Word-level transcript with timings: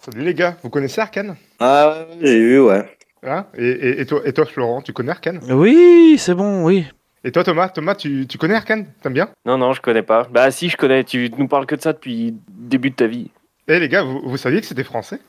Salut 0.00 0.22
les 0.24 0.34
gars, 0.34 0.56
vous 0.62 0.70
connaissez 0.70 1.00
Arkane? 1.00 1.36
Ah 1.58 1.88
ouais, 2.08 2.18
j'ai 2.22 2.38
vu, 2.38 2.60
ouais. 2.60 2.96
Hein? 3.22 3.46
Et, 3.56 3.68
et- 3.68 4.00
et 4.00 4.06
toi, 4.06 4.20
et 4.24 4.32
toi, 4.32 4.46
Florent, 4.46 4.80
tu 4.80 4.92
connais 4.92 5.10
Arkane? 5.10 5.40
Oui, 5.50 6.16
c'est 6.18 6.34
bon, 6.34 6.64
oui. 6.64 6.86
Et 7.22 7.32
toi, 7.32 7.44
Thomas, 7.44 7.68
Thomas, 7.68 7.94
tu, 7.94 8.26
tu 8.26 8.38
connais 8.38 8.54
Arkane? 8.54 8.86
T'aimes 9.02 9.12
bien? 9.12 9.28
Non, 9.44 9.58
non, 9.58 9.74
je 9.74 9.82
connais 9.82 10.02
pas. 10.02 10.26
Bah 10.30 10.50
si, 10.50 10.70
je 10.70 10.76
connais. 10.78 11.04
Tu 11.04 11.30
nous 11.36 11.48
parles 11.48 11.66
que 11.66 11.74
de 11.74 11.82
ça 11.82 11.92
depuis 11.92 12.28
le 12.30 12.34
début 12.48 12.90
de 12.90 12.94
ta 12.94 13.06
vie. 13.06 13.30
Eh 13.68 13.78
les 13.78 13.88
gars, 13.88 14.02
vous, 14.02 14.22
vous 14.24 14.36
saviez 14.38 14.60
que 14.62 14.66
c'était 14.66 14.84
français? 14.84 15.20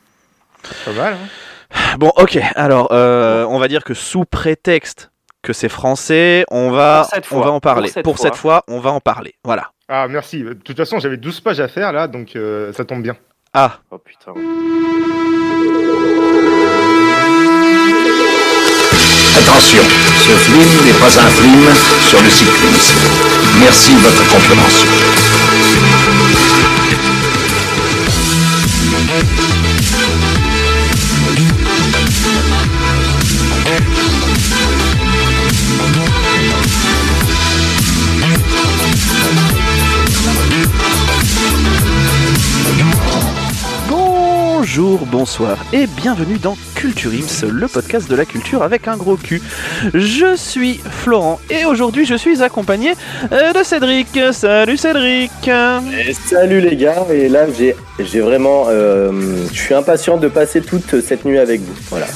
Pas 0.85 0.93
mal, 0.93 1.13
hein 1.15 1.97
Bon, 1.97 2.11
ok, 2.15 2.37
alors, 2.55 2.89
euh, 2.93 3.45
on 3.49 3.59
va 3.59 3.67
dire 3.67 3.83
que 3.83 3.93
sous 3.93 4.23
prétexte 4.25 5.11
que 5.41 5.51
c'est 5.53 5.69
français, 5.69 6.45
on 6.49 6.69
va, 6.69 7.07
on 7.31 7.39
va 7.41 7.51
en 7.51 7.59
parler. 7.59 7.87
pour 7.87 7.93
cette 7.93 8.03
Pour 8.03 8.19
cette 8.19 8.35
fois. 8.35 8.61
fois, 8.61 8.73
on 8.75 8.79
va 8.79 8.91
en 8.91 8.99
parler. 9.01 9.33
Voilà. 9.43 9.71
Ah, 9.89 10.07
merci. 10.07 10.43
De 10.43 10.53
toute 10.53 10.77
façon, 10.77 10.99
j'avais 10.99 11.17
12 11.17 11.41
pages 11.41 11.59
à 11.59 11.67
faire 11.67 11.91
là, 11.91 12.07
donc 12.07 12.35
euh, 12.35 12.71
ça 12.73 12.85
tombe 12.85 13.01
bien. 13.03 13.17
Ah, 13.53 13.81
Oh 13.91 13.97
putain. 13.99 14.33
Attention, 19.37 19.83
ce 20.25 20.31
film 20.37 20.85
n'est 20.85 20.93
pas 20.99 21.19
un 21.19 21.27
film 21.29 21.65
sur 22.09 22.21
le 22.21 22.29
cyclisme. 22.29 22.95
Merci 23.59 23.93
de 23.95 23.99
votre 23.99 24.27
compréhension. 24.29 24.87
Bonjour, 44.73 45.05
bonsoir 45.05 45.57
et 45.73 45.85
bienvenue 45.85 46.37
dans 46.37 46.55
Culture 46.75 47.11
Ims, 47.11 47.49
le 47.49 47.67
podcast 47.67 48.09
de 48.09 48.15
la 48.15 48.23
culture 48.23 48.63
avec 48.63 48.87
un 48.87 48.95
gros 48.95 49.17
cul. 49.17 49.41
Je 49.93 50.37
suis 50.37 50.75
Florent 50.77 51.41
et 51.49 51.65
aujourd'hui 51.65 52.05
je 52.05 52.15
suis 52.15 52.41
accompagné 52.41 52.93
euh, 53.33 53.51
de 53.51 53.63
Cédric. 53.63 54.07
Salut 54.31 54.77
Cédric 54.77 55.29
Et 55.45 56.13
salut 56.13 56.61
les 56.61 56.77
gars, 56.77 57.05
et 57.11 57.27
là 57.27 57.47
j'ai 57.51 57.75
j'ai 57.99 58.21
vraiment. 58.21 58.67
euh, 58.69 59.11
je 59.51 59.59
suis 59.59 59.73
impatient 59.73 60.15
de 60.15 60.29
passer 60.29 60.61
toute 60.61 61.01
cette 61.01 61.25
nuit 61.25 61.37
avec 61.37 61.59
vous. 61.59 61.75
Voilà. 61.89 62.05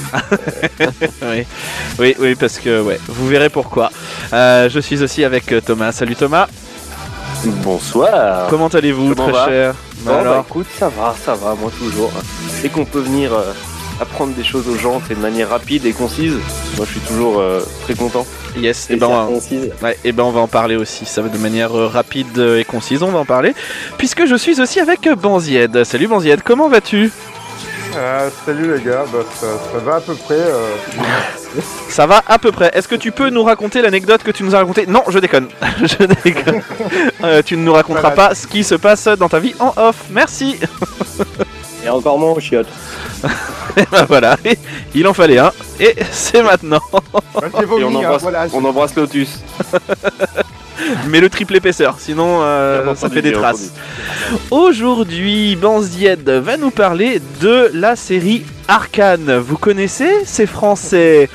Oui, 1.28 1.44
oui, 1.98 2.16
oui, 2.18 2.34
parce 2.36 2.58
que 2.58 2.80
ouais, 2.80 2.98
vous 3.06 3.28
verrez 3.28 3.50
pourquoi. 3.50 3.90
Euh, 4.32 4.70
je 4.70 4.80
suis 4.80 5.02
aussi 5.02 5.24
avec 5.24 5.52
Thomas. 5.66 5.92
Salut 5.92 6.16
Thomas. 6.16 6.46
Bonsoir. 7.44 8.46
Comment 8.48 8.68
allez-vous, 8.68 9.14
Comment 9.14 9.32
très 9.32 9.50
cher? 9.50 9.74
Bon, 10.06 10.12
bah, 10.12 10.20
Alors, 10.20 10.46
écoute, 10.48 10.66
ça 10.78 10.88
va, 10.88 11.14
ça 11.24 11.34
va, 11.34 11.54
moi 11.54 11.70
toujours. 11.78 12.10
Dès 12.62 12.68
qu'on 12.68 12.84
peut 12.84 13.00
venir 13.00 13.32
euh, 13.32 13.52
apprendre 14.00 14.34
des 14.34 14.44
choses 14.44 14.68
aux 14.68 14.76
gens, 14.76 15.00
c'est 15.06 15.14
de 15.14 15.20
manière 15.20 15.48
rapide 15.50 15.84
et 15.86 15.92
concise. 15.92 16.34
Moi, 16.76 16.86
je 16.86 16.92
suis 16.92 17.00
toujours 17.00 17.40
euh, 17.40 17.60
très 17.84 17.94
content. 17.94 18.24
yes, 18.56 18.88
et 18.90 18.94
Et 18.94 18.96
ben, 18.96 19.06
on 19.08 19.26
va- 19.26 19.26
concise. 19.32 19.70
Ouais, 19.82 19.98
et 20.04 20.12
ben 20.12 20.22
on 20.24 20.30
va 20.30 20.40
en 20.40 20.48
parler 20.48 20.76
aussi, 20.76 21.04
ça 21.06 21.22
va 21.22 21.28
de 21.28 21.38
manière 21.38 21.76
euh, 21.76 21.88
rapide 21.88 22.38
et 22.38 22.64
concise, 22.64 23.02
on 23.02 23.10
va 23.10 23.18
en 23.18 23.24
parler, 23.24 23.54
puisque 23.98 24.26
je 24.26 24.36
suis 24.36 24.60
aussi 24.60 24.80
avec 24.80 25.08
Banzied. 25.20 25.82
Salut 25.84 26.06
Banzied, 26.08 26.42
comment 26.44 26.68
vas-tu? 26.68 27.10
Euh, 27.96 28.28
salut 28.44 28.76
les 28.76 28.82
gars, 28.82 29.04
bah, 29.12 29.20
ça, 29.34 29.46
ça 29.72 29.78
va 29.78 29.96
à 29.96 30.00
peu 30.00 30.14
près. 30.14 30.36
Ça 31.88 32.06
va 32.06 32.22
à 32.26 32.38
peu 32.38 32.52
près. 32.52 32.70
Est-ce 32.74 32.88
que 32.88 32.94
tu 32.94 33.12
peux 33.12 33.30
nous 33.30 33.42
raconter 33.42 33.82
l'anecdote 33.82 34.22
que 34.22 34.30
tu 34.30 34.42
nous 34.42 34.54
as 34.54 34.58
racontée? 34.58 34.86
Non, 34.86 35.02
je 35.08 35.18
déconne. 35.18 35.48
je 35.82 36.04
déconne. 36.04 36.62
Euh, 37.24 37.42
tu 37.42 37.56
ne 37.56 37.62
nous 37.62 37.72
raconteras 37.72 38.10
pas 38.10 38.34
ce 38.34 38.46
qui 38.46 38.64
se 38.64 38.74
passe 38.74 39.06
dans 39.08 39.28
ta 39.28 39.38
vie 39.38 39.54
en 39.58 39.72
off. 39.76 40.04
Merci. 40.10 40.58
Et 41.84 41.88
encore 41.88 42.18
moins 42.18 42.32
au 42.32 42.40
chiottes. 42.40 42.68
Et 43.76 43.84
ben 43.92 44.04
voilà, 44.08 44.38
il 44.94 45.06
en 45.06 45.12
fallait 45.12 45.38
un, 45.38 45.52
et 45.78 45.94
c'est 46.10 46.42
maintenant. 46.42 46.80
Et 46.90 47.84
on 47.84 47.90
hein, 47.90 47.94
embrasse, 47.94 48.22
voilà, 48.22 48.46
on 48.54 48.64
embrasse 48.64 48.94
Lotus. 48.96 49.40
Mais 51.08 51.20
le 51.20 51.28
triple 51.28 51.56
épaisseur, 51.56 51.96
sinon 51.98 52.40
euh, 52.42 52.94
ça 52.94 53.08
fait 53.08 53.22
des 53.22 53.32
traces. 53.32 53.72
Aujourd'hui, 54.50 55.56
Banzied 55.56 56.28
va 56.28 56.56
nous 56.56 56.70
parler 56.70 57.20
de 57.40 57.70
la 57.72 57.96
série 57.96 58.44
Arcane. 58.68 59.36
Vous 59.38 59.56
connaissez 59.56 60.10
C'est 60.24 60.46
français? 60.46 61.28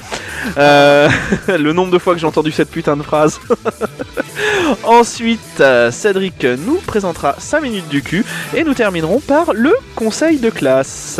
Euh, 0.58 1.10
le 1.48 1.74
nombre 1.74 1.92
de 1.92 1.98
fois 1.98 2.14
que 2.14 2.20
j'ai 2.20 2.28
entendu 2.28 2.52
cette 2.52 2.70
putain 2.70 2.98
de 2.98 3.04
phrase. 3.04 3.40
Ensuite, 4.84 5.60
euh, 5.60 5.92
Cédric 5.92 6.44
nous 6.44 6.78
présentera 6.86 7.36
5 7.38 7.62
minutes 7.62 7.90
du 7.90 8.02
cul 8.02 8.26
et 8.56 8.64
nous 8.64 8.74
terminerons 8.74 9.20
par 9.20 9.54
le 9.54 9.74
conseil 9.96 10.40
de 10.40 10.50
classe. 10.50 11.20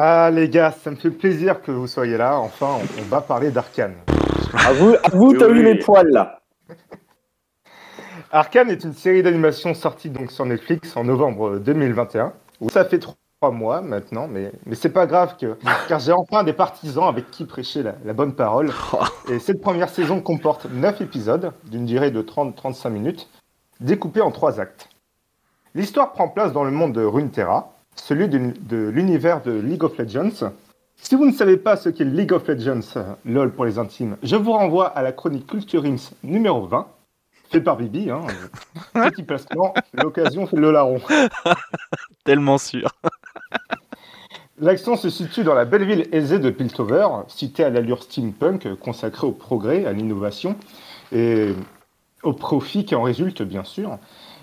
Ah 0.00 0.30
les 0.30 0.48
gars, 0.48 0.70
ça 0.70 0.92
me 0.92 0.94
fait 0.96 1.10
plaisir 1.10 1.60
que 1.60 1.72
vous 1.72 1.88
soyez 1.88 2.16
là. 2.16 2.38
Enfin, 2.38 2.68
on, 2.80 3.00
on 3.02 3.04
va 3.06 3.20
parler 3.20 3.50
d'Arkane. 3.50 3.96
À 4.54 4.72
vous, 4.72 4.94
à 5.02 5.08
vous 5.12 5.36
t'as 5.36 5.48
Oui. 5.48 5.58
eu 5.58 5.62
les 5.64 5.78
poils 5.80 6.06
là. 6.10 6.38
Arcane 8.30 8.70
est 8.70 8.84
une 8.84 8.92
série 8.92 9.24
d'animation 9.24 9.74
sortie 9.74 10.08
donc 10.08 10.30
sur 10.30 10.46
Netflix 10.46 10.96
en 10.96 11.02
novembre 11.02 11.58
2021. 11.58 12.32
Ça 12.70 12.84
fait 12.84 13.00
trois 13.00 13.50
mois 13.50 13.80
maintenant, 13.80 14.28
mais, 14.28 14.52
mais 14.66 14.76
c'est 14.76 14.90
pas 14.92 15.06
grave 15.08 15.34
que, 15.36 15.56
car 15.88 15.98
j'ai 15.98 16.12
enfin 16.12 16.44
des 16.44 16.52
partisans 16.52 17.08
avec 17.08 17.32
qui 17.32 17.44
prêcher 17.44 17.82
la, 17.82 17.96
la 18.04 18.12
bonne 18.12 18.34
parole. 18.34 18.70
Et 19.28 19.40
cette 19.40 19.60
première 19.60 19.88
saison 19.88 20.20
comporte 20.20 20.66
9 20.70 21.00
épisodes 21.00 21.50
d'une 21.64 21.86
durée 21.86 22.12
de 22.12 22.22
30-35 22.22 22.90
minutes, 22.90 23.28
découpés 23.80 24.20
en 24.20 24.30
trois 24.30 24.60
actes. 24.60 24.90
L'histoire 25.74 26.12
prend 26.12 26.28
place 26.28 26.52
dans 26.52 26.62
le 26.62 26.70
monde 26.70 26.92
de 26.92 27.04
Runeterra, 27.04 27.72
celui 28.00 28.28
de, 28.28 28.52
de 28.68 28.88
l'univers 28.88 29.42
de 29.42 29.52
League 29.52 29.84
of 29.84 29.96
Legends. 29.98 30.52
Si 30.96 31.14
vous 31.14 31.26
ne 31.26 31.32
savez 31.32 31.56
pas 31.56 31.76
ce 31.76 31.88
qu'est 31.88 32.04
League 32.04 32.32
of 32.32 32.46
Legends, 32.48 33.16
LOL 33.24 33.52
pour 33.52 33.64
les 33.64 33.78
intimes, 33.78 34.16
je 34.22 34.36
vous 34.36 34.52
renvoie 34.52 34.86
à 34.86 35.02
la 35.02 35.12
chronique 35.12 35.46
Culture 35.46 35.84
Ims 35.84 36.10
numéro 36.22 36.66
20, 36.66 36.88
fait 37.50 37.60
par 37.60 37.76
Bibi. 37.76 38.10
Hein. 38.10 38.22
Petit 38.94 39.22
placement, 39.22 39.74
l'occasion 39.94 40.46
fait 40.46 40.56
le 40.56 40.72
larron. 40.72 41.00
tellement 42.24 42.58
sûr. 42.58 42.90
L'action 44.60 44.96
se 44.96 45.08
situe 45.08 45.44
dans 45.44 45.54
la 45.54 45.64
belle 45.64 45.84
ville 45.84 46.08
aisée 46.10 46.40
de 46.40 46.50
Piltover, 46.50 47.06
cité 47.28 47.62
à 47.62 47.70
l'allure 47.70 48.02
steampunk, 48.02 48.74
consacrée 48.80 49.26
au 49.26 49.32
progrès, 49.32 49.86
à 49.86 49.92
l'innovation 49.92 50.56
et 51.12 51.52
au 52.24 52.32
profit 52.32 52.84
qui 52.84 52.96
en 52.96 53.02
résulte, 53.02 53.42
bien 53.42 53.62
sûr. 53.62 53.98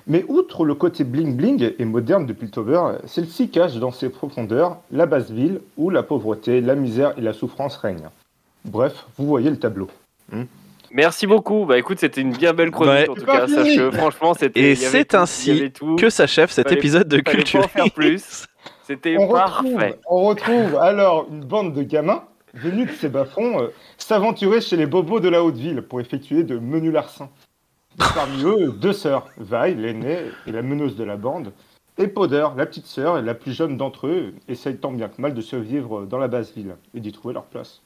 Mais 0.08 0.24
outre 0.28 0.66
le 0.66 0.76
côté 0.76 1.04
bling-bling 1.04 1.74
et 1.80 1.86
moderne 1.86 2.26
de 2.28 2.34
Piltover, 2.34 2.98
celle-ci 3.06 3.50
cache 3.50 3.76
dans 3.76 3.92
ses 3.92 4.10
profondeurs 4.10 4.78
la 4.92 5.06
basse 5.08 5.32
ville 5.32 5.62
où 5.78 5.90
la 5.90 6.04
pauvreté, 6.04 6.62
la 6.62 6.76
misère 6.76 7.14
et 7.18 7.22
la 7.22 7.34
souffrance 7.34 7.76
règnent. 7.78 8.10
Bref, 8.66 9.06
vous 9.18 9.26
voyez 9.26 9.50
le 9.50 9.58
tableau. 9.58 9.88
Merci 10.92 11.28
beaucoup. 11.28 11.66
Bah 11.66 11.78
écoute, 11.78 12.00
c'était 12.00 12.22
une 12.22 12.32
bien 12.32 12.54
belle 12.54 12.72
chronique 12.72 12.94
Ouais. 12.94 13.10
en 13.10 13.14
tout 13.16 13.26
cas. 13.26 13.48
Sache 13.48 13.76
que 13.76 13.92
franchement, 13.92 14.34
c'était. 14.34 14.60
Et 14.72 14.76
c'est 14.76 15.14
ainsi 15.16 15.72
tout. 15.72 15.96
Que 15.96 16.10
s'achève 16.10 16.50
cet 16.52 16.68
Fallait- 16.70 16.80
épisode 16.80 17.08
de 17.08 17.20
pas 17.22 17.32
Culture. 17.32 17.64
en 17.66 17.68
faire 17.68 17.92
plus. 17.92 18.46
C'était 18.84 19.18
On 19.18 19.28
retrouve, 19.28 19.74
parfait. 19.74 20.00
on 20.10 20.24
retrouve 20.26 20.76
alors 20.78 21.28
une 21.32 21.44
bande 21.44 21.74
de 21.74 21.82
gamins 21.84 22.24
venus 22.54 22.88
de 22.88 22.94
ces 22.96 23.10
bas-fonds 23.10 23.60
euh, 23.62 23.68
s'aventurer 23.98 24.62
chez 24.62 24.78
les 24.78 24.86
bobos 24.86 25.20
de 25.20 25.28
la 25.28 25.44
haute 25.44 25.58
ville 25.58 25.82
pour 25.82 26.00
effectuer 26.00 26.44
de 26.44 26.58
menus 26.60 26.94
larcins. 26.94 27.30
Parmi 27.98 28.44
eux, 28.44 28.72
deux 28.72 28.94
sœurs, 28.94 29.28
Vi, 29.38 29.76
l'aînée 29.76 30.20
et 30.48 30.52
la 30.52 30.62
meneuse 30.62 30.96
de 30.96 31.04
la 31.04 31.18
bande, 31.18 31.52
et 31.98 32.08
Powder, 32.08 32.48
la 32.58 32.66
petite 32.66 32.88
sœur 32.88 33.18
et 33.18 33.22
la 33.22 33.34
plus 33.34 33.54
jeune 33.54 33.78
d'entre 33.78 34.08
eux, 34.08 34.34
essayent 34.50 34.78
tant 34.78 34.92
bien 34.92 35.08
que 35.08 35.22
mal 35.22 35.34
de 35.34 35.42
survivre 35.42 36.06
dans 36.06 36.18
la 36.18 36.28
basse 36.28 36.54
ville 36.54 36.76
et 36.94 37.00
d'y 37.00 37.12
trouver 37.12 37.34
leur 37.34 37.46
place. 37.46 37.82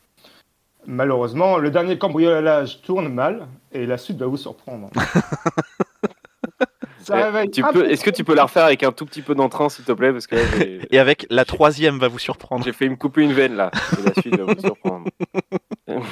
Malheureusement, 0.88 1.58
le 1.58 1.70
dernier 1.70 1.98
cambriolage 1.98 2.82
tourne 2.82 3.10
mal 3.10 3.48
et 3.72 3.86
la 3.86 3.98
suite 3.98 4.18
va 4.18 4.26
vous 4.26 4.38
surprendre. 4.38 4.90
Peu 7.74 7.90
est-ce 7.90 8.04
que 8.04 8.10
tu 8.10 8.24
peux 8.24 8.36
la 8.36 8.44
refaire 8.44 8.66
avec 8.66 8.84
un 8.84 8.92
tout 8.92 9.06
petit 9.06 9.22
peu 9.22 9.34
d'entrain, 9.34 9.70
s'il 9.70 9.86
te 9.86 9.92
plaît 9.92 10.12
Parce 10.12 10.28
que 10.28 10.36
là, 10.36 10.42
Et 10.92 11.00
avec 11.00 11.26
la 11.30 11.44
troisième 11.46 11.98
va 11.98 12.08
vous 12.08 12.20
surprendre. 12.20 12.64
j'ai 12.64 12.74
fait 12.74 12.88
me 12.88 12.96
couper 12.96 13.24
une 13.24 13.34
veine 13.34 13.56
là. 13.56 13.72
Et 13.98 14.04
la 14.04 14.22
suite 14.22 14.38
va 14.38 14.54
vous 14.54 14.60
surprendre. 14.60 15.06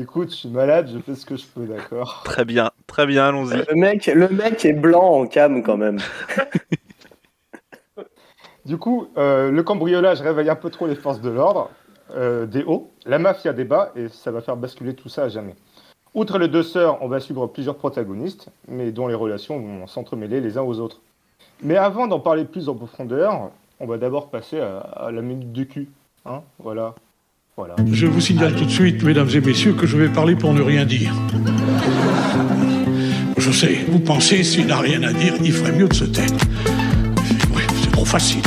Écoute, 0.00 0.30
je 0.30 0.36
suis 0.36 0.48
malade, 0.48 0.90
je 0.92 0.98
fais 0.98 1.14
ce 1.14 1.24
que 1.24 1.36
je 1.36 1.46
peux, 1.46 1.64
d'accord. 1.64 2.22
Très 2.24 2.44
bien, 2.44 2.70
très 2.86 3.06
bien, 3.06 3.28
allons-y. 3.28 3.64
Le 3.68 3.74
mec, 3.74 4.06
le 4.06 4.28
mec 4.28 4.64
est 4.64 4.74
blanc 4.74 5.20
en 5.20 5.26
cam 5.26 5.62
quand 5.62 5.76
même. 5.76 5.98
Du 8.66 8.78
coup, 8.78 9.06
euh, 9.16 9.52
le 9.52 9.62
cambriolage 9.62 10.20
réveille 10.20 10.50
un 10.50 10.56
peu 10.56 10.70
trop 10.70 10.88
les 10.88 10.96
forces 10.96 11.20
de 11.20 11.30
l'ordre, 11.30 11.70
euh, 12.16 12.46
des 12.46 12.64
hauts, 12.64 12.90
la 13.04 13.20
mafia 13.20 13.52
des 13.52 13.62
bas, 13.62 13.92
et 13.94 14.08
ça 14.08 14.32
va 14.32 14.40
faire 14.40 14.56
basculer 14.56 14.94
tout 14.94 15.08
ça 15.08 15.22
à 15.22 15.28
jamais. 15.28 15.54
Outre 16.14 16.36
les 16.40 16.48
deux 16.48 16.64
sœurs, 16.64 17.00
on 17.00 17.06
va 17.06 17.20
suivre 17.20 17.46
plusieurs 17.46 17.76
protagonistes, 17.76 18.48
mais 18.66 18.90
dont 18.90 19.06
les 19.06 19.14
relations 19.14 19.60
vont 19.60 19.86
s'entremêler 19.86 20.40
les 20.40 20.58
uns 20.58 20.62
aux 20.62 20.80
autres. 20.80 21.00
Mais 21.62 21.76
avant 21.76 22.08
d'en 22.08 22.18
parler 22.18 22.44
plus 22.44 22.68
en 22.68 22.74
profondeur, 22.74 23.52
on 23.78 23.86
va 23.86 23.98
d'abord 23.98 24.30
passer 24.30 24.58
à, 24.58 24.78
à 24.78 25.12
la 25.12 25.22
minute 25.22 25.52
du 25.52 25.68
cul. 25.68 25.88
Hein 26.24 26.42
voilà. 26.58 26.96
Voilà. 27.58 27.74
Je 27.90 28.04
vous 28.04 28.20
signale 28.20 28.54
tout 28.54 28.66
de 28.66 28.70
suite, 28.70 29.02
mesdames 29.02 29.30
et 29.32 29.40
messieurs, 29.40 29.72
que 29.72 29.86
je 29.86 29.96
vais 29.96 30.10
parler 30.10 30.34
pour 30.34 30.52
ne 30.52 30.60
rien 30.60 30.84
dire. 30.84 31.14
Je 33.38 33.50
sais, 33.50 33.78
vous 33.88 33.98
pensez, 33.98 34.44
s'il 34.44 34.66
n'a 34.66 34.76
rien 34.76 35.02
à 35.04 35.10
dire, 35.14 35.32
il 35.42 35.52
ferait 35.52 35.72
mieux 35.72 35.88
de 35.88 35.94
se 35.94 36.04
taire. 36.04 36.28
Oui, 37.54 37.62
c'est 37.82 37.90
trop 37.90 38.04
facile. 38.04 38.42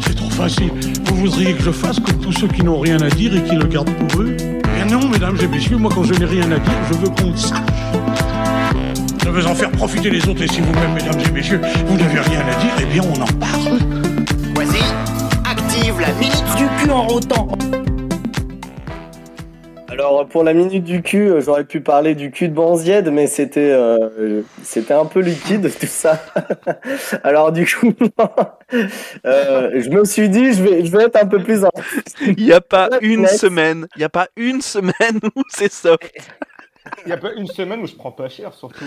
C'est 0.00 0.16
trop 0.16 0.30
facile. 0.30 0.70
Vous 1.04 1.16
voudriez 1.16 1.52
que 1.52 1.62
je 1.62 1.70
fasse 1.70 2.00
comme 2.00 2.18
tous 2.18 2.32
ceux 2.32 2.48
qui 2.48 2.64
n'ont 2.64 2.80
rien 2.80 2.98
à 3.02 3.10
dire 3.10 3.36
et 3.36 3.42
qui 3.42 3.54
le 3.54 3.66
gardent 3.66 3.90
pour 3.90 4.22
eux? 4.22 4.34
Eh 4.40 4.90
non, 4.90 5.06
mesdames 5.10 5.36
et 5.42 5.46
messieurs, 5.46 5.76
moi 5.76 5.90
quand 5.94 6.04
je 6.04 6.14
n'ai 6.14 6.24
rien 6.24 6.50
à 6.50 6.58
dire, 6.58 6.78
je 6.90 6.96
veux 6.96 7.10
qu'on 7.10 7.32
le 7.32 7.36
sache. 7.36 7.58
Je 9.24 9.28
veux 9.28 9.46
en 9.46 9.54
faire 9.54 9.72
profiter 9.72 10.08
les 10.08 10.26
autres 10.26 10.40
et 10.40 10.48
si 10.48 10.62
vous-même, 10.62 10.94
mesdames 10.94 11.20
et 11.20 11.32
messieurs, 11.32 11.60
vous 11.86 11.98
n'avez 11.98 12.20
rien 12.20 12.40
à 12.40 12.62
dire, 12.62 12.72
eh 12.80 12.86
bien 12.86 13.02
on 13.02 13.20
en 13.20 13.26
parle. 13.38 13.78
Vas-y, 14.54 14.80
active 15.44 16.00
la 16.00 16.14
minute 16.14 16.44
du 16.56 16.64
cul 16.82 16.90
en 16.90 17.06
rotant. 17.06 17.48
Alors 19.98 20.26
pour 20.28 20.44
la 20.44 20.52
minute 20.52 20.84
du 20.84 21.00
cul, 21.02 21.28
euh, 21.30 21.40
j'aurais 21.40 21.64
pu 21.64 21.80
parler 21.80 22.14
du 22.14 22.30
cul 22.30 22.48
de 22.48 22.54
Banzied, 22.54 23.08
mais 23.10 23.26
c'était 23.26 23.70
euh, 23.72 24.42
c'était 24.62 24.92
un 24.92 25.06
peu 25.06 25.20
liquide 25.20 25.70
tout 25.80 25.86
ça. 25.86 26.22
Alors 27.24 27.50
du 27.50 27.66
coup, 27.66 27.94
euh, 29.24 29.70
je 29.80 29.88
me 29.88 30.04
suis 30.04 30.28
dit 30.28 30.52
je 30.52 30.62
vais 30.62 30.84
je 30.84 30.92
vais 30.92 31.04
être 31.04 31.16
un 31.16 31.26
peu 31.26 31.42
plus. 31.42 31.64
en- 31.64 31.70
Il 32.20 32.44
n'y 32.44 32.52
a 32.52 32.60
pas 32.60 32.90
une 33.00 33.22
Next. 33.22 33.38
semaine, 33.38 33.86
il 33.96 34.00
n'y 34.00 34.04
a 34.04 34.10
pas 34.10 34.28
une 34.36 34.60
semaine 34.60 35.18
où 35.34 35.42
c'est 35.48 35.72
soft. 35.72 36.12
Il 37.04 37.06
n'y 37.06 37.12
a 37.12 37.16
pas 37.16 37.32
une 37.32 37.46
semaine 37.46 37.80
où 37.80 37.86
je 37.86 37.94
prends 37.94 38.12
pas 38.12 38.28
cher, 38.28 38.52
surtout. 38.52 38.84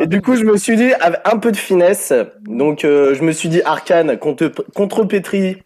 Et 0.00 0.06
du 0.06 0.20
coup, 0.20 0.34
je 0.36 0.44
me 0.44 0.56
suis 0.56 0.76
dit 0.76 0.92
avec 0.94 1.20
un 1.24 1.38
peu 1.38 1.52
de 1.52 1.56
finesse. 1.56 2.12
Donc 2.42 2.84
euh, 2.84 3.14
je 3.14 3.22
me 3.22 3.30
suis 3.32 3.48
dit 3.48 3.62
arcane 3.62 4.18
contre 4.18 4.48
contrepétrie 4.74 5.62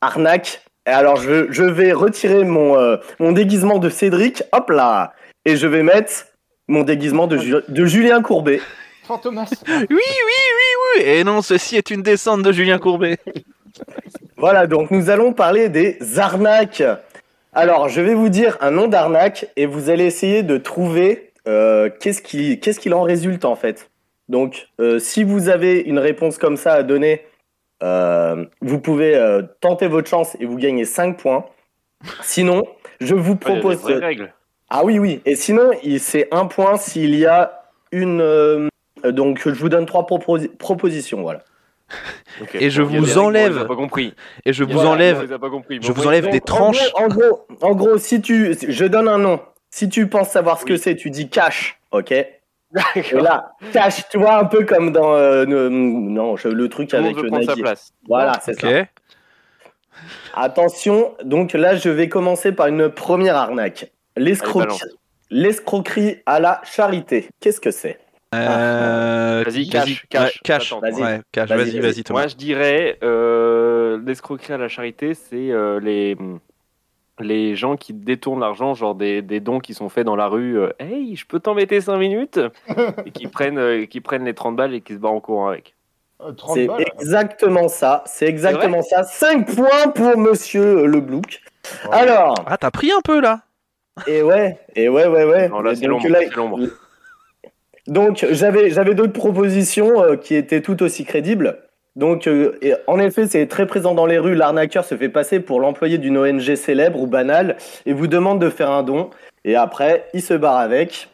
arnaque. 0.00 0.62
Et 0.86 0.90
alors 0.90 1.16
je 1.16 1.46
je 1.50 1.62
vais 1.64 1.92
retirer 1.92 2.44
mon 2.44 2.76
euh, 2.78 2.96
mon 3.20 3.32
déguisement 3.32 3.78
de 3.78 3.88
Cédric, 3.88 4.42
hop 4.52 4.70
là, 4.70 5.12
et 5.44 5.56
je 5.56 5.66
vais 5.66 5.82
mettre 5.82 6.26
mon 6.68 6.82
déguisement 6.82 7.26
de, 7.26 7.38
Ju- 7.38 7.62
de 7.68 7.84
Julien 7.84 8.22
Courbet. 8.22 8.60
Fantomas. 9.04 9.50
Oui, 9.68 9.86
oui, 9.90 9.96
oui, 9.98 10.96
oui. 10.96 11.02
Et 11.04 11.24
non, 11.24 11.42
ceci 11.42 11.76
est 11.76 11.90
une 11.90 12.02
descente 12.02 12.42
de 12.42 12.52
Julien 12.52 12.78
Courbet. 12.78 13.18
Voilà, 14.36 14.66
donc 14.66 14.90
nous 14.90 15.10
allons 15.10 15.32
parler 15.32 15.68
des 15.68 15.98
arnaques. 16.18 16.82
Alors, 17.52 17.88
je 17.88 18.00
vais 18.00 18.14
vous 18.14 18.28
dire 18.28 18.56
un 18.60 18.70
nom 18.70 18.88
d'arnaque 18.88 19.46
et 19.56 19.66
vous 19.66 19.90
allez 19.90 20.04
essayer 20.06 20.42
de 20.42 20.56
trouver 20.56 21.32
euh, 21.46 21.90
qu'est-ce 22.00 22.22
qui 22.22 22.58
qu'est-ce 22.60 22.80
qu'il 22.80 22.94
en 22.94 23.02
résulte 23.02 23.44
en 23.44 23.56
fait. 23.56 23.90
Donc, 24.28 24.68
euh, 24.80 24.98
si 24.98 25.24
vous 25.24 25.48
avez 25.48 25.80
une 25.80 25.98
réponse 25.98 26.38
comme 26.38 26.56
ça 26.56 26.72
à 26.74 26.82
donner, 26.82 27.22
euh, 27.82 28.44
vous 28.60 28.78
pouvez 28.80 29.14
euh, 29.16 29.42
tenter 29.60 29.86
votre 29.88 30.08
chance 30.08 30.36
et 30.40 30.46
vous 30.46 30.56
gagnez 30.56 30.84
5 30.84 31.16
points. 31.18 31.44
Sinon, 32.22 32.62
je 33.00 33.14
vous 33.14 33.38
Il 33.42 33.48
y 33.48 33.50
a 33.50 33.54
des 33.54 33.60
propose. 33.60 33.82
vraies 33.82 33.94
règles. 33.98 34.32
Ah 34.70 34.84
oui, 34.84 34.98
oui. 34.98 35.20
Et 35.24 35.34
sinon, 35.36 35.70
il- 35.82 36.00
c'est 36.00 36.28
un 36.32 36.46
point 36.46 36.76
s'il 36.76 37.14
y 37.14 37.26
a 37.26 37.64
une. 37.92 38.20
euh, 38.20 38.68
donc, 39.04 39.42
je 39.44 39.50
vous 39.50 39.68
donne 39.68 39.86
trois 39.86 40.04
proposi- 40.04 40.48
propositions. 40.48 41.22
Voilà. 41.22 41.40
Ok. 42.40 42.54
Et 42.54 42.70
je 42.70 42.82
Il 42.82 42.88
vous 43.00 43.04
des 43.04 43.18
enlève. 43.18 43.66
pas 43.66 43.76
compris. 43.76 44.14
Et 44.46 44.52
je 44.54 44.64
vous 44.64 44.72
Voilà, 44.72 44.90
enlève, 44.90 45.38
pas 45.38 45.50
compris. 45.50 45.78
je 45.82 45.92
vous 45.92 46.06
enlève 46.06 46.24
Donc, 46.24 46.32
des 46.32 46.40
tranches. 46.40 46.90
En 46.94 47.08
gros, 47.08 47.22
en 47.22 47.28
gros, 47.28 47.46
en 47.60 47.74
gros, 47.74 47.98
si 47.98 48.22
tu, 48.22 48.54
je 48.66 48.84
donne 48.86 49.08
un 49.08 49.18
nom. 49.18 49.40
Si 49.70 49.88
tu 49.88 50.06
penses 50.06 50.30
savoir 50.30 50.58
ce 50.58 50.64
que 50.64 50.76
c'est, 50.76 50.96
tu 50.96 51.10
dis 51.10 51.28
cash, 51.28 51.78
ok? 51.92 52.14
Et 52.96 53.02
là, 53.20 53.52
cash, 53.72 54.08
tu 54.10 54.18
vois 54.18 54.36
un 54.38 54.44
peu 54.46 54.64
comme 54.64 54.92
dans 54.92 55.14
euh, 55.14 55.44
ne- 55.44 55.68
non, 55.68 56.36
je- 56.36 56.48
le 56.48 56.68
truc 56.68 56.88
Tout 56.90 56.96
avec 56.96 57.16
veut 57.16 57.28
sa 57.30 57.38
Nike. 57.54 57.62
place. 57.62 57.92
Voilà, 58.08 58.38
c'est 58.42 58.54
ça. 58.58 58.68
Attention, 60.34 61.14
donc 61.24 61.52
là, 61.52 61.76
je 61.76 61.90
vais 61.90 62.08
commencer 62.08 62.52
par 62.52 62.66
une 62.68 62.88
première 62.88 63.36
arnaque. 63.36 63.92
L'escroquerie, 65.30 66.16
à 66.26 66.40
la 66.40 66.60
charité. 66.64 67.28
Qu'est-ce 67.40 67.60
que 67.60 67.70
c'est? 67.70 67.98
Euh, 68.34 69.42
Vas-y, 69.46 69.68
cash, 69.68 70.06
cash, 70.08 70.24
ouais, 70.24 70.32
cash. 70.42 70.72
Vas-y. 70.72 70.92
Ouais. 71.02 71.20
Vas-y, 71.36 71.46
Vas-y, 71.46 71.56
vas-y. 71.56 71.80
vas-y, 71.80 72.02
Thomas. 72.04 72.20
Moi, 72.20 72.28
je 72.28 72.36
dirais 72.36 72.98
euh, 73.02 74.00
l'escroquerie 74.06 74.54
à 74.54 74.58
la 74.58 74.68
charité, 74.68 75.12
c'est 75.12 75.50
euh, 75.50 75.78
les 75.80 76.16
les 77.20 77.54
gens 77.56 77.76
qui 77.76 77.92
détournent 77.92 78.40
l'argent, 78.40 78.74
genre 78.74 78.94
des, 78.94 79.22
des 79.22 79.40
dons 79.40 79.58
qui 79.60 79.74
sont 79.74 79.88
faits 79.88 80.06
dans 80.06 80.16
la 80.16 80.26
rue. 80.28 80.58
euh, 80.58 80.70
hey, 80.78 81.14
je 81.16 81.26
peux 81.26 81.40
t'embêter 81.40 81.80
5 81.80 81.96
minutes 81.98 82.40
Et 83.06 83.10
qui 83.10 83.26
prennent, 83.28 83.58
euh, 83.58 83.86
qui 83.86 84.00
prennent 84.00 84.24
les 84.24 84.34
30 84.34 84.56
balles 84.56 84.74
et 84.74 84.80
qui 84.80 84.94
se 84.94 84.98
barrent 84.98 85.12
en 85.12 85.20
courant 85.20 85.48
avec. 85.48 85.74
Euh, 86.22 86.32
30 86.32 86.54
C'est 86.54 86.68
exactement 87.00 87.68
ça. 87.68 88.02
C'est 88.06 88.26
exactement 88.26 88.82
ça. 88.82 89.02
5 89.04 89.54
points 89.54 89.88
pour 89.94 90.16
Monsieur 90.16 90.86
Le 90.86 91.00
Blouc. 91.00 91.42
Ouais. 91.84 91.90
Alors, 91.96 92.34
Ah, 92.46 92.56
t'as 92.56 92.70
pris 92.70 92.90
un 92.92 93.00
peu 93.02 93.20
là? 93.20 93.42
Et 94.06 94.22
ouais, 94.22 94.58
et 94.74 94.88
ouais, 94.88 95.06
ouais, 95.06 95.24
ouais. 95.24 95.48
Non, 95.48 95.60
là, 95.60 95.74
donc, 95.74 95.82
l'ombre. 95.84 96.08
là, 96.08 96.18
c'est 96.22 96.34
l'ombre. 96.34 96.58
donc, 97.86 98.24
j'avais, 98.30 98.70
j'avais 98.70 98.94
d'autres 98.94 99.12
propositions 99.12 100.02
euh, 100.02 100.16
qui 100.16 100.34
étaient 100.34 100.62
tout 100.62 100.82
aussi 100.82 101.04
crédibles. 101.04 101.62
Donc, 101.94 102.26
euh, 102.26 102.56
et 102.62 102.72
en 102.86 102.98
effet, 102.98 103.26
c'est 103.26 103.46
très 103.46 103.66
présent 103.66 103.94
dans 103.94 104.06
les 104.06 104.18
rues. 104.18 104.34
L'arnaqueur 104.34 104.84
se 104.84 104.96
fait 104.96 105.10
passer 105.10 105.40
pour 105.40 105.60
l'employé 105.60 105.98
d'une 105.98 106.16
ONG 106.16 106.54
célèbre 106.54 106.98
ou 107.00 107.06
banale 107.06 107.56
et 107.84 107.92
vous 107.92 108.06
demande 108.06 108.40
de 108.40 108.48
faire 108.48 108.70
un 108.70 108.82
don. 108.82 109.10
Et 109.44 109.56
après, 109.56 110.06
il 110.14 110.22
se 110.22 110.34
barre 110.34 110.56
avec. 110.56 111.08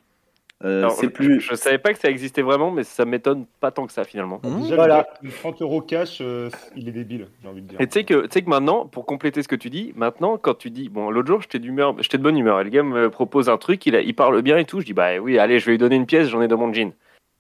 Euh, 0.65 0.89
c'est 0.91 1.07
je- 1.07 1.11
plus. 1.11 1.41
Je, 1.41 1.55
savais 1.55 1.79
pas 1.79 1.93
que 1.93 1.99
ça 2.01 2.09
existait 2.09 2.43
vraiment, 2.43 2.71
mais 2.73 2.83
ça 2.83 3.05
m'étonne 3.05 3.47
pas 3.61 3.71
tant 3.71 3.87
que 3.87 3.93
ça 3.93 4.03
finalement. 4.05 4.41
Mmh. 4.43 4.63
Déjà, 4.63 4.75
Voilà. 4.75 5.07
le 5.23 5.29
gars, 5.31 5.37
30 5.41 5.63
euros 5.63 5.81
cash, 5.83 6.19
euh, 6.21 6.49
il 6.77 6.89
est 6.89 6.93
débile, 6.93 7.29
j'ai 7.43 7.49
envie 7.49 7.63
de 7.63 7.69
dire. 7.69 7.81
Et 7.81 7.87
tu 7.87 7.93
sais 7.93 8.05
que, 8.05 8.23
tu 8.23 8.29
sais 8.33 8.43
que 8.43 8.51
maintenant, 8.51 8.85
pour 8.87 9.07
compléter 9.07 9.43
ce 9.43 9.49
que 9.49 9.55
tu 9.57 9.71
dis, 9.71 9.93
maintenant, 9.97 10.37
quand 10.37 10.55
tu 10.59 10.71
dis, 10.71 10.89
bon, 10.89 11.11
l'autre 11.11 11.29
jour, 11.29 11.41
j'étais 11.43 11.61
d'humeur, 11.61 11.95
j'étais 12.01 12.19
de 12.19 12.25
bonne 12.25 12.37
humeur, 12.37 12.61
et 12.61 12.65
le 12.65 12.71
gars 12.71 12.83
me 12.83 13.09
propose 13.09 13.49
un 13.49 13.57
truc, 13.57 13.87
il, 13.87 13.95
a- 13.95 14.01
il 14.01 14.15
parle 14.17 14.43
bien 14.43 14.59
et 14.59 14.65
tout, 14.65 14.81
je 14.81 14.87
dis, 14.87 14.95
bah 14.95 15.19
oui, 15.21 15.39
allez, 15.39 15.61
je 15.61 15.67
vais 15.67 15.73
lui 15.73 15.79
donner 15.79 15.95
une 15.97 16.07
pièce, 16.07 16.27
j'en 16.29 16.43
ai 16.43 16.49
dans 16.49 16.59
mon 16.59 16.73
jean. 16.73 16.93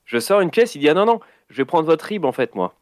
Je 0.05 0.19
sors 0.21 0.41
une 0.41 0.51
pièce, 0.51 0.77
il 0.77 0.79
dit, 0.79 0.89
ah 0.89 0.95
non, 0.95 1.05
non, 1.05 1.19
je 1.51 1.57
vais 1.57 1.65
prendre 1.65 1.87
votre 1.87 2.05
rib 2.05 2.25
en 2.25 2.33
fait, 2.33 2.55
moi. 2.55 2.73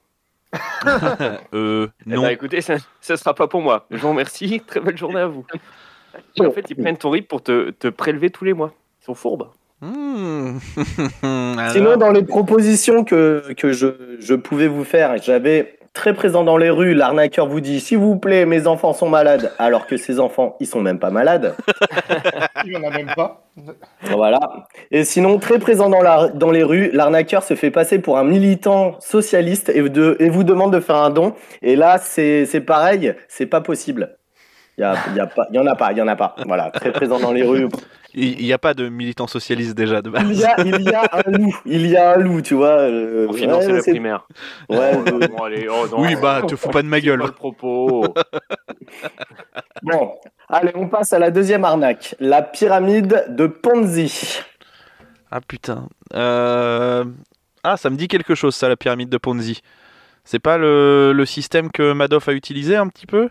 Euh, 1.54 1.88
Eh 2.06 2.10
non. 2.10 2.22
bah 2.22 2.32
écoutez, 2.32 2.60
ça, 2.60 2.76
ça 3.00 3.16
sera 3.16 3.34
pas 3.34 3.48
pour 3.48 3.60
moi. 3.62 3.86
Je 3.90 3.96
vous 3.98 4.08
remercie, 4.08 4.60
très 4.66 4.80
belle 4.80 4.96
journée 4.96 5.20
à 5.20 5.26
vous. 5.26 5.44
Et 6.36 6.46
en 6.46 6.50
fait, 6.50 6.64
ils 6.70 6.76
prennent 6.76 6.96
ton 6.96 7.10
rib 7.10 7.26
pour 7.26 7.42
te, 7.42 7.70
te 7.70 7.88
prélever 7.88 8.30
tous 8.30 8.44
les 8.44 8.52
mois. 8.54 8.72
Ils 9.02 9.04
sont 9.06 9.14
fourbes. 9.14 9.48
Mmh. 9.82 10.58
Alors, 11.58 11.70
Sinon, 11.72 11.96
dans 11.98 12.10
les 12.10 12.22
propositions 12.22 13.04
que, 13.04 13.52
que 13.58 13.72
je, 13.72 14.16
je 14.20 14.34
pouvais 14.34 14.68
vous 14.68 14.84
faire, 14.84 15.18
j'avais 15.22 15.78
très 15.96 16.12
présent 16.14 16.44
dans 16.44 16.58
les 16.58 16.68
rues, 16.70 16.94
l'arnaqueur 16.94 17.46
vous 17.48 17.60
dit 17.60 17.80
S'il 17.80 17.98
vous 17.98 18.16
plaît, 18.16 18.44
mes 18.44 18.66
enfants 18.66 18.92
sont 18.92 19.08
malades, 19.08 19.50
alors 19.58 19.86
que 19.86 19.96
ses 19.96 20.20
enfants, 20.20 20.54
ils 20.60 20.66
sont 20.66 20.80
même 20.80 20.98
pas 20.98 21.10
malades. 21.10 21.54
Il 22.66 22.76
en 22.76 22.82
a 22.84 22.90
même 22.90 23.10
pas. 23.16 23.42
Voilà. 24.02 24.38
Et 24.90 25.04
sinon, 25.04 25.38
très 25.38 25.58
présent 25.58 25.88
dans, 25.88 26.02
la, 26.02 26.28
dans 26.28 26.50
les 26.50 26.62
rues, 26.62 26.90
l'arnaqueur 26.92 27.42
se 27.42 27.54
fait 27.54 27.70
passer 27.70 27.98
pour 27.98 28.18
un 28.18 28.24
militant 28.24 28.96
socialiste 29.00 29.70
et, 29.70 29.88
de, 29.88 30.16
et 30.20 30.28
vous 30.28 30.44
demande 30.44 30.72
de 30.72 30.80
faire 30.80 30.96
un 30.96 31.10
don. 31.10 31.32
Et 31.62 31.76
là, 31.76 31.96
c'est 31.98 32.46
pareil, 32.66 33.14
c'est 33.28 33.46
pas 33.46 33.62
possible. 33.62 34.16
Il 34.78 34.82
y, 34.82 34.84
a, 34.84 34.94
y, 35.14 35.20
a 35.20 35.26
pas- 35.26 35.46
il 35.50 35.56
y 35.56 35.58
en 35.58 35.66
a 35.66 35.74
pas, 35.74 35.92
il 35.92 35.98
y 35.98 36.02
en 36.02 36.08
a 36.08 36.16
pas. 36.16 36.36
Voilà, 36.46 36.70
très 36.70 36.92
présent 36.92 37.18
dans 37.18 37.32
les 37.32 37.42
rues. 37.42 37.68
Il 38.18 38.38
n'y 38.44 38.52
a 38.54 38.58
pas 38.58 38.72
de 38.72 38.88
militant 38.88 39.26
socialiste 39.26 39.74
déjà 39.74 40.00
de 40.00 40.08
base. 40.08 40.24
Il 40.30 40.38
y 40.38 40.44
a, 40.44 40.58
il 40.64 40.80
y 40.82 40.88
a 40.94 41.02
un 41.12 41.30
loup, 41.38 41.54
il 41.66 41.86
y 41.86 41.96
a 41.98 42.14
un 42.14 42.16
loup, 42.16 42.40
tu 42.40 42.54
vois. 42.54 42.78
euh, 42.80 43.26
ouais, 43.28 43.46
la 43.46 43.82
c'est- 43.82 43.90
primaire. 43.90 44.26
Ouais, 44.70 44.96
euh, 45.12 45.28
bon, 45.28 45.44
allez, 45.44 45.68
oh, 45.70 45.86
non, 45.90 46.00
Oui, 46.00 46.16
bah, 46.16 46.40
te 46.48 46.56
fous 46.56 46.70
pas 46.70 46.80
de 46.82 46.88
ma 46.88 46.98
gueule. 47.00 47.20
pas 47.20 47.26
le 47.26 47.32
propos. 47.32 48.14
Bon, 49.82 50.14
allez, 50.48 50.72
on 50.74 50.88
passe 50.88 51.12
à 51.12 51.18
la 51.18 51.30
deuxième 51.30 51.64
arnaque, 51.64 52.14
la 52.18 52.42
pyramide 52.42 53.26
de 53.28 53.46
Ponzi. 53.46 54.40
Ah 55.30 55.40
putain. 55.40 55.88
Euh, 56.14 57.04
Ah, 57.62 57.76
ça 57.76 57.90
me 57.90 57.96
dit 57.96 58.08
quelque 58.08 58.34
chose, 58.34 58.54
ça, 58.54 58.68
la 58.68 58.76
pyramide 58.76 59.08
de 59.08 59.18
Ponzi. 59.18 59.60
C'est 60.24 60.38
pas 60.38 60.56
le, 60.56 61.12
le 61.12 61.26
système 61.26 61.70
que 61.70 61.92
Madoff 61.92 62.28
a 62.28 62.32
utilisé 62.32 62.76
un 62.76 62.88
petit 62.88 63.06
peu? 63.06 63.28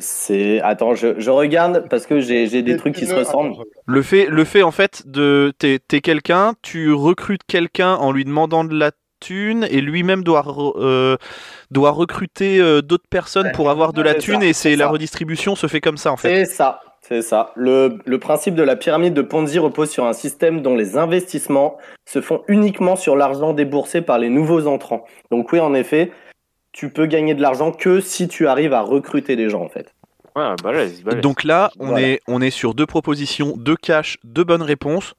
C'est. 0.00 0.60
Attends, 0.60 0.94
je, 0.94 1.18
je 1.18 1.30
regarde 1.30 1.86
parce 1.88 2.06
que 2.06 2.20
j'ai 2.20 2.46
j'ai 2.46 2.62
des 2.62 2.76
trucs 2.76 2.94
qui 2.94 3.06
se 3.06 3.14
ressemblent. 3.14 3.54
Le 3.86 4.02
fait, 4.02 4.26
le 4.26 4.44
fait 4.44 4.62
en 4.62 4.70
fait 4.70 5.02
de 5.06 5.52
t'es 5.58 5.78
t'es 5.86 6.00
quelqu'un, 6.00 6.54
tu 6.62 6.92
recrutes 6.92 7.42
quelqu'un 7.46 7.94
en 7.94 8.12
lui 8.12 8.24
demandant 8.24 8.64
de 8.64 8.74
la 8.78 8.90
thune 9.20 9.66
et 9.70 9.80
lui-même 9.80 10.22
doit 10.22 10.42
re- 10.42 10.74
euh, 10.76 11.16
doit 11.70 11.92
recruter 11.92 12.60
euh, 12.60 12.82
d'autres 12.82 13.08
personnes 13.08 13.52
pour 13.54 13.70
avoir 13.70 13.94
de 13.94 14.02
la 14.02 14.14
thune 14.14 14.40
ça, 14.40 14.46
et 14.46 14.52
c'est 14.52 14.76
la 14.76 14.88
redistribution 14.88 15.54
se 15.56 15.66
fait 15.66 15.80
comme 15.80 15.96
ça 15.96 16.12
en 16.12 16.18
fait. 16.18 16.44
C'est 16.44 16.52
ça, 16.52 16.80
c'est 17.00 17.22
ça. 17.22 17.52
Le, 17.56 17.98
le 18.04 18.18
principe 18.18 18.54
de 18.54 18.62
la 18.62 18.76
pyramide 18.76 19.14
de 19.14 19.22
Ponzi 19.22 19.58
repose 19.58 19.88
sur 19.88 20.04
un 20.04 20.12
système 20.12 20.60
dont 20.60 20.74
les 20.74 20.98
investissements 20.98 21.78
se 22.06 22.20
font 22.20 22.42
uniquement 22.48 22.96
sur 22.96 23.16
l'argent 23.16 23.54
déboursé 23.54 24.02
par 24.02 24.18
les 24.18 24.28
nouveaux 24.28 24.66
entrants. 24.66 25.06
Donc 25.30 25.52
oui, 25.52 25.60
en 25.60 25.72
effet, 25.72 26.10
tu 26.74 26.90
peux 26.90 27.06
gagner 27.06 27.34
de 27.34 27.40
l'argent 27.40 27.72
que 27.72 28.00
si 28.00 28.28
tu 28.28 28.46
arrives 28.48 28.74
à 28.74 28.82
recruter 28.82 29.36
des 29.36 29.48
gens, 29.48 29.62
en 29.62 29.68
fait. 29.70 29.94
Ouais, 30.36 30.42
balèze, 30.62 31.02
balèze. 31.02 31.22
Donc 31.22 31.44
là, 31.44 31.70
on 31.78 31.86
Voilà. 31.86 32.06
est 32.08 32.20
on 32.26 32.42
est 32.42 32.50
sur 32.50 32.74
deux 32.74 32.84
propositions, 32.86 33.54
deux 33.56 33.76
cash, 33.76 34.18
deux 34.24 34.42
bonnes 34.44 34.62
réponses. 34.62 35.14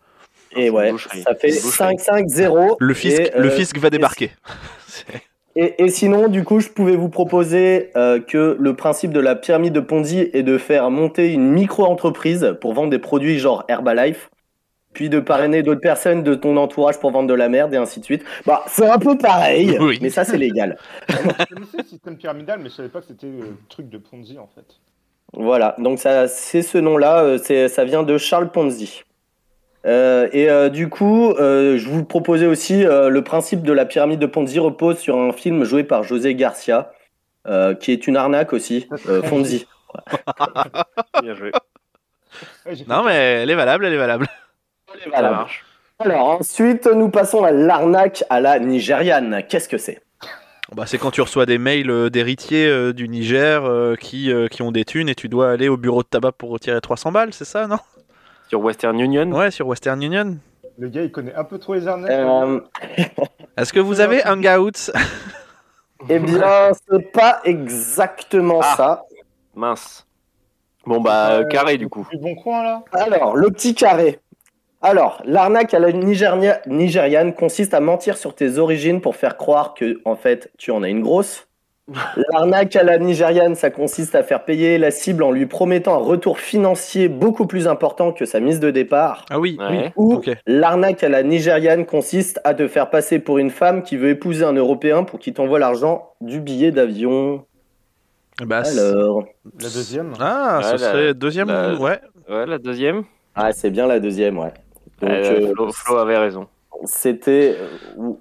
Et 0.58 0.70
ouais, 0.70 0.94
ça 1.24 1.34
fait 1.34 1.52
C'est 1.52 1.60
une 1.60 1.64
boucherie. 1.66 1.96
5-5-0. 1.96 2.76
Le 2.80 2.94
fisc, 2.94 3.20
Et, 3.20 3.32
le 3.38 3.48
euh, 3.48 3.50
fisc 3.50 3.78
va 3.78 3.90
débarquer. 3.90 4.32
Et, 5.56 5.84
et 5.84 5.90
sinon, 5.90 6.28
du 6.28 6.44
coup, 6.44 6.60
je 6.60 6.68
pouvais 6.68 6.98
vous 6.98 7.08
proposer 7.10 7.92
euh, 7.96 8.20
que 8.20 8.58
le 8.60 8.74
principe 8.76 9.12
de 9.14 9.22
la 9.22 9.36
pyramide 9.36 9.72
de 9.74 9.80
Ponzi 9.80 10.30
est 10.34 10.44
de 10.44 10.58
faire 10.58 10.92
monter 10.92 11.32
une 11.32 11.50
micro-entreprise 11.52 12.56
pour 12.60 12.74
vendre 12.74 12.90
des 12.90 13.00
produits 13.00 13.40
genre 13.40 13.64
Herbalife, 13.70 14.30
puis 14.96 15.10
de 15.10 15.20
parrainer 15.20 15.62
d'autres 15.62 15.82
personnes 15.82 16.24
de 16.24 16.34
ton 16.34 16.58
entourage 16.58 17.00
pour 17.00 17.12
vendre 17.12 17.28
de 17.30 17.34
la 17.36 17.50
merde 17.50 17.72
et 17.76 17.78
ainsi 17.78 18.00
de 18.00 18.06
suite. 18.06 18.24
Bah, 18.48 18.64
c'est 18.68 18.88
un 18.90 18.98
peu 18.98 19.16
pareil, 19.18 19.78
Oui. 19.82 20.00
mais 20.02 20.10
ça, 20.10 20.24
c'est 20.26 20.38
légal. 20.40 20.78
Je 21.10 21.16
connaissais 21.46 21.78
le 21.78 21.84
système 21.84 22.18
pyramidal, 22.18 22.60
mais 22.64 22.70
je 22.70 22.74
savais 22.76 22.90
pas 22.90 23.02
que 23.02 23.08
c'était 23.08 23.28
le 23.28 23.56
truc 23.70 23.90
de 23.90 24.00
Ponzi 24.00 24.40
en 24.40 24.48
fait. 24.48 24.66
Voilà, 25.34 25.76
donc 25.80 26.00
ça, 26.00 26.28
c'est 26.28 26.62
ce 26.62 26.78
nom-là, 26.80 27.24
euh, 27.24 27.38
c'est, 27.38 27.68
ça 27.68 27.84
vient 27.84 28.04
de 28.04 28.18
Charles 28.18 28.50
Ponzi. 28.52 29.04
Euh, 29.86 30.30
et 30.32 30.50
euh, 30.50 30.70
du 30.70 30.90
coup, 30.90 31.32
euh, 31.34 31.78
je 31.78 31.88
vous 31.90 32.04
proposais 32.06 32.48
aussi 32.48 32.84
euh, 32.86 33.10
le 33.10 33.24
principe 33.24 33.62
de 33.62 33.74
la 33.74 33.86
pyramide 33.86 34.20
de 34.20 34.26
Ponzi 34.26 34.58
repose 34.60 34.98
sur 34.98 35.18
un 35.18 35.32
film 35.32 35.64
joué 35.64 35.84
par 35.84 36.04
José 36.04 36.34
Garcia, 36.36 36.92
euh, 37.48 37.76
qui 37.76 37.92
est 37.92 38.08
une 38.08 38.18
arnaque 38.18 38.54
aussi, 38.54 38.88
euh, 39.10 39.22
Ponzi. 39.22 39.68
Bien 41.22 41.36
joué. 41.36 41.52
Non 42.88 43.04
mais 43.04 43.14
elle 43.44 43.50
est 43.50 43.56
valable, 43.56 43.86
elle 43.86 43.94
est 43.94 43.98
valable. 43.98 44.28
Ça 45.04 45.10
Voilà. 45.10 45.32
marche. 45.32 45.66
Alors 46.00 46.28
ensuite, 46.40 46.88
nous 46.88 47.10
passons 47.10 47.44
à 47.44 47.52
l'arnaque 47.52 48.24
à 48.30 48.42
la 48.42 48.60
nigériane. 48.60 49.44
Qu'est-ce 49.48 49.70
que 49.70 49.78
c'est? 49.78 50.02
Bah, 50.76 50.84
c'est 50.88 50.98
quand 50.98 51.12
tu 51.12 51.22
reçois 51.22 51.46
des 51.46 51.58
mails 51.60 51.90
euh, 51.92 52.10
d'héritiers 52.10 52.68
euh, 52.68 52.92
du 52.92 53.08
Niger 53.08 53.64
euh, 53.66 53.96
qui, 53.96 54.32
euh, 54.32 54.48
qui 54.48 54.62
ont 54.64 54.72
des 54.72 54.84
thunes 54.84 55.08
et 55.10 55.16
tu 55.16 55.30
dois 55.30 55.52
aller 55.52 55.70
au 55.70 55.78
bureau 55.78 56.02
de 56.02 56.08
tabac 56.08 56.32
pour 56.34 56.50
retirer 56.50 56.82
300 56.82 57.12
balles, 57.12 57.34
c'est 57.34 57.46
ça, 57.46 57.68
non? 57.68 57.78
Sur 58.50 58.62
Western 58.62 59.00
Union, 59.00 59.32
Ouais, 59.32 59.52
sur 59.52 59.68
Western 59.68 60.02
Union. 60.02 60.38
Le 60.78 60.90
gars, 60.90 61.04
il 61.04 61.12
connaît 61.12 61.36
un 61.36 61.44
peu 61.44 61.60
trop 61.60 61.76
les 61.76 61.88
arnaques. 61.88 62.12
euh, 62.12 62.60
Est-ce 63.58 63.72
que 63.72 63.80
vous 63.80 64.02
avez 64.02 64.26
Hangout 64.26 64.92
Eh 66.10 66.20
bien, 66.20 66.72
c'est 66.90 67.12
pas 67.12 67.42
exactement 67.46 68.60
Ah. 68.64 68.74
ça. 68.76 69.04
mince. 69.56 70.06
Bon 70.86 71.00
bah 71.02 71.30
Euh, 71.40 71.44
carré 71.46 71.78
du 71.78 71.88
coup. 71.90 72.08
Du 72.12 72.18
bon 72.20 72.36
coin 72.36 72.62
là 72.64 72.84
Alors, 72.92 73.36
le 73.36 73.50
petit 73.50 73.74
carré. 73.74 74.20
Alors, 74.82 75.22
l'arnaque 75.26 75.74
à 75.74 75.80
la 75.80 75.92
Nigéria- 75.92 76.62
nigériane 76.68 77.34
consiste 77.34 77.74
à 77.74 77.80
mentir 77.80 78.18
sur 78.18 78.36
tes 78.36 78.58
origines 78.58 79.02
pour 79.02 79.16
faire 79.16 79.38
croire 79.38 79.74
que, 79.74 80.00
en 80.06 80.16
fait, 80.16 80.52
tu 80.58 80.72
en 80.72 80.84
as 80.84 80.90
une 80.90 81.02
grosse. 81.02 81.48
L'arnaque 82.32 82.76
à 82.76 82.84
la 82.84 82.98
nigériane, 82.98 83.54
ça 83.54 83.70
consiste 83.70 84.16
à 84.16 84.24
faire 84.24 84.44
payer 84.44 84.80
la 84.80 84.90
cible 84.90 85.22
en 85.22 85.32
lui 85.32 85.46
promettant 85.46 85.94
un 85.94 86.04
retour 86.04 86.40
financier 86.40 87.10
beaucoup 87.10 87.46
plus 87.46 87.68
important 87.68 88.12
que 88.12 88.26
sa 88.26 88.40
mise 88.40 88.60
de 88.60 88.72
départ. 88.72 89.24
Ah 89.30 89.40
oui, 89.40 89.56
Ouais. 89.60 89.94
Ou 89.96 90.16
Ok. 90.16 90.32
l'arnaque 90.48 91.04
à 91.04 91.10
la 91.10 91.22
nigériane 91.22 91.86
consiste 91.86 92.40
à 92.44 92.56
te 92.56 92.68
faire 92.68 92.90
passer 92.90 93.20
pour 93.20 93.38
une 93.38 93.52
femme 93.52 93.84
qui 93.84 93.98
veut 93.98 94.10
épouser 94.10 94.44
un 94.46 94.54
Européen 94.54 95.04
pour 95.04 95.20
qu'il 95.20 95.34
t'envoie 95.36 95.60
l'argent 95.60 96.14
du 96.22 96.40
billet 96.40 96.72
d'avion. 96.72 97.46
Bah, 98.44 98.64
c'est- 98.64 98.80
Alors, 98.80 99.24
La 99.62 99.70
deuxième 99.70 100.14
Ah, 100.20 100.60
ce 100.64 100.66
Ouais, 100.66 100.72
la- 100.72 100.78
serait 100.80 101.14
deuxième 101.14 101.48
la- 101.50 101.76
Ouais. 101.76 102.00
Ouais, 102.28 102.46
la 102.48 102.58
deuxième. 102.58 103.04
ah, 103.36 103.52
c'est 103.54 103.70
bien 103.70 103.86
la 103.86 104.00
deuxième, 104.00 104.40
ouais. 104.40 104.54
Donc, 105.02 105.10
Euh, 105.12 105.42
euh, 105.42 105.54
Flo, 105.54 105.72
Flo 105.72 105.98
avait 105.98 106.18
raison. 106.18 106.48
C'était. 106.84 107.56
euh, 107.58 107.68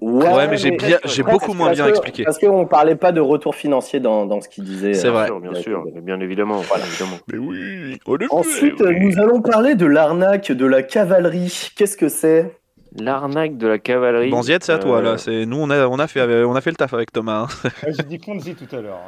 Ouais, 0.01 0.33
Ouais, 0.33 0.47
mais 0.47 0.57
j'ai 0.57 0.71
bien- 0.71 0.97
j'ai 1.03 1.23
presque, 1.23 1.39
beaucoup 1.39 1.53
moins 1.53 1.71
bien 1.71 1.85
que- 1.85 1.89
expliqué. 1.89 2.23
Parce 2.23 2.39
qu'on 2.39 2.65
parlait 2.65 2.95
pas 2.95 3.11
de 3.11 3.19
retour 3.19 3.53
financier 3.53 3.99
dans, 3.99 4.25
dans 4.25 4.39
ce 4.41 4.47
qu'il 4.47 4.63
disait. 4.63 4.93
C'est 4.93 5.07
euh, 5.07 5.11
vrai. 5.11 5.25
Bien 5.41 5.53
sûr, 5.55 5.83
bien 5.83 5.91
sûr, 5.93 6.01
bien 6.01 6.19
évidemment. 6.21 6.61
bien 6.61 6.83
évidemment. 6.85 7.17
Mais 7.31 7.37
oui, 7.37 7.99
Ensuite, 8.29 8.79
nous 8.81 9.19
allons 9.19 9.41
parler 9.41 9.75
de 9.75 9.85
l'arnaque 9.85 10.51
de 10.51 10.65
la 10.65 10.83
cavalerie. 10.83 11.71
Qu'est-ce 11.75 11.97
que 11.97 12.07
c'est? 12.07 12.55
L'arnaque 12.97 13.57
de 13.57 13.67
la 13.67 13.77
cavalerie. 13.77 14.29
Banziette, 14.29 14.63
c'est 14.63 14.71
à 14.71 14.77
toi 14.79 15.01
là. 15.01 15.17
C'est 15.17 15.45
nous, 15.45 15.57
on 15.57 15.69
a, 15.69 15.85
on 15.87 15.99
a 15.99 16.07
fait, 16.07 16.21
on 16.45 16.55
a 16.55 16.61
fait 16.61 16.69
le 16.69 16.77
taf 16.77 16.93
avec 16.93 17.11
Thomas. 17.11 17.47
hein. 17.49 17.69
Ah, 17.83 17.87
J'ai 17.91 18.03
dit 18.03 18.19
Ponzi 18.19 18.55
tout 18.55 18.73
à 18.73 18.79
l'heure. 18.79 19.01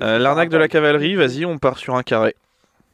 Euh, 0.00 0.18
L'arnaque 0.18 0.48
de 0.48 0.56
la 0.58 0.68
cavalerie, 0.68 1.14
vas-y, 1.16 1.44
on 1.44 1.58
part 1.58 1.78
sur 1.78 1.96
un 1.96 2.02
carré. 2.04 2.34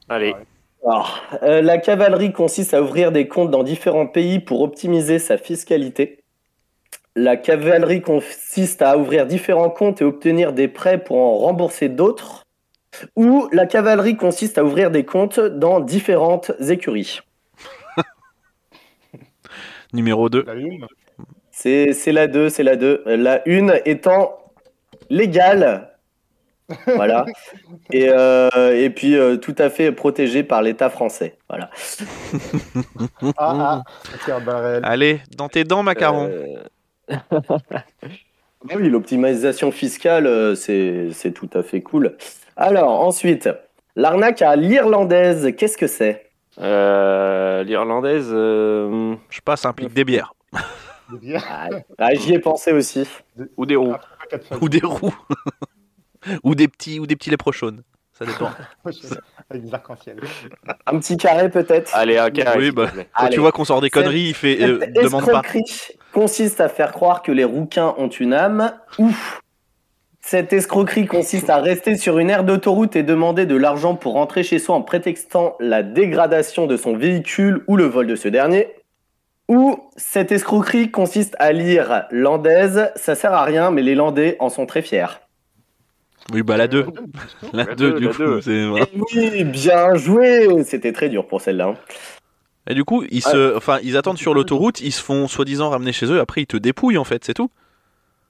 Allez, 0.09 0.35
Alors, 0.83 1.21
euh, 1.43 1.61
La 1.61 1.77
cavalerie 1.77 2.33
consiste 2.33 2.73
à 2.73 2.81
ouvrir 2.81 3.11
des 3.11 3.27
comptes 3.27 3.51
dans 3.51 3.63
différents 3.63 4.07
pays 4.07 4.39
pour 4.39 4.61
optimiser 4.61 5.19
sa 5.19 5.37
fiscalité. 5.37 6.23
La 7.15 7.37
cavalerie 7.37 8.01
consiste 8.01 8.81
à 8.81 8.97
ouvrir 8.97 9.27
différents 9.27 9.69
comptes 9.69 10.01
et 10.01 10.05
obtenir 10.05 10.53
des 10.53 10.67
prêts 10.67 11.03
pour 11.03 11.17
en 11.17 11.37
rembourser 11.37 11.89
d'autres. 11.89 12.45
Ou 13.15 13.47
la 13.51 13.65
cavalerie 13.65 14.17
consiste 14.17 14.57
à 14.57 14.63
ouvrir 14.63 14.91
des 14.91 15.05
comptes 15.05 15.39
dans 15.39 15.79
différentes 15.79 16.51
écuries. 16.69 17.19
Numéro 19.93 20.29
2. 20.29 20.43
La 20.43 20.53
une 20.53 20.87
C'est 21.51 21.93
c'est 21.93 22.11
la 22.11 22.27
2, 22.27 22.49
c'est 22.49 22.63
la 22.63 22.75
2. 22.75 23.03
La 23.05 23.41
1 23.45 23.81
étant 23.85 24.39
légale. 25.09 25.90
Voilà. 26.95 27.25
Et, 27.93 28.09
euh, 28.09 28.49
et 28.75 28.89
puis 28.89 29.15
euh, 29.17 29.35
tout 29.37 29.55
à 29.57 29.69
fait 29.69 29.91
protégée 29.91 30.43
par 30.43 30.61
l'État 30.61 30.89
français. 30.89 31.37
Voilà. 31.49 31.69
Ah, 33.37 33.83
ah. 33.83 34.79
Allez, 34.83 35.21
dans 35.37 35.49
tes 35.49 35.63
dents, 35.63 35.83
macaron. 35.83 36.29
Euh, 36.31 36.55
oui, 38.75 38.89
l'optimisation 38.89 39.71
fiscale, 39.71 40.55
c'est 40.55 41.09
c'est 41.11 41.31
tout 41.31 41.49
à 41.53 41.63
fait 41.63 41.81
cool. 41.81 42.15
Alors, 42.55 43.01
ensuite, 43.01 43.49
l'arnaque 43.95 44.41
à 44.41 44.55
l'irlandaise, 44.55 45.53
qu'est-ce 45.57 45.77
que 45.77 45.87
c'est? 45.87 46.29
Euh, 46.59 47.63
l'irlandaise. 47.63 48.29
euh, 48.31 49.15
Je 49.29 49.35
sais 49.35 49.41
pas, 49.43 49.55
ça 49.57 49.69
implique 49.69 49.93
des 49.93 50.03
bières. 50.05 50.33
Des 51.11 51.17
bières. 51.17 51.69
ah, 51.97 52.13
J'y 52.13 52.33
ai 52.33 52.39
pensé 52.39 52.71
aussi. 52.71 53.07
ou 53.57 53.65
des 53.65 53.75
roues. 53.75 53.95
Ou 54.61 54.69
des 54.69 54.81
roues. 54.85 55.15
ou 56.43 56.55
des 56.55 56.67
petits, 56.67 56.99
ou 56.99 57.07
des 57.07 57.15
petits 57.15 57.29
léprochaunes. 57.29 57.83
Ça 58.13 58.25
dépend. 58.25 58.51
Avec 59.49 59.63
des 59.63 59.73
arcs-en-ciel. 59.73 60.17
Un 60.85 60.99
petit 60.99 61.17
carré 61.17 61.49
peut-être? 61.49 61.91
Allez, 61.95 62.17
un 62.17 62.29
carré. 62.29 62.59
Oui, 62.59 62.71
bah. 62.71 62.87
Quand 62.93 63.25
Allez. 63.25 63.33
tu 63.33 63.39
vois 63.39 63.51
qu'on 63.51 63.65
sort 63.65 63.81
des 63.81 63.89
conneries, 63.89 64.29
il 64.29 64.33
fait 64.35 64.61
euh, 64.61 64.79
Cette 64.79 64.93
demande 64.93 65.25
pas. 65.25 65.39
escroquerie 65.39 65.63
consiste 66.13 66.61
à 66.61 66.69
faire 66.69 66.91
croire 66.91 67.23
que 67.23 67.31
les 67.31 67.43
rouquins 67.43 67.95
ont 67.97 68.09
une 68.09 68.33
âme. 68.33 68.73
Ouf 68.99 69.41
Cette 70.19 70.53
escroquerie 70.53 71.07
consiste 71.07 71.49
à 71.49 71.57
rester 71.57 71.97
sur 71.97 72.19
une 72.19 72.29
aire 72.29 72.43
d'autoroute 72.43 72.95
et 72.95 73.03
demander 73.03 73.45
de 73.45 73.55
l'argent 73.55 73.95
pour 73.95 74.13
rentrer 74.13 74.43
chez 74.43 74.59
soi 74.59 74.75
en 74.75 74.81
prétextant 74.83 75.55
la 75.59 75.81
dégradation 75.81 76.67
de 76.67 76.77
son 76.77 76.95
véhicule 76.95 77.63
ou 77.67 77.75
le 77.75 77.85
vol 77.85 78.05
de 78.05 78.15
ce 78.15 78.27
dernier. 78.27 78.67
Ou 79.47 79.89
cette 79.97 80.31
escroquerie 80.31 80.91
consiste 80.91 81.35
à 81.39 81.51
lire 81.51 82.05
landaise, 82.11 82.91
ça 82.95 83.15
sert 83.15 83.33
à 83.33 83.43
rien, 83.43 83.71
mais 83.71 83.81
les 83.81 83.95
landais 83.95 84.37
en 84.39 84.49
sont 84.49 84.65
très 84.65 84.81
fiers. 84.81 85.07
Oui, 86.33 86.43
bah 86.43 86.57
la 86.57 86.67
2. 86.67 86.85
La 87.53 87.65
La 87.65 87.75
2, 87.75 87.91
deux, 87.93 87.99
du 87.99 88.05
la 88.05 88.11
coup. 88.11 88.17
deux. 88.19 88.41
c'est- 88.41 88.65
voilà. 88.67 88.85
Et 88.85 88.99
oui, 89.15 89.43
bien 89.43 89.95
joué 89.95 90.63
C'était 90.63 90.93
très 90.93 91.09
dur 91.09 91.25
pour 91.27 91.41
celle-là. 91.41 91.67
hein. 91.67 91.75
Et 92.69 92.73
du 92.75 92.83
coup, 92.85 93.03
ils, 93.09 93.21
se, 93.23 93.55
enfin, 93.57 93.79
ils 93.83 93.97
attendent 93.97 94.19
sur 94.19 94.33
l'autoroute, 94.35 94.81
ils 94.81 94.91
se 94.91 95.01
font 95.01 95.27
soi-disant 95.27 95.69
ramener 95.71 95.91
chez 95.91 96.05
eux, 96.05 96.19
après 96.19 96.41
ils 96.41 96.47
te 96.47 96.57
dépouillent 96.57 96.99
en 96.99 97.03
fait, 97.03 97.25
c'est 97.25 97.33
tout. 97.33 97.49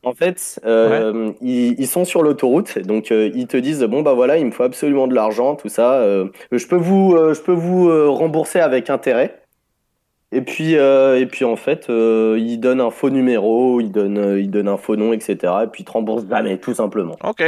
En 0.03 0.13
fait, 0.13 0.59
euh, 0.65 1.31
ils, 1.41 1.79
ils 1.79 1.87
sont 1.87 2.05
sur 2.05 2.23
l'autoroute, 2.23 2.79
donc 2.79 3.11
euh, 3.11 3.29
ils 3.35 3.45
te 3.45 3.57
disent 3.57 3.83
bon 3.83 4.01
bah 4.01 4.13
voilà, 4.13 4.37
il 4.37 4.45
me 4.45 4.51
faut 4.51 4.63
absolument 4.63 5.07
de 5.07 5.13
l'argent, 5.13 5.55
tout 5.55 5.69
ça. 5.69 5.95
euh, 5.95 6.25
je 6.51 6.65
peux 6.65 6.77
vous, 6.77 7.13
euh, 7.15 7.33
je 7.35 7.41
peux 7.41 7.51
vous 7.51 7.89
euh, 7.89 8.07
rembourser 8.09 8.59
avec 8.61 8.89
intérêt. 8.89 9.37
Et 10.31 10.41
puis, 10.41 10.77
euh, 10.77 11.19
et 11.19 11.25
puis 11.25 11.43
en 11.43 11.57
fait, 11.57 11.89
euh, 11.89 12.37
ils 12.39 12.57
donnent 12.57 12.79
un 12.81 12.89
faux 12.89 13.09
numéro, 13.09 13.81
ils 13.81 13.91
donnent, 13.91 14.37
ils 14.39 14.49
donnent 14.49 14.69
un 14.69 14.77
faux 14.77 14.95
nom, 14.95 15.11
etc. 15.11 15.35
Et 15.65 15.67
puis 15.67 15.81
ils 15.83 15.85
te 15.85 15.91
remboursent 15.91 16.25
jamais, 16.27 16.57
tout 16.57 16.73
simplement. 16.73 17.17
Ok. 17.23 17.43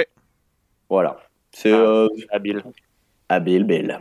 Voilà. 0.93 1.17
C'est 1.51 1.71
Ah. 1.71 1.77
euh, 1.77 2.07
Habile. 2.29 2.63
habile, 3.27 3.63
belle. 3.63 4.00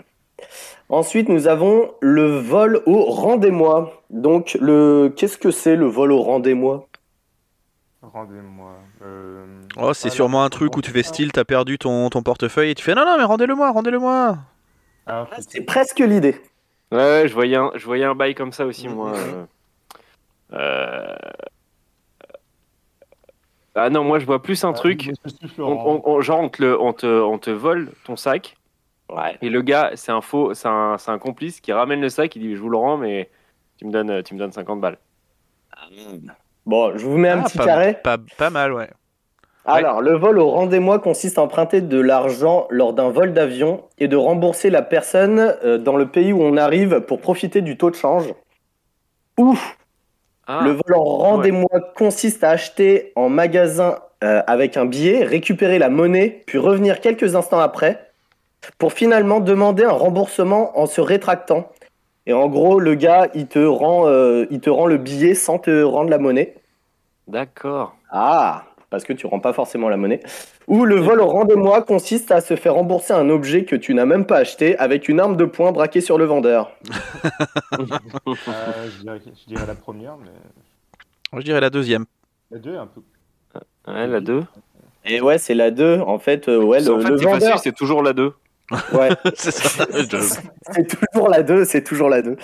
Ensuite, 0.91 1.31
nous 1.31 1.47
avons 1.49 1.95
le 2.03 2.37
vol 2.39 2.83
au 2.85 3.05
rendez-moi. 3.05 4.03
Donc, 4.11 4.59
le, 4.61 5.11
qu'est-ce 5.17 5.39
que 5.39 5.51
c'est 5.51 5.75
le 5.75 5.87
vol 5.87 6.13
au 6.13 6.21
rendez-moi? 6.21 6.87
Rendez-moi. 8.03 8.73
euh, 9.03 9.47
Oh, 9.79 9.95
c'est 9.95 10.11
sûrement 10.11 10.45
un 10.45 10.51
truc 10.51 10.77
où 10.77 10.83
tu 10.83 10.91
fais 10.91 11.03
style, 11.03 11.33
t'as 11.33 11.45
perdu 11.45 11.79
ton, 11.79 12.11
ton 12.11 12.23
portefeuille 12.23 12.73
et 12.73 12.75
tu 12.75 12.85
fais 12.85 12.95
non, 12.95 13.07
non, 13.07 13.17
mais 13.17 13.25
rendez-le-moi, 13.25 13.71
rendez-le-moi. 13.73 14.37
Ah, 15.07 15.27
Ah, 15.33 15.37
C'est 15.49 15.63
presque 15.63 16.01
l'idée. 16.01 16.37
Ouais, 16.91 16.99
ouais, 16.99 17.25
je 17.29 17.33
voyais 17.33 17.57
un, 17.57 17.71
je 17.75 17.87
voyais 17.87 18.05
un 18.05 18.15
bail 18.15 18.35
comme 18.35 18.53
ça 18.53 18.67
aussi, 18.67 18.87
Mhm. 18.89 18.95
moi. 18.95 19.13
euh. 20.53 21.17
Ah 23.75 23.89
non, 23.91 24.05
moi 24.05 24.19
je 24.19 24.27
vois 24.27 24.43
plus 24.43 24.63
un 24.65 24.73
truc. 24.73 25.11
On- 25.59 25.63
on- 25.63 26.03
on- 26.05 26.21
genre, 26.21 26.41
on 26.41 26.49
te, 26.49 26.63
le- 26.63 26.81
on, 26.81 26.93
te, 26.93 27.07
on 27.07 27.39
te 27.39 27.51
vole 27.51 27.91
ton 28.05 28.17
sac. 28.17 28.57
Ouais. 29.11 29.37
Et 29.43 29.49
le 29.51 29.63
gars, 29.63 29.93
c'est 29.95 30.13
un 30.13 30.21
faux, 30.21 30.55
c'est 30.55 30.69
un, 30.69 30.97
c'est 30.99 31.11
un 31.11 31.19
complice 31.19 31.61
qui 31.61 31.73
ramène 31.73 32.01
le 32.01 32.09
sac. 32.09 32.35
Il 32.37 32.41
dit 32.43 32.55
Je 32.55 32.61
vous 32.61 32.69
le 32.71 32.77
rends, 32.77 32.97
mais 32.99 33.31
tu 33.79 33.87
me 33.87 33.91
donnes, 33.93 34.23
tu 34.23 34.35
me 34.35 34.39
donnes 34.39 34.53
50 34.53 34.81
balles. 34.81 34.99
Bon, 36.67 36.97
je 36.97 37.05
vous 37.07 37.17
mets 37.19 37.31
un 37.31 37.41
Ah, 37.41 37.45
petit 37.45 37.59
pas, 37.59 37.65
carré. 37.65 37.95
Pas, 38.03 38.19
pas 38.39 38.51
mal, 38.51 38.73
ouais. 38.73 38.89
Alors, 39.65 40.01
le 40.01 40.17
vol 40.17 40.39
au 40.39 40.49
rendez-moi 40.51 40.99
consiste 40.99 41.39
à 41.39 41.43
emprunter 41.43 41.81
de 41.81 42.01
l'argent 42.01 42.67
lors 42.71 42.93
d'un 42.95 43.11
vol 43.11 43.33
d'avion 43.33 43.85
et 43.99 44.09
de 44.09 44.17
rembourser 44.17 44.71
la 44.71 44.83
personne 44.83 45.39
euh, 45.65 45.79
dans 45.79 45.97
le 45.97 46.07
pays 46.09 46.33
où 46.33 46.43
on 46.43 46.57
arrive 46.57 47.01
pour 47.03 47.21
profiter 47.21 47.63
du 47.63 47.77
taux 47.77 47.91
de 47.91 47.95
change. 47.95 48.33
Ou 49.39 49.57
Ah, 50.47 50.63
le 50.65 50.73
vol 50.73 50.95
en 50.95 51.05
rendez-moi 51.05 51.71
consiste 51.97 52.43
à 52.43 52.51
acheter 52.51 53.13
en 53.15 53.29
magasin 53.29 53.99
euh, 54.25 54.43
avec 54.47 54.77
un 54.77 54.85
billet, 54.85 55.25
récupérer 55.25 55.79
la 55.79 55.89
monnaie, 55.89 56.43
puis 56.47 56.59
revenir 56.59 57.01
quelques 57.01 57.37
instants 57.37 57.61
après 57.61 58.13
pour 58.79 58.93
finalement 58.93 59.41
demander 59.41 59.85
un 59.85 59.93
remboursement 59.93 60.79
en 60.79 60.87
se 60.87 61.01
rétractant. 61.01 61.69
Et 62.27 62.33
en 62.33 62.49
gros, 62.49 62.79
le 62.79 62.95
gars, 62.95 63.29
il 63.35 63.49
te 63.49 63.59
rend, 63.59 64.07
euh, 64.07 64.47
il 64.51 64.61
te 64.61 64.71
rend 64.71 64.87
le 64.87 64.97
billet 64.97 65.35
sans 65.35 65.59
te 65.59 65.83
rendre 65.83 66.11
la 66.11 66.19
monnaie. 66.19 66.55
d'accord. 67.27 67.97
Ah, 68.11 68.65
parce 68.93 69.03
que 69.05 69.13
tu 69.13 69.27
rends 69.27 69.41
pas 69.41 69.53
forcément 69.53 69.89
la 69.89 69.97
monnaie. 69.97 70.21
Ou 70.69 70.85
le 70.85 70.95
vol 71.01 71.21
au 71.21 71.27
rendez-moi 71.27 71.83
consiste 71.83 72.31
à 72.31 72.41
se 72.41 72.55
faire 72.55 72.75
rembourser 72.75 73.13
un 73.15 73.29
objet 73.31 73.65
que 73.65 73.75
tu 73.75 73.95
n'as 73.95 74.05
même 74.07 74.25
pas 74.27 74.37
acheté 74.37 74.79
avec 74.79 75.09
une 75.09 75.19
arme 75.19 75.37
de 75.37 75.45
poing 75.47 75.73
braquée 75.73 76.01
sur 76.01 76.17
le 76.19 76.25
vendeur. 76.27 76.71
Euh, 77.75 78.89
je, 78.97 79.03
dirais, 79.03 79.21
je 79.25 79.47
dirais 79.49 79.67
la 79.67 79.75
première, 79.75 80.17
mais 80.17 80.31
Moi, 81.33 81.41
je 81.41 81.45
dirais 81.45 81.61
la 81.61 81.71
deuxième. 81.71 82.05
la 82.51 82.59
deux 82.59 82.77
un 82.77 82.87
peu. 82.87 83.01
Ouais, 83.91 84.07
la 84.07 84.21
2. 84.21 84.43
Et 85.05 85.21
ouais, 85.21 85.39
c'est 85.39 85.55
la 85.55 85.71
2. 85.71 85.99
En 86.01 86.19
fait, 86.19 86.49
euh, 86.49 86.63
ouais, 86.63 86.81
le, 86.81 86.93
en 86.95 87.01
fait, 87.01 87.09
le 87.11 87.17
vendeur. 87.17 87.59
c'est 87.59 87.73
toujours 87.73 88.03
la 88.03 88.13
2. 88.13 88.33
Ouais, 88.93 89.09
c'est 89.35 89.51
ça. 89.53 89.87
Je- 89.93 90.17
c'est 90.71 90.87
toujours 90.87 91.29
la 91.29 91.43
2, 91.43 91.65
c'est 91.65 91.83
toujours 91.83 92.09
la 92.09 92.23
2. 92.23 92.37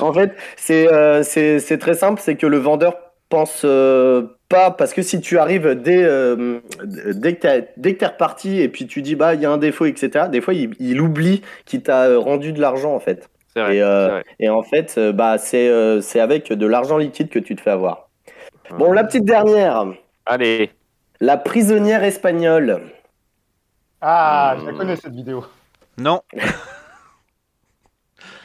En 0.00 0.12
fait, 0.12 0.32
c'est 0.56 0.86
euh, 0.92 1.22
c'est 1.24 1.58
c'est 1.58 1.78
très 1.78 1.94
simple, 1.94 2.20
c'est 2.24 2.36
que 2.36 2.46
le 2.46 2.58
vendeur 2.58 2.94
pense 3.28 3.62
euh, 3.64 4.22
pas, 4.48 4.70
parce 4.70 4.92
que 4.92 5.02
si 5.02 5.20
tu 5.20 5.38
arrives 5.38 5.74
dès, 5.80 6.02
euh, 6.04 6.60
dès 6.84 7.34
que 7.36 7.40
t'as- 7.40 7.66
dès 7.76 7.94
que 7.94 8.00
t'es 8.00 8.06
reparti 8.06 8.60
et 8.60 8.68
puis 8.68 8.86
tu 8.86 9.02
dis, 9.02 9.14
bah, 9.16 9.34
il 9.34 9.40
y 9.40 9.46
a 9.46 9.50
un 9.50 9.56
défaut, 9.58 9.86
etc., 9.86 10.26
des 10.28 10.40
fois, 10.40 10.54
il, 10.54 10.74
il 10.78 11.00
oublie 11.00 11.42
qu'il 11.64 11.82
t'a 11.82 12.16
rendu 12.18 12.52
de 12.52 12.60
l'argent, 12.60 12.94
en 12.94 13.00
fait. 13.00 13.28
C'est 13.54 13.60
vrai. 13.62 13.76
Et, 13.76 13.82
euh, 13.82 14.08
vrai. 14.08 14.24
Et 14.40 14.48
en 14.48 14.62
fait, 14.62 14.94
euh, 14.98 15.12
bah, 15.12 15.38
c'est 15.38 15.68
euh, 15.68 16.00
c'est 16.00 16.20
avec 16.20 16.52
de 16.52 16.66
l'argent 16.66 16.98
liquide 16.98 17.28
que 17.30 17.38
tu 17.38 17.54
te 17.56 17.60
fais 17.60 17.70
avoir. 17.70 18.08
Bon, 18.78 18.92
la 18.92 19.04
petite 19.04 19.24
dernière, 19.24 19.84
Allez. 20.26 20.70
la 21.20 21.36
prisonnière 21.36 22.02
espagnole. 22.02 22.80
Ah, 24.00 24.56
je 24.60 24.66
la 24.66 24.72
Hmm. 24.72 24.76
connais 24.76 24.96
cette 24.96 25.14
vidéo. 25.14 25.44
Non, 25.98 26.20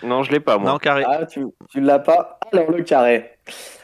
Non, 0.04 0.24
je 0.24 0.32
l'ai 0.32 0.40
pas, 0.40 0.58
moi. 0.58 0.72
non, 0.72 0.78
carré. 0.78 1.04
Ah, 1.06 1.26
tu, 1.26 1.46
tu 1.70 1.82
l'as 1.82 2.00
pas 2.00 2.40
Alors, 2.54 2.72
le 2.72 2.84
carré. 2.84 3.32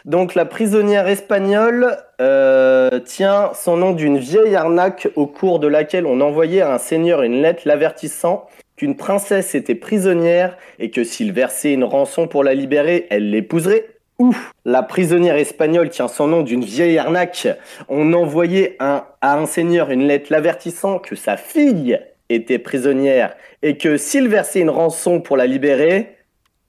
Donc, 0.05 0.35
la 0.35 0.45
prisonnière 0.45 1.07
espagnole 1.07 1.97
euh, 2.21 2.99
tient 2.99 3.51
son 3.53 3.77
nom 3.77 3.93
d'une 3.93 4.17
vieille 4.17 4.55
arnaque 4.55 5.07
au 5.15 5.25
cours 5.27 5.59
de 5.59 5.67
laquelle 5.67 6.05
on 6.05 6.21
envoyait 6.21 6.61
à 6.61 6.73
un 6.73 6.77
seigneur 6.77 7.23
une 7.23 7.41
lettre 7.41 7.63
l'avertissant 7.65 8.47
qu'une 8.75 8.95
princesse 8.95 9.55
était 9.55 9.75
prisonnière 9.75 10.57
et 10.79 10.91
que 10.91 11.03
s'il 11.03 11.31
versait 11.31 11.73
une 11.73 11.83
rançon 11.83 12.27
pour 12.27 12.43
la 12.43 12.53
libérer, 12.53 13.07
elle 13.09 13.29
l'épouserait. 13.29 13.87
Ouf 14.17 14.53
La 14.63 14.81
prisonnière 14.81 15.35
espagnole 15.35 15.89
tient 15.89 16.07
son 16.07 16.27
nom 16.27 16.41
d'une 16.41 16.63
vieille 16.63 16.97
arnaque. 16.97 17.47
On 17.89 18.13
envoyait 18.13 18.77
à 18.79 19.07
un 19.21 19.45
seigneur 19.45 19.91
une 19.91 20.07
lettre 20.07 20.27
l'avertissant 20.29 20.99
que 20.99 21.15
sa 21.15 21.35
fille 21.35 21.99
était 22.29 22.59
prisonnière 22.59 23.35
et 23.61 23.77
que 23.77 23.97
s'il 23.97 24.27
versait 24.29 24.61
une 24.61 24.69
rançon 24.69 25.19
pour 25.19 25.35
la 25.35 25.47
libérer, 25.47 26.15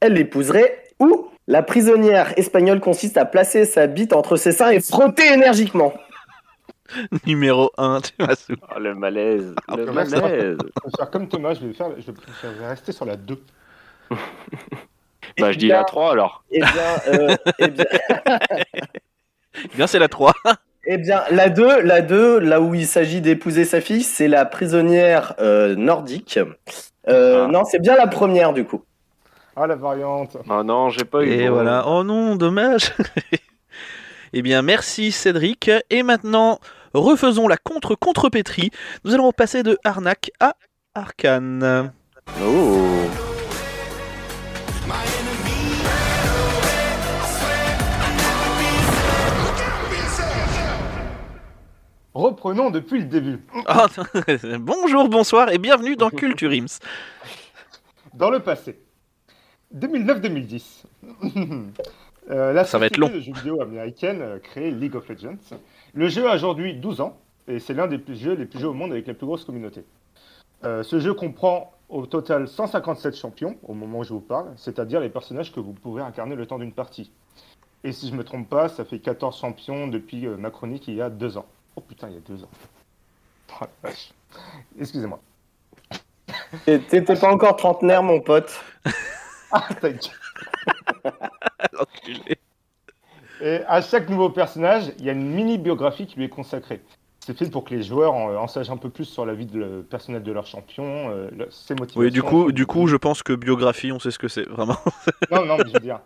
elle 0.00 0.14
l'épouserait. 0.14 0.82
Ou 0.98 1.28
la 1.46 1.62
prisonnière 1.62 2.32
espagnole 2.38 2.80
consiste 2.80 3.16
à 3.16 3.24
placer 3.24 3.64
sa 3.64 3.86
bite 3.86 4.12
entre 4.12 4.36
ses 4.36 4.52
seins 4.52 4.70
et 4.70 4.80
frotter 4.80 5.26
énergiquement. 5.32 5.92
Numéro 7.26 7.70
1, 7.78 8.00
tu 8.00 8.12
m'as 8.20 8.36
sous. 8.36 8.54
Oh, 8.74 8.78
le 8.78 8.94
malaise. 8.94 9.54
Ah, 9.68 9.76
le 9.76 9.86
malaise. 9.86 10.14
malaise. 10.14 10.56
Je 10.60 10.84
vais 10.84 10.90
faire 10.96 11.10
comme 11.10 11.28
Thomas, 11.28 11.54
je 11.54 11.66
vais, 11.66 11.72
faire, 11.74 11.88
je 11.98 12.10
vais 12.10 12.16
je 12.42 12.48
vais 12.60 12.66
rester 12.68 12.92
sur 12.92 13.04
la 13.04 13.16
2. 13.16 13.40
Bah, 15.40 15.50
je 15.52 15.58
dis 15.58 15.66
la 15.68 15.82
3 15.84 16.12
alors. 16.12 16.44
Eh 16.50 16.60
bien, 16.60 16.68
euh, 17.08 17.36
eh 17.58 17.68
bien, 17.68 17.84
Eh 19.64 19.68
bien, 19.76 19.86
c'est 19.86 19.98
la 19.98 20.08
3. 20.08 20.32
eh 20.86 20.96
bien, 20.98 21.24
la 21.30 21.50
2, 21.50 21.80
la 21.82 22.00
2, 22.00 22.38
là 22.38 22.60
où 22.60 22.74
il 22.74 22.86
s'agit 22.86 23.20
d'épouser 23.20 23.64
sa 23.64 23.80
fille, 23.80 24.02
c'est 24.04 24.28
la 24.28 24.44
prisonnière 24.46 25.34
euh, 25.40 25.74
nordique. 25.74 26.38
Euh, 27.08 27.44
Ah. 27.44 27.48
Non, 27.48 27.64
c'est 27.64 27.80
bien 27.80 27.96
la 27.96 28.06
première 28.06 28.52
du 28.52 28.64
coup. 28.64 28.82
Ah, 29.58 29.66
la 29.66 29.74
variante. 29.74 30.36
Oh 30.50 30.62
non, 30.62 30.90
j'ai 30.90 31.06
pas 31.06 31.24
eu. 31.24 31.30
Et 31.30 31.48
bon. 31.48 31.54
voilà. 31.54 31.84
Oh 31.88 32.04
non, 32.04 32.36
dommage. 32.36 32.92
eh 34.34 34.42
bien, 34.42 34.60
merci 34.60 35.12
Cédric. 35.12 35.70
Et 35.88 36.02
maintenant, 36.02 36.60
refaisons 36.92 37.48
la 37.48 37.56
contre-contre-pétrie. 37.56 38.70
Nous 39.04 39.14
allons 39.14 39.32
passer 39.32 39.62
de 39.62 39.78
arnaque 39.82 40.30
à 40.40 40.56
arcane. 40.94 41.90
Oh. 42.42 43.06
Reprenons 52.12 52.70
depuis 52.70 53.00
le 53.00 53.06
début. 53.06 53.40
Ah, 53.64 53.86
bonjour, 54.60 55.08
bonsoir 55.08 55.50
et 55.50 55.56
bienvenue 55.56 55.96
dans 55.96 56.10
Culture 56.10 56.50
Ims. 56.50 56.78
Dans 58.12 58.28
le 58.28 58.40
passé. 58.40 58.85
2009-2010. 59.78 60.84
Euh, 62.28 62.52
la 62.52 62.64
Ça 62.64 62.78
va 62.80 62.86
être 62.86 62.96
société 62.96 63.12
long. 63.12 63.16
de 63.16 63.22
jeux 63.22 63.32
vidéo 63.34 63.60
américaine 63.62 64.20
euh, 64.20 64.38
créée 64.40 64.72
League 64.72 64.96
of 64.96 65.08
Legends. 65.08 65.36
Le 65.94 66.08
jeu 66.08 66.28
a 66.28 66.34
aujourd'hui 66.34 66.74
12 66.74 67.00
ans 67.00 67.16
et 67.46 67.60
c'est 67.60 67.72
l'un 67.72 67.86
des 67.86 67.98
plus 67.98 68.16
jeux 68.20 68.32
les 68.34 68.46
plus 68.46 68.58
joués 68.58 68.68
au 68.70 68.74
monde 68.74 68.90
avec 68.90 69.06
la 69.06 69.14
plus 69.14 69.26
grosse 69.28 69.44
communauté. 69.44 69.84
Euh, 70.64 70.82
ce 70.82 70.98
jeu 70.98 71.14
comprend 71.14 71.72
au 71.88 72.04
total 72.04 72.48
157 72.48 73.14
champions 73.16 73.56
au 73.62 73.74
moment 73.74 74.00
où 74.00 74.02
je 74.02 74.12
vous 74.12 74.18
parle, 74.20 74.46
c'est-à-dire 74.56 74.98
les 74.98 75.08
personnages 75.08 75.52
que 75.52 75.60
vous 75.60 75.72
pouvez 75.72 76.02
incarner 76.02 76.34
le 76.34 76.46
temps 76.46 76.58
d'une 76.58 76.72
partie. 76.72 77.12
Et 77.84 77.92
si 77.92 78.08
je 78.08 78.14
me 78.16 78.24
trompe 78.24 78.48
pas, 78.48 78.68
ça 78.68 78.84
fait 78.84 78.98
14 78.98 79.38
champions 79.38 79.86
depuis 79.86 80.26
euh, 80.26 80.36
ma 80.36 80.50
chronique 80.50 80.88
il 80.88 80.94
y 80.96 81.02
a 81.02 81.10
deux 81.10 81.36
ans. 81.36 81.46
Oh 81.76 81.80
putain, 81.80 82.08
il 82.08 82.14
y 82.14 82.18
a 82.18 82.20
deux 82.28 82.42
ans. 82.42 82.50
Oh, 83.52 83.66
la 83.84 83.88
vache. 83.88 84.10
Excusez-moi. 84.80 85.20
T'é- 86.64 86.80
T'étais 86.80 87.14
pas 87.14 87.32
encore 87.32 87.54
trentenaire, 87.54 88.02
mon 88.02 88.20
pote. 88.20 88.52
Ah, 89.52 89.66
ta 89.80 89.90
gueule. 89.90 90.00
Et 93.40 93.60
à 93.66 93.82
chaque 93.82 94.08
nouveau 94.08 94.30
personnage, 94.30 94.92
il 94.98 95.04
y 95.04 95.10
a 95.10 95.12
une 95.12 95.30
mini 95.30 95.58
biographie 95.58 96.06
qui 96.06 96.16
lui 96.16 96.24
est 96.24 96.28
consacrée. 96.30 96.80
C'est 97.20 97.36
fait 97.36 97.50
pour 97.50 97.64
que 97.64 97.74
les 97.74 97.82
joueurs 97.82 98.14
en, 98.14 98.34
en 98.34 98.46
sachent 98.46 98.70
un 98.70 98.76
peu 98.76 98.88
plus 98.88 99.04
sur 99.04 99.26
la 99.26 99.34
vie 99.34 99.46
de 99.46 99.58
le 99.58 99.82
personnel 99.82 100.22
de 100.22 100.32
leur 100.32 100.46
champion, 100.46 101.10
euh, 101.10 101.28
le- 101.36 101.50
ses 101.50 101.74
motivations. 101.74 102.00
Oui, 102.00 102.10
du 102.10 102.22
coup, 102.22 102.52
du 102.52 102.66
coup, 102.66 102.86
je 102.86 102.96
pense 102.96 103.22
que 103.22 103.32
biographie, 103.34 103.92
on 103.92 103.98
sait 103.98 104.10
ce 104.12 104.18
que 104.18 104.28
c'est, 104.28 104.48
vraiment. 104.48 104.76
Non, 105.30 105.44
non, 105.44 105.56
mais 105.58 105.64
je 105.68 105.72
veux 105.74 105.80
dire. 105.80 106.00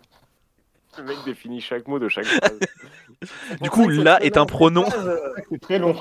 Le 0.99 1.05
mec 1.05 1.19
définit 1.25 1.61
chaque 1.61 1.87
mot 1.87 1.99
de 2.01 2.09
chaque 2.09 2.25
phrase. 2.25 2.59
Du 3.61 3.71
coup, 3.71 3.89
là 3.89 4.21
est 4.23 4.37
un 4.37 4.47
pronom. 4.47 4.87
C'est 5.51 5.61
très 5.61 5.79
long. 5.79 5.95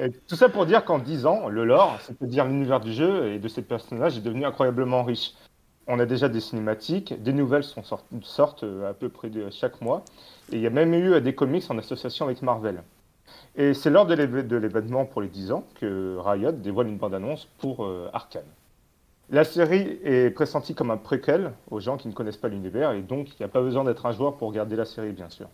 Et 0.00 0.10
tout 0.26 0.36
ça 0.36 0.48
pour 0.48 0.64
dire 0.64 0.84
qu'en 0.86 0.98
10 0.98 1.26
ans, 1.26 1.48
le 1.48 1.64
lore, 1.66 1.98
c'est-à-dire 2.00 2.46
l'univers 2.46 2.80
du 2.80 2.94
jeu 2.94 3.32
et 3.32 3.38
de 3.38 3.48
ses 3.48 3.60
personnages, 3.60 4.16
est 4.16 4.22
devenu 4.22 4.46
incroyablement 4.46 5.02
riche. 5.04 5.32
On 5.88 5.98
a 6.00 6.06
déjà 6.06 6.28
des 6.28 6.40
cinématiques, 6.40 7.22
des 7.22 7.32
nouvelles 7.32 7.62
sont 7.64 7.82
sort- 7.84 8.04
sortent 8.22 8.64
euh, 8.64 8.90
à 8.90 8.94
peu 8.94 9.08
près 9.08 9.28
de 9.30 9.50
chaque 9.50 9.80
mois, 9.80 10.02
et 10.52 10.56
il 10.56 10.60
y 10.62 10.66
a 10.66 10.70
même 10.70 10.92
eu 10.94 11.12
euh, 11.14 11.20
des 11.20 11.34
comics 11.34 11.64
en 11.70 11.78
association 11.78 12.24
avec 12.26 12.42
Marvel. 12.42 12.82
Et 13.56 13.72
c'est 13.72 13.90
lors 13.90 14.06
de 14.06 14.14
l'événement 14.14 15.04
pour 15.06 15.22
les 15.22 15.28
10 15.28 15.52
ans 15.52 15.64
que 15.80 16.16
Riot 16.18 16.52
dévoile 16.52 16.88
une 16.88 16.96
bande-annonce 16.98 17.48
pour 17.58 17.84
euh, 17.84 18.08
Arcane. 18.12 18.44
La 19.30 19.44
série 19.44 19.98
est 20.04 20.30
pressentie 20.30 20.74
comme 20.74 20.90
un 20.90 20.96
préquel 20.96 21.52
aux 21.70 21.80
gens 21.80 21.96
qui 21.96 22.06
ne 22.08 22.12
connaissent 22.12 22.36
pas 22.36 22.48
l'univers, 22.48 22.92
et 22.92 23.02
donc 23.02 23.28
il 23.30 23.36
n'y 23.40 23.44
a 23.44 23.48
pas 23.48 23.62
besoin 23.62 23.82
d'être 23.84 24.06
un 24.06 24.12
joueur 24.12 24.36
pour 24.36 24.48
regarder 24.48 24.76
la 24.76 24.84
série, 24.84 25.12
bien 25.12 25.30
sûr. 25.30 25.48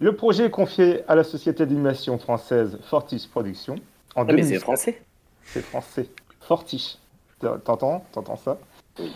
Le 0.00 0.14
projet 0.14 0.44
est 0.46 0.50
confié 0.50 1.02
à 1.08 1.14
la 1.16 1.24
société 1.24 1.64
d'animation 1.66 2.18
française 2.18 2.78
Fortis 2.84 3.26
Productions. 3.30 3.76
En 4.14 4.22
Ah, 4.22 4.24
mais 4.32 4.42
c'est 4.42 4.58
2007. 4.58 4.60
français. 4.62 5.02
C'est 5.44 5.62
français. 5.62 6.08
Fortis. 6.40 6.98
T'entends 7.40 8.04
T'entends 8.12 8.36
ça? 8.36 8.58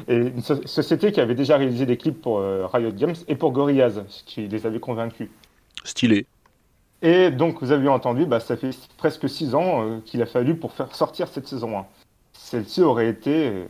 Et 0.09 0.17
une 0.17 0.43
so- 0.43 0.67
société 0.67 1.13
qui 1.13 1.21
avait 1.21 1.35
déjà 1.35 1.57
réalisé 1.57 1.87
des 1.87 1.97
clips 1.97 2.21
pour 2.21 2.39
euh, 2.39 2.67
Riot 2.73 2.93
Games 2.93 3.15
et 3.29 3.35
pour 3.35 3.53
Gorillaz, 3.53 4.03
ce 4.09 4.23
qui 4.25 4.47
les 4.47 4.67
avait 4.67 4.81
convaincus. 4.81 5.29
Stylé. 5.85 6.27
Et 7.03 7.31
donc, 7.31 7.61
vous 7.61 7.73
avez 7.73 7.89
entendu, 7.89 8.27
bah, 8.27 8.39
ça 8.39 8.57
fait 8.57 8.71
presque 8.97 9.29
6 9.29 9.55
ans 9.55 9.85
euh, 9.85 9.99
qu'il 10.05 10.23
a 10.23 10.27
fallu 10.27 10.55
pour 10.55 10.73
faire 10.73 10.95
sortir 10.95 11.27
cette 11.29 11.49
saison 11.49 11.79
1. 11.79 11.87
Celle-ci 12.33 12.83
aurait 12.83 13.09
été, 13.09 13.49
euh, 13.49 13.65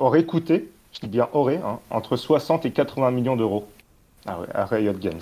aurait 0.00 0.24
coûté, 0.24 0.70
je 0.92 1.00
dis 1.00 1.08
bien 1.08 1.28
aurait, 1.32 1.58
hein, 1.64 1.78
entre 1.90 2.16
60 2.16 2.66
et 2.66 2.72
80 2.72 3.12
millions 3.12 3.36
d'euros 3.36 3.68
à, 4.26 4.38
à 4.54 4.64
Riot 4.64 4.94
Games. 4.94 5.20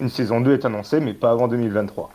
Une 0.00 0.08
saison 0.08 0.40
2 0.40 0.52
est 0.54 0.64
annoncée, 0.64 1.00
mais 1.00 1.14
pas 1.14 1.32
avant 1.32 1.48
2023. 1.48 2.10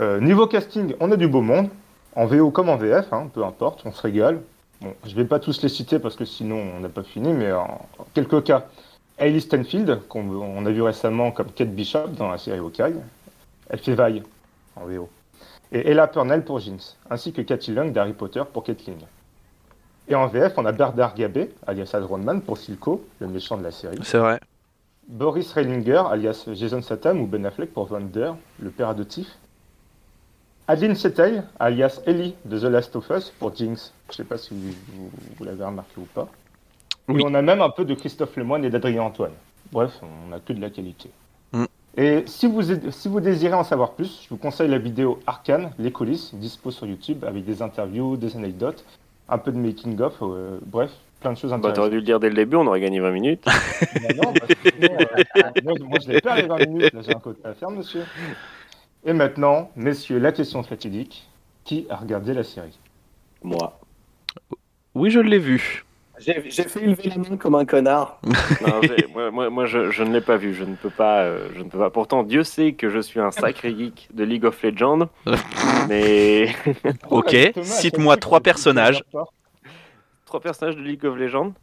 Euh, 0.00 0.20
niveau 0.20 0.46
casting, 0.46 0.94
on 1.00 1.12
a 1.12 1.16
du 1.16 1.28
beau 1.28 1.42
monde, 1.42 1.68
en 2.16 2.24
VO 2.24 2.50
comme 2.50 2.70
en 2.70 2.76
VF, 2.76 3.12
hein, 3.12 3.28
peu 3.32 3.44
importe, 3.44 3.82
on 3.84 3.92
se 3.92 4.00
régale. 4.00 4.40
Bon, 4.80 4.94
je 5.04 5.14
vais 5.14 5.24
pas 5.24 5.38
tous 5.38 5.62
les 5.62 5.68
citer 5.68 5.98
parce 5.98 6.16
que 6.16 6.24
sinon 6.24 6.56
on 6.76 6.80
n'a 6.80 6.88
pas 6.88 7.02
fini, 7.02 7.32
mais 7.32 7.52
en, 7.52 7.86
quelques 8.14 8.44
cas, 8.44 8.66
Hailey 9.18 9.40
Stenfield, 9.40 10.00
qu'on 10.08 10.28
on 10.30 10.64
a 10.64 10.70
vu 10.70 10.80
récemment 10.80 11.30
comme 11.30 11.52
Kate 11.52 11.74
Bishop 11.74 12.08
dans 12.08 12.30
la 12.30 12.38
série 12.38 12.58
Hawkeye, 12.58 12.96
elle 13.68 13.78
fait 13.78 13.94
vaille 13.94 14.22
en 14.76 14.86
VO. 14.86 15.08
Et 15.72 15.90
Ella 15.90 16.06
Purnell 16.06 16.44
pour 16.44 16.58
Jinx, 16.58 16.96
ainsi 17.10 17.32
que 17.32 17.42
Cathy 17.42 17.72
Lung 17.72 17.92
d'Harry 17.92 18.14
Potter 18.14 18.42
pour 18.50 18.64
Caitlyn. 18.64 18.94
Et 20.08 20.14
en 20.14 20.26
VF, 20.26 20.54
on 20.56 20.64
a 20.64 20.72
Bernard 20.72 21.14
Gabé, 21.14 21.50
alias 21.66 21.90
Adronman 21.92 22.40
pour 22.40 22.58
Silco, 22.58 23.04
le 23.20 23.28
méchant 23.28 23.56
de 23.56 23.62
la 23.62 23.70
série. 23.70 23.98
C'est 24.02 24.18
vrai. 24.18 24.40
Boris 25.06 25.52
Reilinger, 25.52 26.02
alias 26.10 26.48
Jason 26.52 26.82
Statham 26.82 27.20
ou 27.20 27.26
Ben 27.26 27.44
Affleck 27.46 27.72
pour 27.72 27.86
Vander, 27.86 28.32
le 28.58 28.70
père 28.70 28.88
adoptif. 28.88 29.28
Adeline 30.70 30.94
Setey, 30.94 31.42
alias 31.58 32.00
Ellie 32.06 32.34
de 32.44 32.56
The 32.56 32.62
Last 32.70 32.94
of 32.94 33.10
Us 33.10 33.30
pour 33.40 33.52
Jinx. 33.56 33.92
Je 34.08 34.14
sais 34.16 34.22
pas 34.24 34.38
si 34.38 34.54
vous, 34.54 34.70
vous- 34.94 35.10
vous 35.36 35.44
l'avez 35.44 35.64
remarqué 35.64 35.94
ou 35.98 36.06
pas. 36.14 36.28
Oui. 37.08 37.20
Et 37.20 37.24
on 37.26 37.34
a 37.34 37.42
même 37.42 37.60
un 37.60 37.70
peu 37.70 37.84
de 37.84 37.92
Christophe 37.94 38.36
Lemoine 38.36 38.64
et 38.64 38.70
d'Adrien 38.70 39.02
Antoine. 39.02 39.32
Bref, 39.72 39.90
on 40.02 40.32
a 40.32 40.38
que 40.38 40.52
de 40.52 40.60
la 40.60 40.70
qualité. 40.70 41.10
Mm. 41.52 41.64
Et 41.96 42.22
si 42.26 42.46
vous, 42.46 42.62
si 42.92 43.08
vous 43.08 43.18
désirez 43.18 43.54
en 43.54 43.64
savoir 43.64 43.94
plus, 43.94 44.20
je 44.22 44.28
vous 44.28 44.36
conseille 44.36 44.68
la 44.68 44.78
vidéo 44.78 45.18
Arcane, 45.26 45.72
les 45.80 45.90
coulisses, 45.90 46.32
dispo 46.36 46.70
sur 46.70 46.86
YouTube 46.86 47.24
avec 47.24 47.44
des 47.44 47.62
interviews, 47.62 48.16
des 48.16 48.36
anecdotes, 48.36 48.84
un 49.28 49.38
peu 49.38 49.50
de 49.50 49.58
making-of, 49.58 50.14
euh, 50.22 50.58
bref, 50.64 50.92
plein 51.18 51.32
de 51.32 51.36
choses 51.36 51.50
Bah, 51.50 51.56
intéressantes. 51.56 51.76
t'aurais 51.78 51.90
dû 51.90 51.96
le 51.96 52.02
dire 52.02 52.20
dès 52.20 52.28
le 52.28 52.36
début, 52.36 52.54
on 52.54 52.66
aurait 52.68 52.80
gagné 52.80 53.00
20 53.00 53.10
minutes. 53.10 53.44
Bah 53.44 54.14
non, 54.22 54.32
parce 54.34 54.54
que 54.54 54.70
sinon, 54.70 54.96
euh, 55.00 55.50
moi, 55.64 55.72
moi, 55.88 55.98
je 56.00 56.12
l'ai 56.12 56.20
pas 56.20 56.36
les 56.36 56.46
20 56.46 56.58
minutes, 56.66 56.92
là 56.92 57.00
j'ai 57.04 57.14
un 57.16 57.18
côté 57.18 57.40
à 57.44 57.54
faire, 57.54 57.70
monsieur. 57.70 58.02
Et 59.04 59.12
maintenant, 59.12 59.70
messieurs, 59.76 60.18
la 60.18 60.32
question 60.32 60.62
fatidique. 60.62 61.26
Qui 61.64 61.86
a 61.90 61.96
regardé 61.96 62.32
la 62.34 62.42
série? 62.42 62.78
Moi. 63.42 63.78
Oui, 64.94 65.10
je 65.10 65.20
l'ai 65.20 65.38
vu. 65.38 65.84
J'ai 66.18 66.34
fait 66.64 66.80
lever 66.80 67.08
la 67.08 67.16
main 67.16 67.36
comme 67.38 67.54
un 67.54 67.64
connard. 67.64 68.20
Non, 68.60 68.80
moi, 69.14 69.30
moi, 69.30 69.50
moi, 69.50 69.66
je, 69.66 69.90
je 69.90 70.02
ne 70.02 70.12
l'ai 70.12 70.20
pas 70.20 70.36
vu, 70.36 70.52
je 70.52 70.64
ne 70.64 70.74
peux 70.74 70.90
pas, 70.90 71.22
euh, 71.22 71.48
je 71.54 71.62
ne 71.62 71.68
peux 71.68 71.78
pas. 71.78 71.88
Pourtant, 71.90 72.22
Dieu 72.24 72.44
sait 72.44 72.72
que 72.72 72.90
je 72.90 72.98
suis 72.98 73.20
un 73.20 73.30
sacré 73.30 73.74
geek 73.78 74.08
de 74.12 74.24
League 74.24 74.44
of 74.44 74.62
Legends, 74.62 75.08
mais 75.88 76.54
Ok, 77.08 77.34
cite-moi 77.62 78.16
trois 78.18 78.40
personnages. 78.40 79.02
trois 80.26 80.40
personnages 80.40 80.76
de 80.76 80.82
League 80.82 81.04
of 81.06 81.16
Legends. 81.16 81.54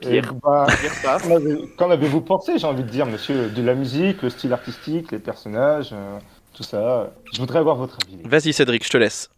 Pierre. 0.00 0.34
bah, 0.42 0.66
Dire 0.80 0.92
ça. 0.92 1.18
qu'en 1.22 1.36
avez- 1.36 1.68
Qu'en 1.76 1.90
avez-vous 1.90 2.20
pensé, 2.20 2.58
j'ai 2.58 2.66
envie 2.66 2.82
de 2.84 2.88
dire, 2.88 3.06
monsieur? 3.06 3.48
De 3.48 3.62
la 3.62 3.74
musique, 3.74 4.22
le 4.22 4.30
style 4.30 4.52
artistique, 4.52 5.10
les 5.12 5.18
personnages, 5.18 5.90
euh, 5.92 6.18
tout 6.54 6.62
ça. 6.62 7.12
Je 7.32 7.38
voudrais 7.40 7.58
avoir 7.60 7.76
votre 7.76 7.96
avis. 8.06 8.18
Vas-y, 8.24 8.52
Cédric, 8.52 8.84
je 8.84 8.90
te 8.90 8.96
laisse. 8.96 9.30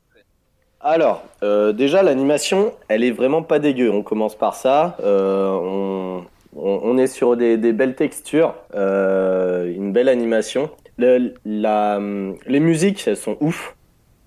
Alors, 0.80 1.22
euh, 1.42 1.72
déjà, 1.72 2.02
l'animation, 2.02 2.72
elle 2.88 3.02
est 3.02 3.10
vraiment 3.10 3.42
pas 3.42 3.58
dégueu. 3.58 3.90
On 3.90 4.02
commence 4.02 4.36
par 4.36 4.54
ça. 4.54 4.96
Euh, 5.02 5.50
on, 5.50 6.24
on- 6.56 6.80
on 6.84 6.98
est 6.98 7.08
sur 7.08 7.36
des, 7.36 7.56
des 7.56 7.72
belles 7.72 7.94
textures, 7.96 8.54
euh, 8.74 9.72
une 9.74 9.92
belle 9.92 10.08
animation. 10.08 10.70
Le- 10.96 11.34
la- 11.44 12.00
les 12.46 12.60
musiques, 12.60 13.06
elles 13.06 13.16
sont 13.16 13.36
ouf. 13.40 13.74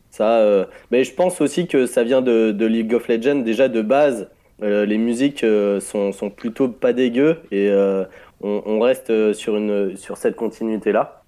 Ça, 0.09 0.39
euh, 0.39 0.65
mais 0.91 1.05
je 1.05 1.13
pense 1.13 1.39
aussi 1.39 1.67
que 1.67 1.85
ça 1.85 2.03
vient 2.03 2.21
de, 2.21 2.51
de 2.51 2.65
League 2.65 2.93
of 2.93 3.07
Legends. 3.07 3.35
Déjà, 3.37 3.69
de 3.69 3.81
base, 3.81 4.23
euh, 4.23 4.25
les 4.61 4.97
musiques 4.97 5.43
euh, 5.43 5.79
sont, 5.79 6.11
sont 6.11 6.29
plutôt 6.29 6.67
pas 6.67 6.93
dégueu 6.93 7.37
et 7.51 7.69
euh, 7.69 8.05
on, 8.41 8.79
reste 8.79 9.33
sur, 9.33 9.55
une, 9.55 9.95
sur 9.97 10.17
cette 10.17 10.35
continuité-là. 10.35 11.23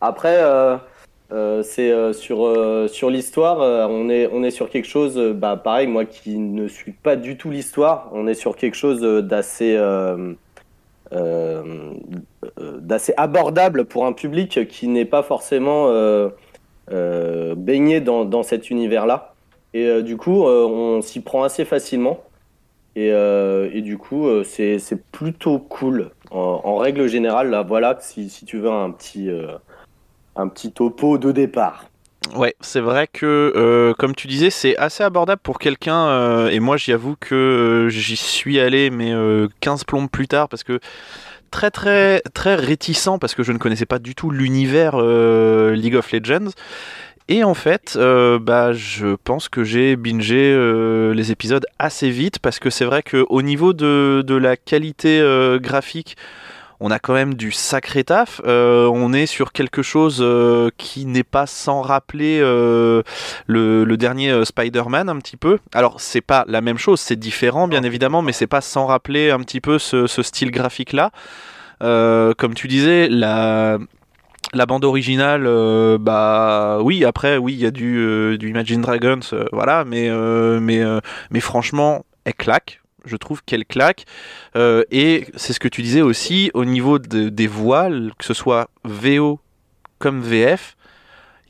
Après, 0.00 0.38
euh, 0.40 0.76
euh, 1.32 1.62
c'est 1.62 1.90
euh, 1.90 2.12
sur, 2.12 2.46
euh, 2.46 2.86
sur 2.88 3.10
l'histoire, 3.10 3.60
euh, 3.60 3.86
on, 3.88 4.08
est, 4.08 4.28
on 4.32 4.42
est 4.44 4.50
sur 4.50 4.70
quelque 4.70 4.86
chose, 4.86 5.18
euh, 5.18 5.32
bah, 5.32 5.56
pareil, 5.56 5.86
moi 5.86 6.04
qui 6.04 6.38
ne 6.38 6.68
suis 6.68 6.92
pas 6.92 7.16
du 7.16 7.36
tout 7.36 7.50
l'histoire, 7.50 8.10
on 8.12 8.26
est 8.26 8.34
sur 8.34 8.56
quelque 8.56 8.76
chose 8.76 9.02
euh, 9.02 9.22
d'assez 9.22 9.74
euh, 9.76 10.34
euh, 11.12 11.94
euh, 12.60 12.78
d'assez 12.80 13.14
abordable 13.16 13.84
pour 13.84 14.06
un 14.06 14.12
public 14.12 14.68
qui 14.68 14.88
n'est 14.88 15.04
pas 15.04 15.22
forcément 15.22 15.88
euh, 15.88 16.28
euh, 16.92 17.54
baigné 17.56 18.00
dans, 18.00 18.24
dans 18.24 18.42
cet 18.42 18.70
univers-là. 18.70 19.34
Et 19.74 19.86
euh, 19.86 20.02
du 20.02 20.16
coup, 20.16 20.46
euh, 20.46 20.64
on 20.66 21.02
s'y 21.02 21.20
prend 21.20 21.42
assez 21.42 21.64
facilement. 21.64 22.20
Et, 22.96 23.12
euh, 23.12 23.68
et 23.74 23.82
du 23.82 23.98
coup, 23.98 24.26
euh, 24.26 24.42
c'est 24.42 24.80
plutôt 25.12 25.58
cool. 25.58 26.10
En, 26.30 26.76
règle 26.76 27.06
générale, 27.08 27.50
là, 27.50 27.62
voilà, 27.62 27.96
si, 28.00 28.30
si 28.30 28.46
tu 28.46 28.58
veux 28.58 28.70
un 28.70 28.90
petit, 28.90 29.30
euh, 29.30 29.52
un 30.34 30.48
petit 30.48 30.72
topo 30.72 31.18
de 31.18 31.30
départ. 31.30 31.84
Ouais, 32.34 32.56
c'est 32.60 32.80
vrai 32.80 33.06
que, 33.06 33.94
comme 33.98 34.14
tu 34.14 34.26
disais, 34.26 34.50
c'est 34.50 34.76
assez 34.78 35.04
abordable 35.04 35.40
pour 35.42 35.58
quelqu'un, 35.58 36.48
et 36.48 36.58
moi 36.58 36.76
j'y 36.76 36.92
avoue 36.92 37.14
que 37.20 37.86
j'y 37.90 38.16
suis 38.16 38.58
allé, 38.58 38.90
mais 38.90 39.12
euh, 39.12 39.46
15 39.60 39.84
plombes 39.84 40.10
plus 40.10 40.26
tard, 40.26 40.48
parce 40.48 40.64
que 40.64 40.80
très 41.52 41.70
très 41.70 42.20
très 42.34 42.56
réticent, 42.56 43.18
parce 43.20 43.34
que 43.36 43.44
je 43.44 43.52
ne 43.52 43.58
connaissais 43.58 43.86
pas 43.86 44.00
du 44.00 44.16
tout 44.16 44.30
l'univers 44.30 45.00
League 45.00 45.94
of 45.94 46.10
Legends. 46.10 46.50
Et 47.28 47.42
en 47.42 47.54
fait, 47.54 47.94
euh, 47.96 48.38
bah, 48.38 48.72
je 48.72 49.16
pense 49.24 49.48
que 49.48 49.64
j'ai 49.64 49.96
bingé 49.96 50.52
euh, 50.54 51.12
les 51.12 51.32
épisodes 51.32 51.66
assez 51.78 52.08
vite, 52.10 52.38
parce 52.38 52.60
que 52.60 52.70
c'est 52.70 52.84
vrai 52.84 53.02
qu'au 53.02 53.42
niveau 53.42 53.72
de, 53.72 54.22
de 54.24 54.34
la 54.36 54.56
qualité 54.56 55.18
euh, 55.20 55.58
graphique, 55.58 56.16
on 56.78 56.90
a 56.90 56.98
quand 56.98 57.14
même 57.14 57.34
du 57.34 57.52
sacré 57.52 58.04
taf. 58.04 58.40
Euh, 58.44 58.86
on 58.92 59.12
est 59.12 59.26
sur 59.26 59.52
quelque 59.52 59.82
chose 59.82 60.18
euh, 60.20 60.70
qui 60.76 61.06
n'est 61.06 61.24
pas 61.24 61.46
sans 61.46 61.80
rappeler 61.80 62.38
euh, 62.40 63.02
le, 63.46 63.84
le 63.84 63.96
dernier 63.96 64.44
Spider-Man 64.44 65.08
un 65.08 65.16
petit 65.16 65.38
peu. 65.38 65.58
Alors 65.72 66.00
c'est 66.00 66.20
pas 66.20 66.44
la 66.46 66.60
même 66.60 66.78
chose, 66.78 67.00
c'est 67.00 67.16
différent 67.16 67.66
bien 67.66 67.82
évidemment, 67.82 68.22
mais 68.22 68.32
c'est 68.32 68.46
pas 68.46 68.60
sans 68.60 68.86
rappeler 68.86 69.30
un 69.30 69.40
petit 69.40 69.60
peu 69.60 69.78
ce, 69.78 70.06
ce 70.06 70.22
style 70.22 70.50
graphique 70.50 70.92
là. 70.92 71.10
Comme 71.80 72.54
tu 72.54 72.68
disais, 72.68 73.08
la 73.08 73.78
la 74.52 74.66
bande 74.66 74.84
originale, 74.84 75.44
euh, 75.46 75.98
bah 75.98 76.78
oui, 76.82 77.04
après 77.04 77.36
oui, 77.36 77.54
il 77.54 77.58
y 77.60 77.66
a 77.66 77.70
du, 77.70 77.98
euh, 77.98 78.38
Imagine 78.40 78.80
Dragons, 78.80 79.20
euh, 79.32 79.44
voilà, 79.52 79.84
mais 79.84 81.40
franchement, 81.40 82.04
elle 82.24 82.34
claque. 82.34 82.80
Je 83.04 83.16
trouve 83.16 83.42
qu'elle 83.44 83.64
claque. 83.64 84.04
Et 84.56 85.26
c'est 85.36 85.52
ce 85.52 85.60
que 85.60 85.68
tu 85.68 85.82
disais 85.82 86.00
aussi 86.02 86.50
au 86.54 86.64
niveau 86.64 86.98
de- 86.98 87.28
des 87.28 87.46
voiles, 87.46 88.10
que 88.18 88.24
ce 88.24 88.34
soit 88.34 88.68
VO 88.84 89.38
comme 89.98 90.22
VF, 90.22 90.76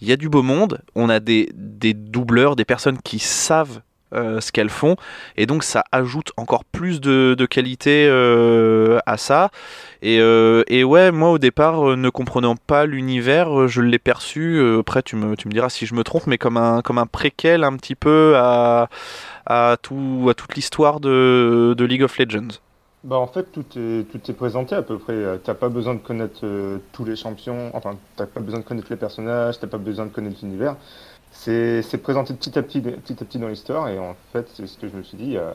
il 0.03 0.09
y 0.09 0.13
a 0.13 0.17
du 0.17 0.29
beau 0.29 0.43
monde. 0.43 0.83
On 0.95 1.09
a 1.09 1.19
des, 1.19 1.49
des 1.55 1.95
doubleurs, 1.95 2.57
des 2.57 2.67
personnes 2.67 2.99
qui 3.03 3.19
savent 3.19 3.81
euh, 4.13 4.41
ce 4.41 4.53
qu'elles 4.53 4.71
font, 4.71 4.97
et 5.37 5.47
donc 5.47 5.65
ça 5.65 5.83
ajoute 5.91 6.33
encore 6.37 6.65
plus 6.65 7.01
de, 7.01 7.35
de 7.37 7.47
qualité 7.47 8.07
euh, 8.09 8.99
à 9.05 9.17
ça. 9.17 9.51
Et, 10.03 10.21
euh, 10.21 10.63
et 10.69 10.85
ouais, 10.85 11.11
moi 11.11 11.31
au 11.31 11.39
départ, 11.39 11.97
ne 11.97 12.09
comprenant 12.09 12.55
pas 12.55 12.87
l'univers, 12.87 13.67
je 13.67 13.83
l'ai 13.83 13.99
perçu. 13.99 14.61
après, 14.79 15.03
tu 15.03 15.17
me, 15.17 15.37
tu 15.37 15.49
me 15.49 15.53
diras 15.53 15.71
si 15.71 15.87
je 15.87 15.95
me 15.95 16.05
trompe, 16.05 16.27
mais 16.27 16.39
comme 16.39 16.57
un, 16.57 16.83
comme 16.83 16.99
un 16.99 17.07
préquel 17.07 17.65
un 17.65 17.77
petit 17.77 17.97
peu 17.97 18.35
à, 18.37 18.89
à, 19.47 19.77
tout, 19.83 20.29
à 20.31 20.35
toute 20.35 20.55
l'histoire 20.55 21.01
de, 21.01 21.75
de 21.77 21.85
League 21.85 22.03
of 22.03 22.17
Legends. 22.19 22.61
Bah 23.05 23.17
en 23.17 23.29
fait 23.29 23.53
tout 23.53 23.65
est 23.77 24.03
tout 24.11 24.21
est 24.29 24.35
présenté 24.35 24.75
à 24.75 24.83
peu 24.83 24.99
près. 24.99 25.15
T'as 25.45 25.55
pas 25.55 25.69
besoin 25.69 25.95
de 25.95 26.01
connaître 26.01 26.45
tous 26.93 27.05
les 27.05 27.15
champions. 27.15 27.71
Enfin 27.73 27.97
t'as 28.17 28.27
pas 28.27 28.41
besoin 28.41 28.59
de 28.59 28.65
connaître 28.65 28.89
les 28.91 28.97
personnages. 28.97 29.61
T'as 29.61 29.69
pas 29.69 29.79
besoin 29.79 30.07
de 30.07 30.11
connaître 30.11 30.39
l'univers. 30.43 30.75
C'est 31.39 32.03
présenté 32.03 32.35
petit 32.35 32.59
à 32.59 32.63
petit 32.63 33.39
dans 33.39 33.49
l'histoire 33.49 33.89
et 33.89 33.99
en 33.99 34.17
fait 34.33 34.47
c'est 34.55 34.67
ce 34.67 34.79
que 34.79 34.89
je 34.89 34.97
me 34.97 35.03
suis 35.03 35.17
dit. 35.17 35.37
euh, 35.37 35.53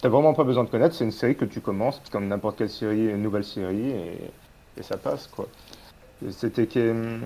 T'as 0.00 0.08
vraiment 0.08 0.34
pas 0.34 0.44
besoin 0.44 0.64
de 0.64 0.68
connaître. 0.68 0.94
C'est 0.94 1.04
une 1.04 1.10
série 1.12 1.34
que 1.36 1.44
tu 1.44 1.60
commences 1.60 2.00
comme 2.10 2.28
n'importe 2.28 2.58
quelle 2.58 2.70
série, 2.70 3.06
une 3.08 3.22
nouvelle 3.22 3.44
série 3.44 3.90
et, 3.90 4.82
ça 4.82 4.96
passe 4.96 5.26
quoi. 5.28 5.46
C'était 6.30 6.66
que 6.66 7.18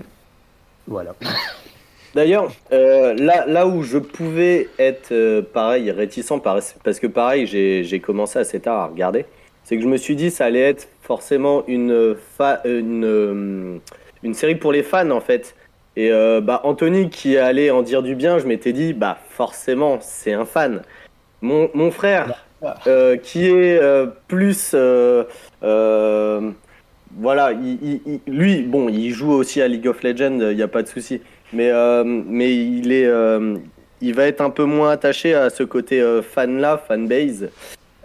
voilà. 0.87 1.15
D'ailleurs, 2.15 2.51
euh, 2.71 3.13
là, 3.13 3.45
là 3.45 3.67
où 3.67 3.83
je 3.83 3.97
pouvais 3.99 4.67
être 4.79 5.11
euh, 5.11 5.41
pareil, 5.41 5.91
réticent, 5.91 6.33
par- 6.43 6.59
parce 6.83 6.99
que 6.99 7.07
pareil, 7.07 7.45
j'ai 7.47 7.99
commencé 7.99 8.39
assez 8.39 8.59
tard 8.59 8.79
à 8.79 8.87
regarder, 8.87 9.25
c'est 9.63 9.75
que 9.77 9.83
je 9.83 9.87
me 9.87 9.97
suis 9.97 10.15
dit 10.15 10.31
ça 10.31 10.45
allait 10.45 10.61
être 10.61 10.87
forcément 11.01 11.63
une, 11.67 11.91
euh, 11.91 13.77
une 14.23 14.33
série 14.33 14.55
pour 14.55 14.71
les 14.71 14.83
fans 14.83 15.11
en 15.11 15.21
fait. 15.21 15.55
Et 15.95 16.11
euh, 16.11 16.39
bah, 16.41 16.61
Anthony 16.63 17.09
qui 17.09 17.37
allait 17.37 17.71
en 17.71 17.81
dire 17.81 18.03
du 18.03 18.15
bien, 18.15 18.39
je 18.39 18.45
m'étais 18.47 18.73
dit, 18.73 18.93
bah 18.93 19.17
forcément, 19.29 19.97
c'est 20.01 20.33
un 20.33 20.45
fan. 20.45 20.81
Mon, 21.41 21.69
mon 21.73 21.91
frère, 21.91 22.45
euh, 22.87 23.17
qui 23.17 23.45
est 23.47 23.79
euh, 23.81 24.05
plus, 24.27 24.75
voilà, 27.17 27.51
il, 27.53 27.77
il- 27.81 28.01
il- 28.05 28.33
lui, 28.33 28.61
bon, 28.63 28.87
il 28.89 29.11
joue 29.11 29.31
aussi 29.31 29.61
à 29.61 29.67
League 29.67 29.87
of 29.87 30.03
Legends, 30.03 30.39
il 30.39 30.55
n'y 30.55 30.61
a 30.61 30.67
pas 30.67 30.83
de 30.83 30.87
souci. 30.87 31.21
Mais, 31.53 31.71
mais 32.05 32.53
il 32.55 32.91
est, 32.91 33.09
il 34.01 34.13
va 34.13 34.25
être 34.27 34.41
un 34.41 34.49
peu 34.51 34.63
moins 34.65 34.91
attaché 34.91 35.33
à 35.33 35.49
ce 35.49 35.63
côté 35.63 36.01
euh, 36.01 36.21
fan 36.21 36.59
là, 36.59 36.77
fanbase. 36.87 37.49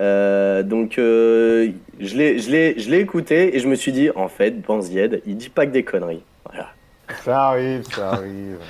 Euh, 0.00 0.62
donc, 0.64 0.98
euh, 0.98 1.68
je 2.00 2.16
l'ai 2.16 2.98
écouté 2.98 3.54
et 3.56 3.60
je 3.60 3.68
me 3.68 3.74
suis 3.76 3.92
dit, 3.92 4.10
en 4.16 4.28
fait, 4.28 4.60
Banzied, 4.62 5.22
il 5.26 5.36
dit 5.36 5.50
pas 5.50 5.66
que 5.66 5.70
des 5.72 5.84
conneries. 5.84 6.22
Voilà. 6.48 6.70
Ça 7.12 7.48
arrive, 7.48 7.84
ça 7.84 8.12
arrive. 8.14 8.60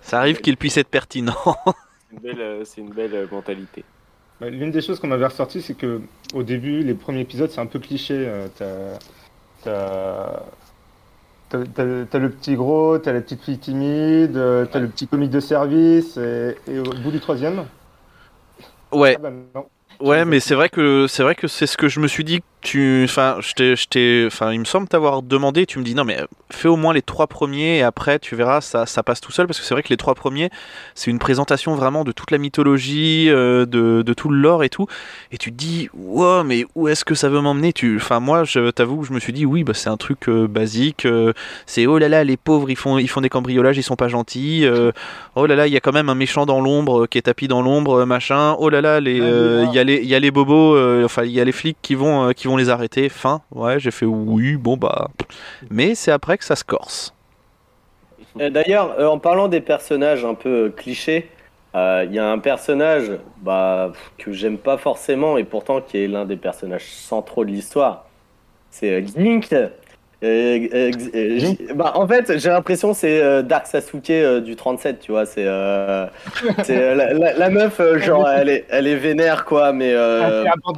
Ça 0.00 0.20
arrive 0.20 0.40
qu'il 0.40 0.56
puisse 0.56 0.76
être 0.78 0.88
pertinent. 0.88 1.36
C'est 2.10 2.16
une 2.16 2.20
belle, 2.20 2.40
euh, 2.40 2.64
c'est 2.64 2.80
une 2.80 2.92
belle 2.94 3.14
euh, 3.14 3.28
mentalité. 3.30 3.84
Bah, 4.40 4.50
L'une 4.50 4.70
des 4.70 4.82
choses 4.82 5.00
qu'on 5.00 5.08
m'avait 5.08 5.26
ressorti, 5.26 5.62
c'est 5.62 5.74
que 5.76 6.02
au 6.34 6.42
début, 6.42 6.82
les 6.82 6.94
premiers 6.94 7.20
épisodes, 7.20 7.50
c'est 7.50 7.60
un 7.60 7.66
peu 7.66 7.78
cliché. 7.80 8.14
euh, 8.28 8.48
T'as, 11.48 12.18
le 12.18 12.30
petit 12.30 12.54
gros, 12.56 12.98
t'as 12.98 13.12
la 13.12 13.20
petite 13.20 13.42
fille 13.42 13.58
timide, 13.58 14.32
t'as 14.34 14.78
le 14.80 14.88
petit 14.90 15.06
comique 15.08 15.30
de 15.30 15.40
service, 15.40 16.16
et, 16.16 16.56
et 16.66 16.78
au 16.80 16.94
bout 16.94 17.10
du 17.12 17.20
troisième, 17.20 17.68
Ouais, 18.92 19.16
ah 19.16 19.18
bah 19.18 19.30
non. 19.30 19.70
ouais, 20.00 20.24
mais 20.24 20.40
c'est 20.40 20.54
vrai 20.54 20.68
que 20.68 21.06
c'est 21.08 21.22
vrai 21.22 21.34
que 21.34 21.48
c'est 21.48 21.66
ce 21.66 21.76
que 21.76 21.88
je 21.88 22.00
me 22.00 22.08
suis 22.08 22.24
dit. 22.24 22.40
Tu, 22.66 23.04
enfin, 23.04 23.36
je 23.42 23.52
t'ai, 23.52 23.76
je 23.76 23.86
t'ai- 23.86 24.24
enfin, 24.26 24.52
il 24.52 24.58
me 24.58 24.64
semble 24.64 24.88
t'avoir 24.88 25.22
demandé. 25.22 25.66
Tu 25.66 25.78
me 25.78 25.84
dis 25.84 25.94
non, 25.94 26.02
mais 26.04 26.18
fais 26.50 26.66
au 26.66 26.74
moins 26.74 26.92
les 26.92 27.00
trois 27.02 27.28
premiers 27.28 27.78
et 27.78 27.82
après 27.84 28.18
tu 28.18 28.34
verras, 28.34 28.60
ça, 28.60 28.86
ça 28.86 29.04
passe 29.04 29.20
tout 29.20 29.30
seul 29.30 29.46
parce 29.46 29.60
que 29.60 29.64
c'est 29.64 29.72
vrai 29.72 29.84
que 29.84 29.88
les 29.88 29.96
trois 29.96 30.16
premiers, 30.16 30.50
c'est 30.96 31.12
une 31.12 31.20
présentation 31.20 31.76
vraiment 31.76 32.02
de 32.02 32.10
toute 32.10 32.32
la 32.32 32.38
mythologie, 32.38 33.26
euh, 33.30 33.66
de, 33.66 34.02
de 34.02 34.14
tout 34.14 34.30
le 34.30 34.38
lore 34.38 34.64
et 34.64 34.68
tout. 34.68 34.88
Et 35.30 35.38
tu 35.38 35.52
te 35.52 35.56
dis, 35.56 35.88
wow, 35.94 36.42
mais 36.42 36.66
où 36.74 36.88
est-ce 36.88 37.04
que 37.04 37.14
ça 37.14 37.28
veut 37.28 37.40
m'emmener? 37.40 37.72
Tu, 37.72 37.98
enfin, 37.98 38.18
moi, 38.18 38.42
je 38.42 38.70
t'avoue, 38.70 39.04
je 39.04 39.12
me 39.12 39.20
suis 39.20 39.32
dit 39.32 39.46
oui, 39.46 39.62
bah 39.62 39.72
c'est 39.74 39.88
un 39.88 39.96
truc 39.96 40.28
euh, 40.28 40.48
basique. 40.48 41.06
euh, 41.06 41.32
c'est 41.66 41.86
oh 41.86 41.98
là 41.98 42.08
là, 42.08 42.24
les 42.24 42.36
pauvres, 42.36 42.68
ils 42.68 42.74
font, 42.76 42.98
ils 42.98 43.06
font 43.08 43.20
des 43.20 43.28
cambriolages, 43.28 43.76
ils 43.78 43.84
sont 43.84 43.94
pas 43.94 44.08
gentils. 44.08 44.66
oh 45.36 45.46
là 45.46 45.54
là, 45.54 45.68
il 45.68 45.72
y 45.72 45.76
a 45.76 45.80
quand 45.80 45.92
même 45.92 46.08
un 46.08 46.16
méchant 46.16 46.46
dans 46.46 46.60
l'ombre 46.60 47.06
qui 47.06 47.18
est 47.18 47.22
tapis 47.22 47.46
dans 47.46 47.62
l'ombre, 47.62 48.04
machin. 48.06 48.56
Oh 48.58 48.70
là 48.70 48.80
là, 48.80 48.98
les, 48.98 49.20
Ah, 49.20 49.64
il 49.68 49.72
y 49.72 49.78
a 49.78 49.84
les, 49.84 49.98
il 50.02 50.08
y 50.08 50.16
a 50.16 50.18
les 50.18 50.32
bobos, 50.32 51.04
enfin 51.04 51.22
il 51.22 51.30
y 51.30 51.40
a 51.40 51.44
les 51.44 51.52
flics 51.52 51.76
qui 51.80 51.94
vont, 51.94 52.32
qui 52.32 52.48
vont 52.48 52.55
les 52.56 52.70
arrêter. 52.70 53.08
Fin. 53.08 53.42
Ouais, 53.50 53.78
j'ai 53.78 53.90
fait 53.90 54.06
oui, 54.06 54.56
bon 54.56 54.76
bah. 54.76 55.10
Mais 55.70 55.94
c'est 55.94 56.12
après 56.12 56.38
que 56.38 56.44
ça 56.44 56.56
se 56.56 56.64
corse. 56.64 57.14
Euh, 58.40 58.50
D'ailleurs, 58.50 58.98
euh, 58.98 59.06
en 59.06 59.18
parlant 59.18 59.48
des 59.48 59.60
personnages 59.60 60.24
un 60.24 60.34
peu 60.34 60.66
euh, 60.66 60.70
clichés, 60.70 61.30
il 61.74 62.08
y 62.10 62.18
a 62.18 62.30
un 62.30 62.38
personnage 62.38 63.12
bah, 63.42 63.92
que 64.16 64.32
j'aime 64.32 64.56
pas 64.56 64.78
forcément 64.78 65.36
et 65.36 65.44
pourtant 65.44 65.82
qui 65.82 65.98
est 65.98 66.06
l'un 66.06 66.24
des 66.24 66.36
personnages 66.36 66.86
centraux 66.86 67.44
de 67.44 67.50
l'histoire. 67.50 68.06
C'est 68.70 69.02
Link. 69.14 69.54
Bah, 71.74 71.92
en 71.96 72.06
fait, 72.06 72.38
j'ai 72.38 72.48
l'impression 72.48 72.92
que 72.92 72.98
c'est 72.98 73.20
euh, 73.22 73.42
Dark 73.42 73.66
Sasuke 73.66 74.10
euh, 74.10 74.40
du 74.40 74.56
37, 74.56 75.00
tu 75.00 75.12
vois. 75.12 75.26
C'est 75.26 75.44
euh, 75.46 76.06
euh, 76.70 76.94
la, 76.94 77.12
la- 77.12 77.32
la 77.34 77.50
meuf, 77.50 77.80
genre, 77.98 78.28
elle 78.36 78.48
est, 78.48 78.64
elle 78.70 78.86
est 78.86 78.96
vénère, 78.96 79.44
quoi, 79.44 79.72
mais. 79.72 79.92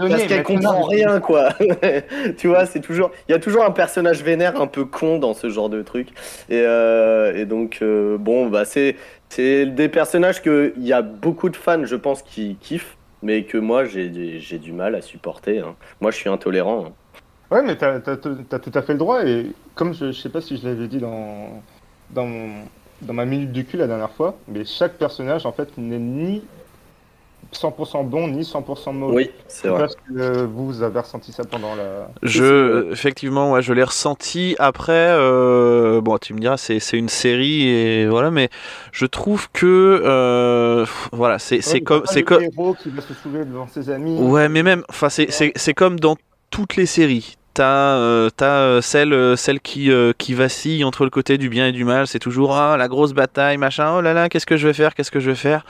parce 0.08 0.22
qu'elle 0.28 0.42
comprend 0.42 0.82
rien, 0.82 1.20
quoi. 1.20 1.48
tu 2.38 2.48
vois, 2.48 2.66
c'est 2.66 2.80
toujours. 2.80 3.11
Il 3.28 3.32
y 3.32 3.34
a 3.34 3.38
toujours 3.38 3.64
un 3.64 3.70
personnage 3.70 4.22
vénère 4.22 4.61
un 4.61 4.66
peu 4.66 4.84
con 4.84 5.18
dans 5.18 5.34
ce 5.34 5.48
genre 5.50 5.68
de 5.68 5.82
truc. 5.82 6.08
Et, 6.50 6.64
donc, 7.46 7.82
bon, 7.82 8.46
bah, 8.46 8.64
c'est. 8.64 8.96
Des 9.37 9.88
personnages 9.90 10.40
que 10.42 10.72
il 10.78 10.87
y 10.87 10.92
a 10.94 11.02
beaucoup 11.02 11.50
de 11.50 11.56
fans, 11.56 11.84
je 11.84 11.96
pense, 11.96 12.22
qui 12.22 12.56
kiffent, 12.61 12.96
mais 13.22 13.44
que 13.44 13.58
moi, 13.58 13.84
j'ai 13.84 14.40
j'ai 14.40 14.58
du 14.58 14.72
mal 14.72 14.94
à 14.94 15.02
supporter. 15.02 15.58
hein. 15.58 15.76
Moi, 16.00 16.11
je 16.11 16.16
suis 16.16 16.30
intolérant. 16.30 16.87
hein. 16.87 16.92
Ouais, 17.50 17.62
mais 17.62 17.76
t'as, 17.78 18.00
t'as, 18.00 18.16
t'as 18.16 18.58
tout 18.58 18.70
à 18.74 18.82
fait 18.82 18.92
le 18.92 18.98
droit, 18.98 19.24
et 19.26 19.54
comme 19.74 19.94
je, 19.94 20.12
je 20.12 20.20
sais 20.20 20.28
pas 20.28 20.40
si 20.42 20.58
je 20.58 20.66
l'avais 20.68 20.87
dit 20.88 20.98
dans, 20.98 21.62
dans, 22.11 22.26
mon- 22.26 22.70
dans 23.00 23.14
ma 23.14 23.24
minute 23.24 23.52
du 23.52 23.64
cul 23.64 23.78
la 23.78 23.87
dernière 23.87 24.12
fois, 24.12 24.42
mais 24.48 24.64
chaque 24.66 24.98
personnage, 24.98 25.46
en 25.46 25.52
fait, 25.52 25.76
n'est 25.78 25.98
ni 25.98 26.50
100% 27.52 28.04
bon, 28.04 28.28
ni 28.28 28.44
100% 28.44 28.92
mauvais. 28.92 29.16
Oui, 29.16 29.30
c'est 29.48 29.68
vrai. 29.68 29.78
Parce 29.78 29.96
que 29.96 30.12
euh, 30.18 30.46
vous 30.46 30.82
avez 30.82 31.00
ressenti 31.00 31.32
ça 31.32 31.44
pendant 31.46 31.74
la... 31.74 32.08
Je, 32.22 32.90
effectivement, 32.92 33.52
ouais, 33.52 33.62
je 33.62 33.72
l'ai 33.72 33.84
ressenti. 33.84 34.56
Après, 34.58 34.92
euh, 35.12 36.00
bon, 36.00 36.18
tu 36.18 36.34
me 36.34 36.40
diras, 36.40 36.56
c'est, 36.56 36.80
c'est 36.80 36.98
une 36.98 37.08
série 37.08 37.68
et 37.68 38.08
voilà, 38.08 38.30
mais 38.32 38.50
je 38.92 39.06
trouve 39.06 39.48
que, 39.52 40.02
euh, 40.04 40.84
voilà, 41.12 41.38
c'est, 41.38 41.61
c'est 41.61 41.78
Ouais, 41.78 41.84
comme, 41.84 42.02
c'est 42.06 42.24
comme, 42.24 42.42
héros 42.42 42.74
qui 42.74 42.90
va 42.90 43.00
se 43.02 43.14
soulever 43.14 43.44
devant 43.44 43.68
ses 43.68 43.88
amis. 43.90 44.18
Ouais, 44.20 44.48
mais 44.48 44.62
même, 44.64 44.84
enfin, 44.88 45.08
c'est, 45.08 45.30
c'est, 45.30 45.52
c'est 45.56 45.74
comme 45.74 46.00
dans 46.00 46.16
toutes 46.50 46.76
les 46.76 46.87
séries. 46.87 47.38
T'as, 47.58 47.96
euh, 47.96 48.30
t'as 48.30 48.60
euh, 48.60 48.80
celle, 48.80 49.12
euh, 49.12 49.34
celle 49.34 49.58
qui, 49.58 49.90
euh, 49.90 50.12
qui 50.16 50.32
vacille 50.32 50.84
entre 50.84 51.02
le 51.02 51.10
côté 51.10 51.38
du 51.38 51.48
bien 51.48 51.66
et 51.66 51.72
du 51.72 51.84
mal. 51.84 52.06
C'est 52.06 52.20
toujours 52.20 52.54
ah, 52.56 52.76
la 52.76 52.86
grosse 52.86 53.14
bataille, 53.14 53.56
machin. 53.56 53.96
Oh 53.96 54.00
là 54.00 54.14
là, 54.14 54.28
qu'est-ce 54.28 54.46
que 54.46 54.56
je 54.56 54.68
vais 54.68 54.72
faire 54.74 54.94
Qu'est-ce 54.94 55.10
que 55.10 55.18
je 55.18 55.30
vais 55.30 55.34
faire? 55.36 55.66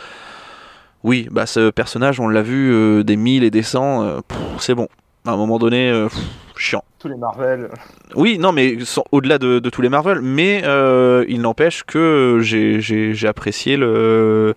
Oui, 1.03 1.29
bah 1.31 1.47
ce 1.47 1.71
personnage, 1.71 2.21
on 2.21 2.29
l'a 2.29 2.43
vu 2.43 2.71
euh, 2.75 3.05
des 3.05 3.17
mille 3.17 3.43
et 3.43 3.51
des 3.51 3.63
cents. 3.63 4.03
euh, 4.05 4.21
c'est 4.59 4.75
bon. 4.75 4.87
À 5.27 5.31
un 5.31 5.39
moment 5.39 5.59
donné, 5.59 5.91
euh, 5.91 6.09
pff, 6.09 6.19
chiant. 6.57 6.85
Tous 6.99 7.09
les 7.09 7.17
Marvel. 7.17 7.71
Oui, 8.15 8.39
non, 8.39 8.53
mais 8.53 8.77
au-delà 9.11 9.39
de, 9.39 9.59
de 9.59 9.71
tous 9.71 9.81
les 9.81 9.89
Marvel, 9.89 10.21
mais 10.21 10.61
euh, 10.67 11.25
il 11.27 11.41
n'empêche 11.41 11.85
que 11.85 12.39
j'ai, 12.43 13.27
apprécié 13.27 13.79
le, 13.79 14.55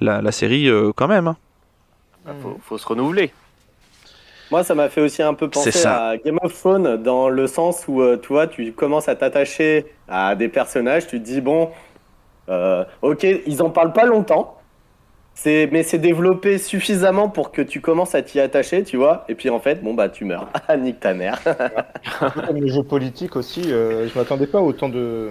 la, 0.00 0.20
la 0.20 0.32
série 0.32 0.68
euh, 0.68 0.90
quand 0.96 1.06
même. 1.06 1.28
hein. 1.28 1.36
Ah, 2.26 2.32
faut, 2.42 2.58
faut 2.60 2.76
se 2.76 2.88
renouveler. 2.88 3.32
Moi, 4.52 4.64
ça 4.64 4.74
m'a 4.74 4.90
fait 4.90 5.00
aussi 5.00 5.22
un 5.22 5.32
peu 5.32 5.48
penser 5.48 5.86
à 5.86 6.18
Game 6.22 6.38
of 6.42 6.52
Thrones 6.52 7.02
dans 7.02 7.30
le 7.30 7.46
sens 7.46 7.86
où, 7.88 8.02
euh, 8.02 8.18
tu 8.20 8.28
vois, 8.28 8.46
tu 8.46 8.70
commences 8.74 9.08
à 9.08 9.16
t'attacher 9.16 9.86
à 10.08 10.34
des 10.34 10.50
personnages, 10.50 11.06
tu 11.06 11.18
te 11.18 11.24
dis, 11.24 11.40
bon, 11.40 11.70
euh, 12.50 12.84
ok, 13.02 13.24
ils 13.46 13.62
en 13.62 13.70
parlent 13.70 13.94
pas 13.94 14.04
longtemps, 14.04 14.58
c'est, 15.34 15.68
mais 15.72 15.82
c'est 15.82 15.98
développé 15.98 16.58
suffisamment 16.58 17.30
pour 17.30 17.52
que 17.52 17.62
tu 17.62 17.80
commences 17.80 18.14
à 18.14 18.22
t'y 18.22 18.40
attacher, 18.40 18.84
tu 18.84 18.98
vois, 18.98 19.24
et 19.28 19.34
puis 19.36 19.50
en 19.50 19.60
fait, 19.60 19.82
bon, 19.82 19.94
bah, 19.94 20.10
tu 20.10 20.26
meurs. 20.26 20.50
Ah, 20.68 20.76
nique 20.78 21.00
ta 21.00 21.14
mère. 21.14 21.40
Un 22.20 22.30
peu 22.30 22.42
comme 22.42 22.56
les 22.56 22.68
jeux 22.68 22.84
politiques 22.84 23.36
aussi, 23.36 23.72
euh, 23.72 24.08
je 24.08 24.18
m'attendais 24.18 24.46
pas 24.48 24.58
à 24.58 24.62
autant 24.62 24.88
de, 24.90 25.30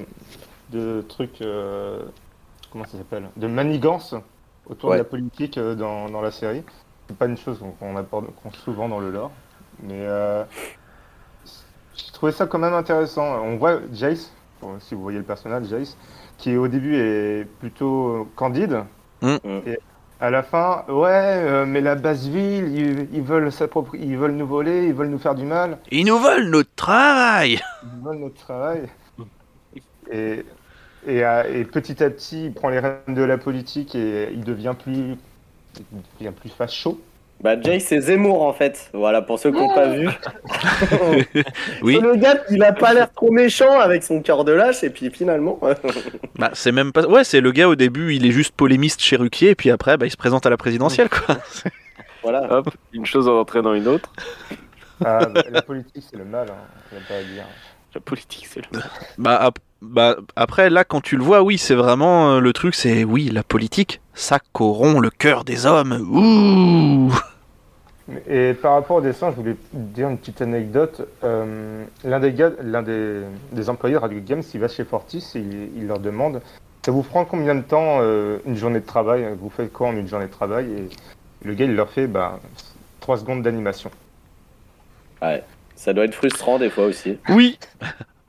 de 0.72 1.02
trucs, 1.10 1.42
euh, 1.42 2.00
comment 2.72 2.86
ça 2.86 2.98
s'appelle, 2.98 3.30
de 3.38 3.48
manigances 3.48 4.16
autour 4.66 4.92
Ouais. 4.92 4.98
de 4.98 5.02
la 5.04 5.06
politique 5.06 5.58
euh, 5.58 5.76
dans, 5.76 6.10
dans 6.10 6.22
la 6.22 6.32
série. 6.32 6.64
C'est 7.12 7.18
pas 7.18 7.26
une 7.26 7.38
chose 7.38 7.60
qu'on 7.80 7.98
aborde 7.98 8.28
qu'on- 8.42 8.52
souvent 8.52 8.88
dans 8.88 9.00
le 9.02 9.12
lore, 9.12 9.32
mais 9.84 10.00
euh, 10.00 10.46
j'ai 11.96 12.12
trouvé 12.14 12.32
ça 12.32 12.46
quand 12.46 12.58
même 12.58 12.74
intéressant. 12.74 13.42
On 13.44 13.58
voit 13.58 13.80
Jace, 13.92 14.32
bon, 14.62 14.80
si 14.80 14.96
vous 14.96 15.02
voyez 15.02 15.18
le 15.18 15.26
personnage, 15.26 15.66
Jace, 15.66 15.98
qui 16.38 16.56
au 16.56 16.70
début 16.70 16.96
est 16.96 17.46
plutôt 17.60 18.30
candide, 18.38 18.84
Mm. 19.22 19.36
et 19.68 19.78
à 20.22 20.30
la 20.32 20.42
fin, 20.42 20.86
ouais, 20.88 21.10
euh, 21.12 21.66
mais 21.66 21.82
la 21.82 21.96
basse 21.96 22.28
ville, 22.28 22.76
ils, 22.76 23.08
ils 23.14 23.22
veulent 23.22 23.50
s'appropri- 23.50 24.00
ils 24.02 24.18
veulent 24.18 24.32
nous 24.36 24.48
voler, 24.48 24.86
ils 24.88 24.94
veulent 24.94 25.10
nous 25.10 25.20
faire 25.20 25.36
du 25.36 25.44
mal. 25.46 25.80
Ils 25.92 26.06
nous 26.06 26.18
veulent 26.18 26.50
notre 26.50 26.74
travail 26.76 27.60
Ils 27.84 28.04
veulent 28.04 28.20
notre 28.20 28.40
travail. 28.42 28.88
Et, 30.12 30.46
et, 31.08 31.18
et 31.20 31.66
petit 31.66 32.02
à 32.04 32.10
petit, 32.10 32.46
il 32.46 32.54
prend 32.54 32.70
les 32.70 32.80
rênes 32.80 33.02
de 33.10 33.22
la 33.22 33.38
politique 33.38 33.96
et 33.96 34.32
il 34.32 34.44
devient 34.44 34.74
plus, 34.82 35.18
il 35.80 35.86
devient 36.20 36.34
plus 36.36 36.50
facho. 36.50 37.00
bah, 37.42 37.60
Jay, 37.60 37.80
c'est 37.80 38.00
Zemmour, 38.02 38.44
en 38.44 38.54
fait. 38.54 38.90
Voilà, 38.94 39.22
pour 39.22 39.40
ceux 39.40 39.52
qui 39.52 39.58
n'ont 39.60 39.74
pas 39.74 39.88
vu. 39.88 40.08
Oui, 41.82 41.96
C'est 41.96 42.02
le 42.02 42.16
gars, 42.16 42.36
il 42.50 42.64
a 42.64 42.74
pas 42.74 42.94
l'air 42.94 43.12
trop 43.12 43.32
méchant 43.32 43.80
avec 43.80 44.04
son 44.04 44.22
cœur 44.22 44.44
de 44.44 44.52
lâche, 44.52 44.84
et 44.84 44.90
puis 44.90 45.10
finalement. 45.10 45.60
bah, 46.36 46.52
c'est 46.54 46.72
même 46.72 46.92
pas. 46.92 47.08
Ouais, 47.08 47.24
c'est 47.24 47.42
le 47.42 47.52
gars 47.52 47.68
au 47.68 47.76
début, 47.76 48.14
il 48.16 48.26
est 48.26 48.32
juste 48.32 48.54
polémiste 48.56 49.02
chez 49.02 49.16
Ruquier, 49.16 49.50
et 49.52 49.56
puis 49.56 49.72
après, 49.72 49.98
bah, 49.98 50.06
il 50.06 50.12
se 50.12 50.18
présente 50.18 50.46
à 50.46 50.50
la 50.50 50.58
présidentielle, 50.58 51.10
quoi. 51.10 51.38
voilà. 52.24 52.52
Hop, 52.52 52.70
une 52.94 53.06
chose 53.06 53.28
en 53.28 53.40
entraînant 53.40 53.74
une 53.74 53.88
autre. 53.88 54.12
Ah, 55.04 55.26
bah, 55.26 55.44
la 55.50 55.62
politique, 55.64 56.04
c'est 56.10 56.18
le 56.18 56.26
mal, 56.26 56.48
hein. 56.50 56.98
pas 57.08 57.16
à 57.16 57.24
dire. 57.24 57.46
La 57.96 58.02
politique, 58.02 58.48
c'est 58.50 58.62
le. 58.72 58.80
Bah, 59.18 59.36
ap- 59.38 59.60
bah, 59.82 60.16
après, 60.36 60.70
là, 60.70 60.84
quand 60.84 61.02
tu 61.02 61.18
le 61.18 61.24
vois, 61.24 61.42
oui, 61.42 61.58
c'est 61.58 61.76
vraiment 61.76 62.34
euh, 62.36 62.40
le 62.40 62.54
truc, 62.54 62.76
c'est 62.76 63.04
oui, 63.04 63.30
la 63.30 63.44
politique, 63.44 64.00
ça 64.14 64.40
corrompt 64.54 65.00
le 65.02 65.10
cœur 65.10 65.44
des 65.44 65.66
hommes. 65.66 65.94
Ouh 66.12 67.12
Et 68.30 68.54
par 68.54 68.74
rapport 68.74 68.98
au 68.98 69.02
dessin, 69.02 69.32
je 69.32 69.36
voulais 69.36 69.56
dire 69.74 70.10
une 70.10 70.18
petite 70.18 70.42
anecdote. 70.42 71.08
Euh, 71.24 71.84
l'un 72.04 72.20
des 72.20 72.32
gars, 72.34 72.52
l'un 72.62 72.82
des, 72.84 73.22
des 73.52 73.70
employés 73.70 73.96
de 73.96 74.00
Radio 74.02 74.20
Games, 74.22 74.44
il 74.54 74.60
va 74.60 74.68
chez 74.68 74.84
Fortis 74.86 75.26
et 75.36 75.40
il, 75.40 75.70
il 75.78 75.88
leur 75.88 76.00
demande 76.00 76.42
Ça 76.86 76.92
vous 76.92 77.04
prend 77.04 77.26
combien 77.26 77.56
de 77.56 77.62
temps 77.62 78.00
euh, 78.02 78.38
une 78.46 78.56
journée 78.56 78.80
de 78.80 78.86
travail? 78.86 79.26
Vous 79.40 79.50
faites 79.50 79.72
quoi 79.74 79.88
en 79.88 79.96
une 79.96 80.08
journée 80.08 80.28
de 80.28 80.32
travail? 80.32 80.66
Et 80.72 80.90
le 81.48 81.54
gars, 81.56 81.66
il 81.66 81.76
leur 81.76 81.90
fait 81.90 82.08
bah, 82.08 82.40
3 83.02 83.18
secondes 83.20 83.42
d'animation. 83.44 83.90
Ouais. 85.22 85.44
Ça 85.82 85.94
doit 85.94 86.06
être 86.06 86.14
frustrant 86.14 86.60
des 86.60 86.70
fois 86.70 86.86
aussi. 86.86 87.18
Oui 87.30 87.58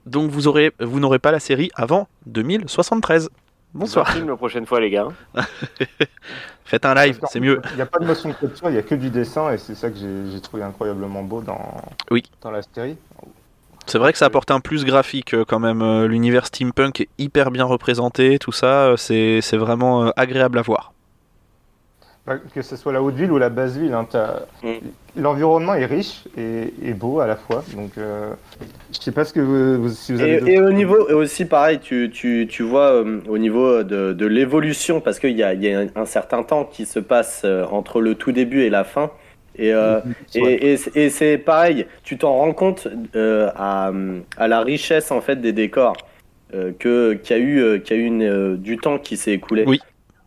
Donc, 0.07 0.31
vous, 0.31 0.49
aurez, 0.49 0.73
vous 0.81 1.01
n'aurez 1.01 1.19
pas 1.19 1.31
la 1.33 1.38
série 1.38 1.71
avant 1.75 2.09
2073. 2.25 3.29
Bonsoir. 3.75 4.09
Un 4.09 4.12
film 4.15 4.29
la 4.31 4.37
prochaine 4.37 4.65
fois, 4.65 4.81
les 4.81 4.88
gars. 4.88 5.09
Faites 6.65 6.87
un 6.87 6.95
live, 6.95 7.21
c'est 7.31 7.41
mieux. 7.41 7.61
Il 7.73 7.77
n'y 7.77 7.83
a 7.83 7.87
pas 7.87 7.99
de 7.99 8.07
motion 8.07 8.31
de 8.31 8.35
capture, 8.35 8.71
il 8.71 8.73
n'y 8.73 8.79
a 8.79 8.83
que 8.83 8.95
du 8.95 9.11
dessin 9.11 9.53
et 9.53 9.59
c'est 9.59 9.75
ça 9.75 9.91
que 9.91 9.97
j'ai 10.33 10.41
trouvé 10.41 10.62
incroyablement 10.62 11.23
beau 11.23 11.43
dans, 11.43 11.77
Oui. 12.11 12.23
dans 12.41 12.51
la 12.51 12.62
série. 12.62 12.97
C'est 13.85 13.99
vrai 13.99 14.12
que 14.12 14.19
ça 14.19 14.25
apporte 14.27 14.51
un 14.51 14.61
plus 14.61 14.87
graphique 14.87 15.35
euh, 15.35 15.45
quand 15.47 15.59
même. 15.59 15.83
euh, 15.83 16.09
L'univers 16.09 16.47
steampunk 16.47 17.03
est 17.03 17.09
hyper 17.19 17.51
bien 17.51 17.65
représenté, 17.67 18.38
tout 18.38 18.53
ça, 18.53 18.87
euh, 18.93 18.97
c'est 18.97 19.57
vraiment 19.59 20.11
agréable 20.17 20.59
à 20.59 20.62
voir. 20.62 20.91
Bah, 22.26 22.37
Que 22.54 22.62
ce 22.62 22.76
soit 22.76 22.92
la 22.92 23.02
haute 23.02 23.14
ville 23.16 23.32
ou 23.32 23.38
la 23.38 23.48
basse 23.48 23.76
ville, 23.76 23.92
hein, 23.94 24.06
Mm. 24.62 24.68
l'environnement 25.20 25.74
est 25.74 25.87
riche 25.87 26.22
et, 26.38 26.72
et 26.85 26.92
beau 26.92 27.18
à 27.18 27.26
la 27.26 27.35
fois. 27.35 27.64
Donc, 27.74 27.98
euh, 27.98 28.30
je 28.92 29.00
sais 29.00 29.11
pas 29.11 29.24
ce 29.24 29.32
que 29.32 29.40
vous, 29.40 29.82
vous- 29.82 29.88
si 29.88 30.12
vous 30.12 30.20
avez. 30.20 30.52
Et, 30.52 30.61
au 30.61 30.70
niveau, 30.70 31.08
et 31.08 31.14
aussi 31.14 31.44
pareil, 31.46 31.80
tu, 31.80 32.11
tu, 32.14 32.46
tu 32.48 32.62
vois 32.62 32.92
euh, 32.92 33.18
au 33.28 33.38
niveau 33.38 33.82
de, 33.82 34.12
de 34.12 34.26
l'évolution, 34.26 35.00
parce 35.00 35.18
qu'il 35.18 35.37
y 35.37 35.42
a, 35.42 35.52
il 35.54 35.64
y 35.64 35.74
a 35.74 35.85
un, 35.96 36.06
certain 36.06 36.44
temps 36.44 36.64
qui 36.64 36.87
se 36.87 37.00
passe 37.00 37.42
euh, 37.44 37.64
entre 37.72 38.00
le 38.00 38.14
tout 38.14 38.30
début 38.30 38.61
et 38.62 38.70
la 38.70 38.85
fin. 38.85 39.11
Et, 39.56 39.74
euh, 39.74 39.98
et, 40.35 40.72
et, 40.72 40.76
c'est- 40.76 40.96
et 40.96 41.11
c'est 41.11 41.38
pareil, 41.38 41.87
tu 42.04 42.16
t'en 42.18 42.35
rends 42.38 42.52
compte 42.54 42.87
euh, 43.16 43.50
à, 43.56 43.90
à 44.37 44.46
la 44.48 44.61
richesse 44.61 45.11
en 45.11 45.20
fait 45.20 45.37
des 45.40 45.52
décors, 45.52 45.96
euh, 46.54 46.70
que 46.78 47.14
qu'il 47.14 47.37
y 47.37 47.40
a 47.40 47.42
eu, 47.42 47.82
qu'il 47.82 47.96
y 47.96 48.00
a 48.00 48.02
eu 48.02 48.06
une, 48.06 48.56
du 48.56 48.76
temps 48.78 48.98
qui 48.98 49.16
s'est 49.16 49.32
écoulé. 49.32 49.64
Oui. 49.66 49.80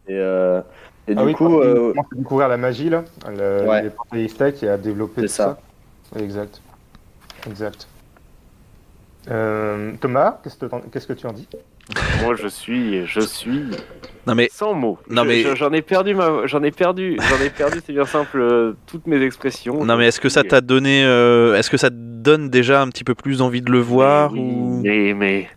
Et, 0.08 0.14
euh, 0.14 0.62
et 1.08 1.14
Ah 1.16 1.22
du 1.22 1.28
oui, 1.28 1.34
coup, 1.34 1.60
euh, 1.60 1.94
on 1.96 2.02
à 2.02 2.06
découvrir 2.16 2.48
la 2.48 2.58
magie 2.58 2.90
là, 2.90 3.04
le, 3.30 3.68
Ouais. 3.68 3.84
les 3.84 3.90
portails 3.90 4.30
stack 4.30 4.64
et 4.64 4.70
à 4.70 4.78
développer 4.78 5.22
C'est 5.22 5.28
tout 5.28 5.34
ça. 5.34 5.58
ça. 6.14 6.20
Exact. 6.20 6.62
Exact. 7.48 7.88
Euh, 9.32 9.92
Thomas, 10.00 10.40
qu'est-ce 10.44 10.58
que, 10.58 10.66
t'en- 10.68 10.82
qu'est-ce 10.92 11.08
que 11.08 11.14
tu 11.14 11.26
en 11.26 11.34
dis? 11.34 11.48
Moi, 12.24 12.36
je 12.36 12.48
suis, 12.48 13.06
je 13.06 13.20
suis 13.20 13.64
Non 14.28 14.34
mais 14.34 14.50
sans 14.52 14.74
mots. 14.74 14.98
Non, 15.10 15.24
Je- 15.24 15.28
mais- 15.28 15.42
je- 15.44 15.56
j'en 15.56 15.72
ai 15.72 15.82
perdu 15.84 16.16
ma, 16.16 16.46
j'en 16.48 16.64
ai 16.64 16.72
perdu, 16.72 17.18
j'en 17.20 17.44
ai 17.46 17.50
perdu. 17.52 17.80
C'est 17.86 17.94
bien 17.94 18.06
simple, 18.06 18.40
euh, 18.40 18.74
toutes 18.88 19.06
mes 19.06 19.22
expressions. 19.22 19.84
non 19.86 19.96
mais 19.96 20.08
est-ce 20.08 20.20
que 20.20 20.30
ça 20.30 20.44
t'a 20.44 20.62
donné, 20.62 21.04
euh, 21.06 21.56
est-ce 21.56 21.70
que 21.70 21.78
ça 21.78 21.90
te 21.92 21.96
donne 21.96 22.50
déjà 22.50 22.82
un 22.82 22.88
petit 22.90 23.04
peu 23.04 23.14
plus 23.14 23.42
envie 23.44 23.62
de 23.62 23.72
le 23.72 23.80
voir 23.80 24.32
mais, 24.32 24.40
ou 24.40 24.82
mais, 24.84 25.14
mais, 25.14 25.48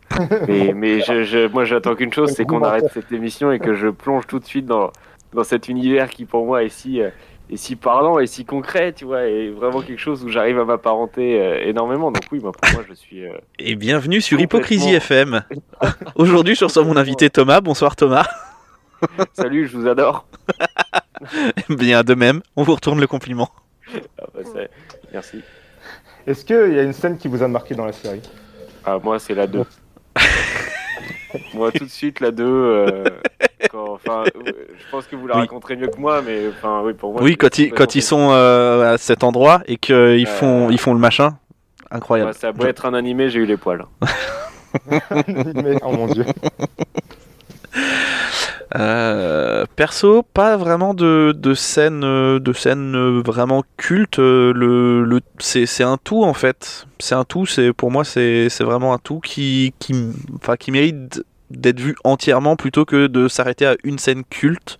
mais, 0.49 0.73
mais 0.75 1.01
je, 1.01 1.25
je- 1.25 1.49
moi, 1.49 1.65
j'attends 1.65 1.95
qu'une 1.95 2.13
chose, 2.13 2.33
c'est 2.33 2.45
qu'on 2.47 2.63
arrête 2.63 2.85
cette 2.93 3.11
émission 3.13 3.51
et 3.53 3.59
que 3.59 3.75
je 3.75 3.89
plonge 3.89 4.27
tout 4.27 4.39
de 4.39 4.45
suite 4.45 4.67
dans, 4.67 4.91
dans 5.33 5.45
cet 5.45 5.69
univers 5.69 6.09
qui, 6.11 6.25
pour 6.25 6.47
moi, 6.47 6.64
est 6.64 6.69
si, 6.69 7.01
euh, 7.01 7.11
est 7.51 7.57
si 7.57 7.77
parlant 7.77 8.19
et 8.19 8.27
si 8.27 8.45
concret, 8.45 8.93
tu 8.93 9.05
vois, 9.05 9.27
et 9.27 9.51
vraiment 9.51 9.81
quelque 9.83 9.99
chose 10.01 10.25
où 10.25 10.29
j'arrive 10.29 10.59
à 10.59 10.64
m'apparenter 10.64 11.41
euh, 11.41 11.64
énormément. 11.67 12.11
Donc 12.11 12.23
oui, 12.33 12.41
moi, 12.41 12.53
pour 12.53 12.73
moi, 12.73 12.85
je 12.88 12.95
suis. 12.95 13.25
euh, 13.27 13.33
Et 13.59 13.75
bienvenue 13.77 14.21
sur 14.21 14.37
Complètement. 14.38 14.59
Hypocrisie 14.59 14.95
FM. 14.95 15.43
Aujourd'hui, 16.14 16.55
je 16.55 16.64
reçois 16.64 16.85
mon 16.85 16.97
invité 16.97 17.31
Thomas. 17.31 17.61
Bonsoir 17.61 17.95
Thomas. 17.97 18.27
Salut, 19.33 19.67
je 19.69 19.77
vous 19.77 19.87
adore. 19.87 20.27
Bien 21.69 22.03
de 22.03 22.14
même, 22.14 22.41
on 22.57 22.62
vous 22.62 22.75
retourne 22.75 23.01
le 23.01 23.07
compliment. 23.07 23.51
Ah, 24.21 24.25
bah, 24.35 24.41
Merci. 25.12 25.43
Est-ce 26.27 26.45
qu'il 26.45 26.75
y 26.75 26.79
a 26.79 26.83
une 26.83 26.93
scène 26.93 27.17
qui 27.17 27.29
vous 27.29 27.43
a 27.43 27.49
marqué 27.49 27.75
dans 27.75 27.87
la 27.87 27.93
série? 27.93 28.21
Ah, 28.85 28.99
moi, 29.03 29.19
c'est 29.19 29.35
la 29.35 29.47
2. 29.47 29.64
Moi, 31.55 31.71
tout 31.77 31.85
de 31.85 31.91
suite, 31.91 32.21
la 32.21 32.31
2. 32.31 32.45
euh, 32.45 33.05
Enfin, 33.75 34.25
euh, 34.37 34.41
je 34.79 34.91
pense 34.91 35.07
que 35.07 35.17
vous 35.17 35.27
la 35.27 35.35
Oui. 35.35 35.41
raconterez 35.43 35.77
mieux 35.77 35.88
que 35.88 35.99
moi, 35.99 36.23
mais 36.25 36.49
enfin, 36.49 36.81
oui, 36.85 36.95
pour 36.95 37.12
moi. 37.12 37.23
Oui, 37.23 37.37
quand 37.37 37.59
ils, 37.59 37.64
complètement 37.71 37.77
quand 37.87 37.95
ils 37.97 38.03
sont 38.03 38.29
euh, 38.33 38.95
à 38.95 38.99
cet 38.99 39.25
endroit 39.25 39.62
et 39.67 39.77
qu'ils 39.77 40.27
font, 40.27 40.71
ils 40.71 40.79
font 40.79 40.95
le 40.95 41.01
machin, 41.01 41.37
incroyable. 41.91 42.33
ça 42.35 42.53
beau 42.53 42.64
être 42.67 42.87
un 42.87 42.95
animé, 42.95 43.29
j'ai 43.31 43.41
eu 43.41 43.47
les 43.47 43.57
poils. 43.57 43.85
Mais- 45.55 45.79
Oh 45.83 45.93
mon 45.93 46.07
dieu. 46.07 46.25
Euh, 48.77 49.65
perso, 49.77 50.23
pas 50.23 50.57
vraiment 50.59 50.93
de, 50.93 51.33
de 51.35 51.55
scène, 51.55 52.05
euh, 52.05 52.39
de 52.39 52.53
scène 52.53 52.95
euh, 52.95 53.23
vraiment 53.25 53.65
culte. 53.79 54.19
Le, 54.19 55.05
le, 55.05 55.21
c'est, 55.39 55.65
c'est 55.67 55.85
un 55.85 55.97
tout 55.97 56.23
en 56.25 56.35
fait. 56.35 56.87
C'est 56.99 57.15
un 57.15 57.25
tout. 57.25 57.47
C'est 57.47 57.73
pour 57.73 57.91
moi, 57.91 58.05
c'est, 58.05 58.49
c'est 58.51 58.65
vraiment 58.65 58.93
un 58.93 58.99
tout 58.99 59.21
qui, 59.21 59.73
qui, 59.79 59.95
enfin, 60.37 60.57
qui 60.57 60.71
mérite 60.71 61.25
d'être 61.51 61.81
vu 61.81 61.97
entièrement 62.05 62.57
plutôt 62.57 62.85
que 62.85 63.07
de 63.07 63.27
s'arrêter 63.29 63.67
à 63.67 63.77
une 63.85 63.99
scène 63.99 64.23
culte. 64.29 64.79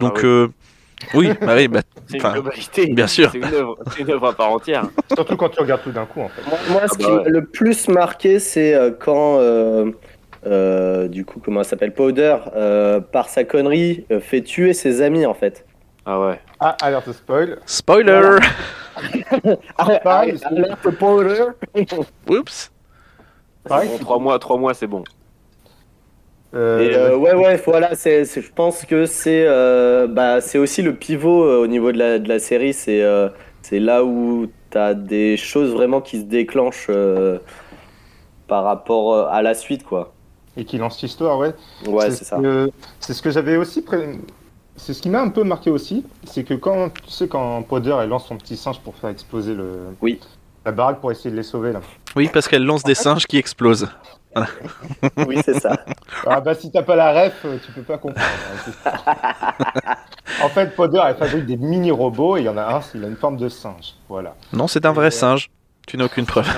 Donc, 0.00 0.18
Ah 0.18 0.20
oui. 0.22 0.28
euh, 0.28 0.48
oui, 1.14 1.30
bah 1.40 1.54
oui, 1.56 1.68
bah, 1.68 1.82
C'est 2.06 2.16
Enfin, 2.16 2.34
une 2.34 2.34
globalité. 2.34 2.86
bien 2.92 3.06
sûr. 3.06 3.30
C'est 3.32 3.38
une 3.38 3.54
œuvre, 3.54 3.78
c'est 3.86 4.00
une 4.02 4.10
œuvre 4.10 4.28
à 4.28 4.32
part 4.36 4.50
entière. 4.50 4.90
Surtout 5.14 5.36
quand 5.36 5.48
tu 5.50 5.60
regardes 5.60 5.82
tout 5.82 5.92
d'un 5.92 6.06
coup 6.06 6.20
en 6.22 6.28
fait. 6.28 6.42
Moi, 6.68 6.82
ce 6.88 6.94
Ah 6.94 6.96
qui 6.98 7.04
bah 7.06 7.22
m'a 7.24 7.28
le 7.28 7.44
plus 7.46 7.88
marqué, 7.88 8.38
c'est 8.40 8.74
quand, 9.00 9.38
euh, 9.40 9.90
euh, 10.46 11.08
du 11.08 11.24
coup, 11.24 11.40
comment 11.40 11.60
elle 11.60 11.66
s'appelle, 11.66 11.92
Powder, 11.94 12.36
euh, 12.54 13.00
par 13.00 13.28
sa 13.28 13.44
connerie, 13.44 14.04
euh, 14.10 14.20
fait 14.20 14.42
tuer 14.42 14.72
ses 14.72 15.02
amis, 15.02 15.26
en 15.26 15.34
fait. 15.34 15.64
Ah 16.04 16.20
ouais. 16.20 16.40
Ah, 16.58 16.76
alerte 16.82 17.12
spoil. 17.12 17.58
spoiler. 17.66 18.38
Alerte 19.78 20.90
Powder. 20.98 21.44
Oups. 22.28 22.72
Bon, 23.68 23.98
trois 24.00 24.18
mois, 24.18 24.38
trois 24.38 24.58
mois, 24.58 24.74
c'est 24.74 24.88
bon. 24.88 25.04
Euh, 26.54 26.80
Et 26.80 26.94
euh, 26.94 27.16
ouais, 27.16 27.32
ouais, 27.34 27.56
voilà, 27.64 27.94
c'est, 27.94 28.24
je 28.24 28.52
pense 28.52 28.84
que 28.84 29.06
c'est, 29.06 29.44
euh, 29.46 30.06
bah, 30.06 30.40
c'est 30.40 30.58
aussi 30.58 30.82
le 30.82 30.94
pivot 30.94 31.44
euh, 31.44 31.62
au 31.62 31.66
niveau 31.66 31.92
de 31.92 31.98
la, 31.98 32.18
de 32.18 32.28
la 32.28 32.38
série. 32.38 32.74
C'est, 32.74 33.02
euh, 33.02 33.28
c'est 33.62 33.78
là 33.78 34.04
où 34.04 34.48
t'as 34.70 34.94
des 34.94 35.36
choses 35.36 35.72
vraiment 35.72 36.00
qui 36.00 36.18
se 36.18 36.24
déclenchent 36.24 36.88
euh, 36.90 37.38
par 38.48 38.64
rapport 38.64 39.28
à 39.28 39.40
la 39.42 39.54
suite, 39.54 39.84
quoi. 39.84 40.12
Et 40.56 40.64
qui 40.64 40.76
lance 40.78 41.00
l'histoire, 41.00 41.38
ouais. 41.38 41.54
Ouais, 41.86 42.10
ce 42.10 42.16
c'est 42.18 42.24
ça. 42.24 42.38
C'est 43.00 43.14
ce 43.14 43.22
que 43.22 43.30
j'avais 43.30 43.56
aussi. 43.56 43.82
pré- 43.82 44.18
C'est 44.76 44.94
ce 44.94 45.00
qui 45.02 45.08
m'a 45.10 45.20
un 45.20 45.28
peu 45.28 45.44
marqué 45.44 45.70
aussi, 45.70 46.04
c'est 46.24 46.44
que 46.44 46.54
quand 46.54 46.90
tu 46.92 47.10
sais 47.10 47.28
quand 47.28 47.62
Powder 47.62 47.96
elle 48.02 48.08
lance 48.08 48.26
son 48.26 48.36
petit 48.36 48.56
singe 48.56 48.80
pour 48.80 48.94
faire 48.96 49.10
exploser 49.10 49.54
le 49.54 49.80
Oui. 50.00 50.18
la 50.64 50.72
baraque 50.72 51.00
pour 51.00 51.10
essayer 51.12 51.30
de 51.30 51.36
les 51.36 51.42
sauver 51.42 51.72
là. 51.72 51.80
Oui, 52.16 52.28
parce 52.32 52.48
qu'elle 52.48 52.64
lance 52.64 52.82
des 52.82 52.94
singes 52.94 53.26
qui 53.26 53.36
explosent. 53.38 53.88
Oui, 55.26 55.38
c'est 55.44 55.60
ça. 55.60 55.76
Ah 56.26 56.40
bah 56.40 56.54
si 56.54 56.70
t'as 56.72 56.82
pas 56.82 56.96
la 56.96 57.12
ref, 57.12 57.34
euh, 57.44 57.58
tu 57.66 57.70
peux 57.72 57.82
pas 57.82 57.98
comprendre. 57.98 58.26
hein, 58.86 59.94
en 60.42 60.48
fait, 60.48 60.74
Powder 60.74 61.02
elle 61.06 61.16
fabrique 61.16 61.44
des 61.44 61.58
mini 61.58 61.90
robots 61.90 62.38
et 62.38 62.40
il 62.40 62.46
y 62.46 62.48
en 62.48 62.56
a 62.56 62.76
un, 62.76 62.80
il 62.94 63.04
a 63.04 63.08
une 63.08 63.16
forme 63.16 63.36
de 63.36 63.50
singe. 63.50 63.94
Voilà. 64.08 64.34
Non, 64.54 64.68
c'est 64.68 64.86
un 64.86 64.92
vrai 64.92 65.10
singe. 65.10 65.50
Tu 65.86 65.96
n'as 65.96 66.04
aucune 66.04 66.26
preuve. 66.26 66.48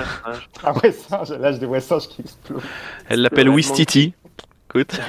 Un 0.63 0.71
vrai 0.71 0.91
singe, 0.91 1.31
là 1.31 1.51
je 1.51 1.57
des 1.57 1.65
vrais 1.65 1.81
singes 1.81 2.07
qui 2.07 2.21
explosent. 2.21 2.61
Elle 3.09 3.21
l'appelle 3.21 3.47
Le 3.47 3.51
Wistiti. 3.51 4.13
Écoute. 4.69 4.99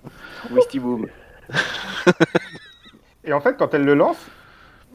Wisty 0.50 0.78
Boom. 0.78 1.06
Et 3.24 3.32
en 3.32 3.40
fait, 3.40 3.56
quand 3.58 3.74
elle 3.74 3.84
le 3.84 3.94
lance, 3.94 4.16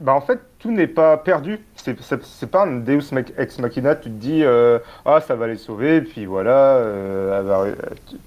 bah 0.00 0.14
en 0.14 0.20
fait, 0.20 0.40
tout 0.58 0.70
n'est 0.72 0.86
pas 0.86 1.16
perdu. 1.18 1.60
C'est- 1.76 2.00
C'est 2.02 2.22
c'est 2.24 2.46
pas 2.50 2.64
un 2.64 2.78
Deus 2.78 3.02
Ex 3.36 3.58
Machina, 3.58 3.94
tu 3.94 4.04
te 4.04 4.14
dis, 4.14 4.42
euh, 4.42 4.78
ah, 5.04 5.20
ça 5.20 5.34
va 5.36 5.46
les 5.46 5.56
sauver, 5.58 6.00
puis 6.00 6.24
voilà, 6.26 6.76
euh, 6.76 7.42
va- 7.44 7.66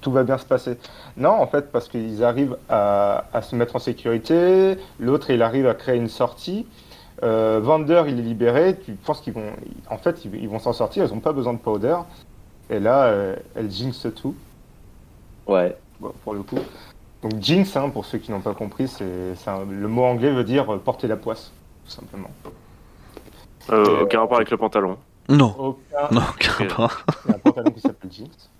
tout 0.00 0.12
va 0.12 0.22
bien 0.22 0.38
se 0.38 0.44
passer. 0.44 0.78
Non, 1.16 1.30
en 1.30 1.46
fait, 1.46 1.70
parce 1.72 1.88
qu'ils 1.88 2.22
arrivent 2.22 2.56
à, 2.68 3.24
à 3.32 3.42
se 3.42 3.56
mettre 3.56 3.76
en 3.76 3.78
sécurité, 3.80 4.76
l'autre, 5.00 5.30
il 5.30 5.42
arrive 5.42 5.66
à 5.66 5.74
créer 5.74 5.96
une 5.96 6.08
sortie. 6.08 6.66
Euh, 7.22 7.60
Vander, 7.62 8.04
il 8.08 8.18
est 8.18 8.22
libéré, 8.22 8.78
tu 8.78 8.92
penses 8.92 9.20
qu'ils 9.20 9.32
vont, 9.32 9.50
en 9.90 9.98
fait, 9.98 10.24
ils, 10.24 10.34
ils 10.34 10.48
vont 10.48 10.58
s'en 10.58 10.72
sortir, 10.72 11.04
ils 11.06 11.14
n'ont 11.14 11.20
pas 11.20 11.32
besoin 11.32 11.52
de 11.54 11.58
Powder. 11.58 11.96
Et 12.68 12.78
là, 12.80 13.04
euh, 13.04 13.36
elle 13.54 13.70
jinx 13.70 14.06
tout. 14.14 14.34
Ouais. 15.46 15.76
Bon, 16.00 16.12
pour 16.24 16.34
le 16.34 16.42
coup. 16.42 16.58
Donc 17.22 17.40
jinx, 17.40 17.76
hein, 17.76 17.88
pour 17.88 18.04
ceux 18.04 18.18
qui 18.18 18.30
n'ont 18.30 18.40
pas 18.40 18.54
compris, 18.54 18.88
c'est 18.88 19.04
le 19.06 19.88
mot 19.88 20.04
anglais 20.04 20.30
veut 20.30 20.44
dire 20.44 20.72
euh, 20.74 20.78
porter 20.78 21.06
la 21.08 21.16
poisse, 21.16 21.52
tout 21.86 21.90
simplement. 21.92 22.30
Euh, 23.70 24.02
aucun 24.02 24.20
rapport 24.20 24.36
avec 24.36 24.50
le 24.50 24.56
pantalon. 24.56 24.96
Non, 25.28 25.54
Aucun, 25.58 26.08
non, 26.12 26.22
carrément. 26.38 26.88
il 27.24 27.30
y 27.30 27.32
a 27.32 27.36
un 27.36 27.38
pantalon 27.38 27.70
qui 27.70 27.80
s'appelle 27.80 28.12
jinx. 28.12 28.50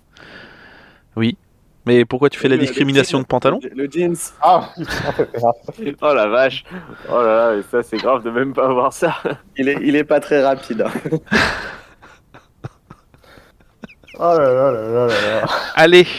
Mais 1.87 2.03
pourquoi 2.03 2.29
tu 2.29 2.37
fais 2.37 2.49
la 2.49 2.57
discrimination 2.57 3.19
de 3.21 3.25
pantalon 3.25 3.59
Le 3.73 3.89
jeans. 3.89 4.17
Ah, 4.41 4.69
Oh 6.01 6.13
la 6.13 6.27
vache. 6.27 6.65
Oh 7.09 7.21
là 7.21 7.35
là, 7.51 7.55
mais 7.55 7.63
ça 7.71 7.81
c'est 7.81 7.95
grave 7.97 8.23
de 8.23 8.29
même 8.29 8.53
pas 8.53 8.65
avoir 8.67 8.91
ça. 8.91 9.15
Il 9.55 9.69
est, 9.69 9.77
il 9.81 9.95
est 9.95 10.03
pas 10.03 10.19
très 10.19 10.43
rapide. 10.43 10.81
hein. 10.81 10.91
oh 14.19 14.35
là 14.37 14.53
là 14.53 14.71
là 14.71 14.81
là 14.91 15.07
là. 15.07 15.45
Allez 15.75 16.05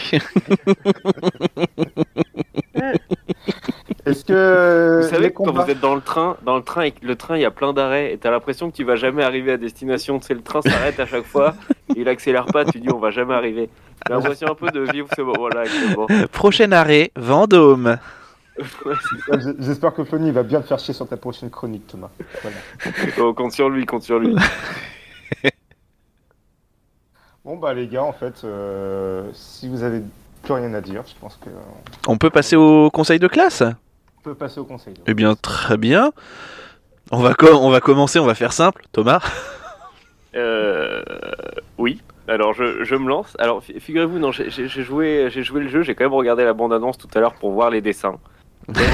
Est-ce 4.05 4.25
que 4.25 5.01
Vous 5.03 5.09
savez 5.09 5.31
quand 5.31 5.51
vous 5.51 5.69
êtes 5.69 5.81
dans 5.81 5.93
le 5.93 6.01
train, 6.01 6.37
dans 6.43 6.55
le 6.57 6.63
train 6.63 6.81
et 6.83 6.91
que 6.91 7.05
le 7.05 7.15
train 7.15 7.35
il 7.37 7.41
y 7.41 7.45
a 7.45 7.51
plein 7.51 7.73
d'arrêts 7.73 8.11
et 8.11 8.17
t'as 8.17 8.31
l'impression 8.31 8.71
que 8.71 8.75
tu 8.75 8.83
vas 8.83 8.95
jamais 8.95 9.23
arriver 9.23 9.51
à 9.51 9.57
destination. 9.57 10.19
C'est 10.21 10.33
le 10.33 10.41
train 10.41 10.61
s'arrête 10.63 10.99
à 10.99 11.05
chaque 11.05 11.25
fois, 11.25 11.53
et 11.95 11.99
il 12.01 12.09
accélère 12.09 12.45
pas, 12.47 12.65
tu 12.65 12.79
dis 12.79 12.89
on 12.91 12.97
va 12.97 13.11
jamais 13.11 13.35
arriver. 13.35 13.69
J'ai 14.07 14.13
l'impression 14.13 14.47
un 14.51 14.55
peu 14.55 14.71
de 14.71 14.79
vivre 14.91 15.07
ce 15.15 15.21
moment-là. 15.21 15.63
Prochain 16.31 16.71
arrêt, 16.71 17.11
Vendôme. 17.15 17.97
J'espère 19.59 19.93
que 19.93 20.03
Flony 20.03 20.31
va 20.31 20.43
bien 20.43 20.61
te 20.61 20.67
faire 20.67 20.79
chier 20.79 20.93
sur 20.93 21.07
ta 21.07 21.15
prochaine 21.17 21.49
chronique, 21.49 21.87
Thomas. 21.87 22.09
Voilà. 22.41 22.57
oh, 23.19 23.33
compte 23.33 23.51
sur 23.53 23.69
lui, 23.69 23.85
compte 23.85 24.03
sur 24.03 24.19
lui. 24.19 24.35
Bon 27.45 27.55
bah 27.57 27.73
les 27.73 27.87
gars, 27.87 28.03
en 28.03 28.11
fait, 28.11 28.41
euh, 28.43 29.29
si 29.33 29.67
vous 29.69 29.83
avez 29.83 30.01
plus 30.43 30.53
rien 30.53 30.73
à 30.73 30.81
dire, 30.81 31.03
je 31.07 31.13
pense 31.19 31.37
que 31.37 31.49
on 32.07 32.13
On 32.13 32.17
peut 32.17 32.29
passer 32.29 32.55
au 32.55 32.89
conseil 32.91 33.19
de 33.19 33.27
classe? 33.27 33.63
Peut 34.23 34.35
passer 34.35 34.59
au 34.59 34.65
conseil. 34.65 34.93
Eh 35.07 35.13
bien, 35.13 35.35
très 35.35 35.77
bien. 35.77 36.11
On 37.11 37.19
va, 37.21 37.33
co- 37.33 37.55
on 37.55 37.69
va 37.69 37.79
commencer, 37.79 38.19
on 38.19 38.25
va 38.25 38.35
faire 38.35 38.53
simple. 38.53 38.83
Thomas? 38.91 39.21
Euh, 40.35 41.01
oui. 41.77 42.01
Alors 42.29 42.53
je, 42.53 42.83
je 42.83 42.95
me 42.95 43.07
lance. 43.09 43.35
Alors 43.39 43.63
fi- 43.63 43.79
figurez-vous, 43.79 44.19
non, 44.19 44.31
j'ai 44.31 44.49
joué, 44.49 45.27
j'ai 45.29 45.43
joué 45.43 45.61
le 45.61 45.67
jeu. 45.67 45.81
J'ai 45.81 45.95
quand 45.95 46.05
même 46.05 46.13
regardé 46.13 46.43
la 46.43 46.53
bande-annonce 46.53 46.97
tout 46.97 47.07
à 47.15 47.19
l'heure 47.19 47.33
pour 47.33 47.51
voir 47.51 47.69
les 47.69 47.81
dessins. 47.81 48.19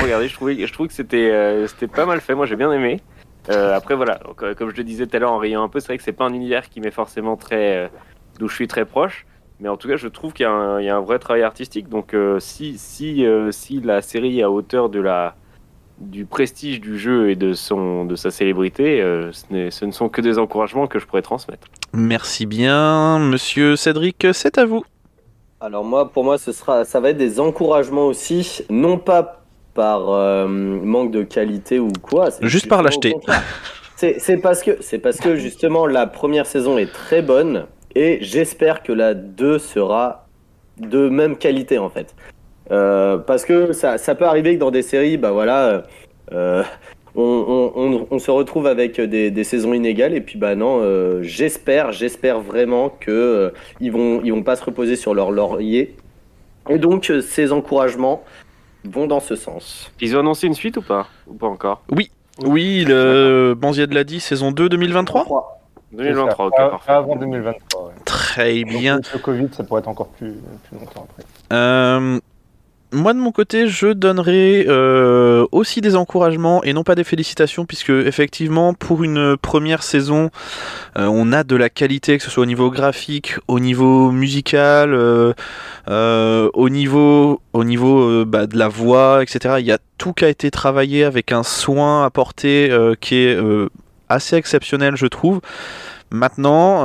Regardé. 0.01 0.27
Je 0.29 0.33
trouvais, 0.33 0.65
je 0.65 0.73
trouve 0.73 0.87
que 0.87 0.93
c'était, 0.93 1.31
euh, 1.31 1.67
c'était 1.67 1.87
pas 1.87 2.05
mal 2.05 2.21
fait. 2.21 2.33
Moi, 2.33 2.45
j'ai 2.45 2.55
bien 2.55 2.71
aimé. 2.71 3.01
Euh, 3.49 3.75
après 3.75 3.93
voilà, 3.93 4.19
euh, 4.41 4.55
comme 4.55 4.71
je 4.71 4.77
le 4.77 4.83
disais 4.83 5.05
tout 5.05 5.17
à 5.17 5.19
l'heure 5.19 5.33
en 5.33 5.37
riant 5.37 5.63
un 5.63 5.69
peu, 5.69 5.79
c'est 5.79 5.87
vrai 5.87 5.97
que 5.97 6.03
c'est 6.03 6.13
pas 6.13 6.25
un 6.25 6.33
univers 6.33 6.69
qui 6.69 6.79
m'est 6.79 6.91
forcément 6.91 7.35
très, 7.35 7.91
d'où 8.39 8.47
je 8.47 8.55
suis 8.55 8.67
très 8.67 8.85
proche. 8.85 9.25
Mais 9.59 9.69
en 9.69 9.77
tout 9.77 9.87
cas, 9.87 9.97
je 9.97 10.07
trouve 10.07 10.33
qu'il 10.33 10.45
y, 10.45 10.49
y 10.49 10.89
a 10.89 10.95
un 10.95 11.01
vrai 11.01 11.19
travail 11.19 11.43
artistique. 11.43 11.89
Donc 11.89 12.15
si, 12.39 12.77
si, 12.77 13.25
si 13.51 13.81
la 13.81 14.01
série 14.01 14.39
est 14.39 14.43
à 14.43 14.49
hauteur 14.49 14.89
de 14.89 14.99
la 14.99 15.35
du 15.99 16.25
prestige 16.25 16.81
du 16.81 16.97
jeu 16.97 17.29
et 17.29 17.35
de 17.35 17.53
son 17.53 18.05
de 18.05 18.15
sa 18.15 18.31
célébrité, 18.31 19.01
euh, 19.01 19.31
ce, 19.31 19.85
ne 19.85 19.91
sont 19.91 20.09
que 20.09 20.21
des 20.21 20.37
encouragements 20.37 20.87
que 20.87 20.99
je 20.99 21.05
pourrais 21.05 21.21
transmettre. 21.21 21.67
Merci 21.93 22.45
bien, 22.45 23.19
monsieur 23.19 23.75
Cédric, 23.75 24.27
c'est 24.33 24.57
à 24.57 24.65
vous. 24.65 24.83
Alors 25.61 25.83
moi, 25.83 26.11
pour 26.11 26.23
moi, 26.23 26.37
ce 26.37 26.51
sera, 26.51 26.83
ça 26.85 26.99
va 26.99 27.11
être 27.11 27.17
des 27.17 27.39
encouragements 27.39 28.07
aussi, 28.07 28.63
non 28.69 28.97
pas 28.97 29.41
par 29.73 30.09
euh, 30.09 30.47
manque 30.47 31.11
de 31.11 31.23
qualité 31.23 31.79
ou 31.79 31.91
quoi. 32.01 32.31
c'est 32.31 32.45
Juste 32.47 32.67
par 32.67 32.81
l'acheter. 32.81 33.15
c'est 33.95 34.37
parce 34.37 34.63
que 34.63 34.77
c'est 34.81 34.99
parce 34.99 35.17
que 35.17 35.35
justement 35.35 35.85
la 35.85 36.07
première 36.07 36.45
saison 36.45 36.77
est 36.77 36.91
très 36.91 37.21
bonne 37.21 37.65
et 37.93 38.19
j'espère 38.21 38.83
que 38.83 38.91
la 38.91 39.13
2 39.13 39.59
sera 39.59 40.27
de 40.77 41.09
même 41.09 41.37
qualité 41.37 41.77
en 41.77 41.89
fait. 41.89 42.15
Euh, 42.71 43.17
parce 43.17 43.45
que 43.45 43.73
ça, 43.73 43.97
ça 43.97 44.15
peut 44.15 44.25
arriver 44.25 44.55
que 44.55 44.59
dans 44.59 44.71
des 44.71 44.81
séries, 44.81 45.17
bah 45.17 45.31
voilà, 45.31 45.83
euh, 46.31 46.63
on, 47.15 47.21
on- 47.23 47.71
on- 47.75 48.07
on 48.09 48.19
se 48.19 48.31
retrouve 48.31 48.65
avec 48.67 48.99
des, 48.99 49.29
des 49.31 49.43
saisons 49.43 49.73
inégales 49.73 50.13
et 50.13 50.21
puis 50.21 50.37
bah 50.39 50.55
non, 50.55 50.79
euh, 50.81 51.21
j'espère, 51.21 51.91
j'espère 51.91 52.39
vraiment 52.39 52.89
que 52.89 53.11
euh, 53.11 53.49
ils 53.79 53.91
vont, 53.91 54.21
ils 54.23 54.31
vont 54.33 54.43
pas 54.43 54.55
se 54.55 54.63
reposer 54.63 54.95
sur 54.95 55.13
leur 55.13 55.31
laurier. 55.31 55.95
Et 56.69 56.79
donc 56.79 57.09
euh, 57.11 57.21
ces 57.21 57.51
encouragements 57.51 58.23
vont 58.83 59.05
dans 59.07 59.19
ce 59.19 59.35
sens. 59.35 59.91
Ils 60.01 60.15
ont 60.15 60.19
annoncé 60.21 60.47
une 60.47 60.53
suite 60.55 60.77
ou 60.77 60.81
pas? 60.81 61.07
Ou 61.27 61.33
pas 61.35 61.47
encore? 61.47 61.83
Oui, 62.43 62.83
le 62.85 63.53
Banzied 63.55 63.93
l'a 63.93 64.03
dit, 64.03 64.19
saison 64.19 64.51
2 64.51 64.67
2023 64.69 65.51
2023, 65.93 66.47
ok, 66.47 66.55
parfait. 66.57 66.91
avant 66.91 67.15
2023. 67.15 67.85
ouais. 67.85 67.93
Très 68.03 68.63
bien. 68.65 68.95
Donc, 68.97 69.13
Le 69.13 69.19
Covid, 69.19 69.47
ça 69.53 69.63
pourrait 69.63 69.79
être 69.79 69.87
encore 69.87 70.07
plus, 70.09 70.33
plus 70.67 70.77
longtemps 70.77 71.07
après. 71.09 71.23
Euh, 71.53 72.19
moi 72.91 73.13
de 73.13 73.19
mon 73.19 73.31
côté, 73.31 73.67
je 73.67 73.87
donnerai 73.87 74.65
euh, 74.67 75.45
aussi 75.51 75.81
des 75.81 75.95
encouragements 75.95 76.63
et 76.63 76.73
non 76.73 76.83
pas 76.83 76.95
des 76.95 77.03
félicitations, 77.03 77.65
puisque 77.65 77.89
effectivement 77.89 78.73
pour 78.73 79.03
une 79.03 79.35
première 79.37 79.83
saison, 79.83 80.29
euh, 80.97 81.05
on 81.05 81.33
a 81.33 81.43
de 81.43 81.55
la 81.55 81.69
qualité, 81.69 82.17
que 82.17 82.23
ce 82.23 82.31
soit 82.31 82.43
au 82.43 82.45
niveau 82.45 82.69
graphique, 82.69 83.35
au 83.47 83.59
niveau 83.59 84.11
musical, 84.11 84.93
euh, 84.93 85.33
au 86.53 86.69
niveau, 86.69 87.41
au 87.53 88.25
bah, 88.25 88.47
de 88.47 88.57
la 88.57 88.67
voix, 88.67 89.21
etc. 89.23 89.55
Il 89.59 89.65
y 89.65 89.71
a 89.71 89.79
tout 89.97 90.13
qui 90.13 90.25
a 90.25 90.29
été 90.29 90.49
travaillé 90.51 91.03
avec 91.03 91.31
un 91.31 91.43
soin 91.43 92.05
apporté 92.05 92.71
qui 93.01 93.15
est 93.15 93.37
assez 94.09 94.35
exceptionnel, 94.35 94.95
je 94.95 95.07
trouve. 95.07 95.41
Maintenant, 96.11 96.83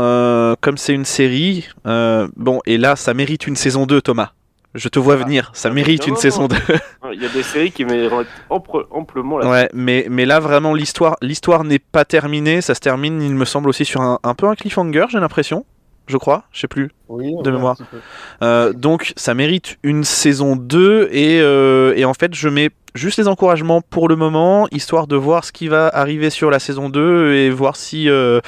comme 0.60 0.76
c'est 0.76 0.94
une 0.94 1.04
série, 1.04 1.68
bon, 1.84 2.60
et 2.66 2.78
là, 2.78 2.96
ça 2.96 3.14
mérite 3.14 3.46
une 3.46 3.56
saison 3.56 3.86
2, 3.86 4.00
Thomas. 4.00 4.32
Je 4.74 4.88
te 4.88 4.98
vois 5.00 5.14
Ah. 5.20 5.24
venir, 5.24 5.50
ça 5.54 5.68
Ah, 5.70 5.74
mérite 5.74 6.06
une 6.06 6.14
non, 6.14 6.20
saison 6.20 6.42
non. 6.42 6.48
2. 7.02 7.12
Il 7.14 7.22
y 7.22 7.26
a 7.26 7.28
des 7.28 7.42
séries 7.42 7.72
qui 7.72 7.84
méritent 7.84 8.28
ample- 8.48 8.86
amplement 8.90 9.38
la 9.38 9.48
ouais, 9.50 9.68
mais, 9.74 10.06
mais 10.08 10.26
là, 10.26 10.38
vraiment, 10.38 10.74
l'histoire 10.74 11.16
l'histoire 11.22 11.64
n'est 11.64 11.80
pas 11.80 12.04
terminée. 12.04 12.60
Ça 12.60 12.74
se 12.74 12.80
termine, 12.80 13.20
il 13.20 13.34
me 13.34 13.44
semble, 13.44 13.68
aussi 13.68 13.84
sur 13.84 14.00
un, 14.00 14.18
un 14.22 14.34
peu 14.34 14.46
un 14.46 14.54
cliffhanger, 14.54 15.06
j'ai 15.10 15.18
l'impression. 15.18 15.64
Je 16.06 16.16
crois, 16.16 16.44
je 16.52 16.60
sais 16.60 16.68
plus. 16.68 16.90
Oui, 17.08 17.32
De 17.44 17.50
mémoire. 17.52 17.76
Euh, 18.42 18.72
donc 18.72 19.12
ça 19.16 19.32
mérite 19.34 19.76
une 19.84 20.02
saison 20.02 20.56
2 20.56 21.08
et, 21.12 21.40
euh, 21.40 21.92
et 21.96 22.04
en 22.04 22.14
fait 22.14 22.34
je 22.34 22.48
mets 22.48 22.70
juste 22.96 23.16
les 23.18 23.28
encouragements 23.28 23.80
pour 23.80 24.08
le 24.08 24.16
moment 24.16 24.66
histoire 24.72 25.06
de 25.06 25.14
voir 25.14 25.44
ce 25.44 25.52
qui 25.52 25.68
va 25.68 25.86
arriver 25.88 26.30
sur 26.30 26.50
la 26.50 26.58
saison 26.58 26.88
2 26.88 27.34
et 27.34 27.50
voir 27.50 27.76
si, 27.76 28.08
euh, 28.08 28.40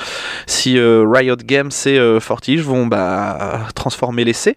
si 0.46 0.76
euh, 0.76 1.04
Riot 1.08 1.36
Games 1.36 1.70
et 1.86 1.98
euh, 2.00 2.18
Fortige 2.18 2.62
vont 2.62 2.86
bah, 2.88 3.60
transformer 3.76 4.24
l'essai. 4.24 4.56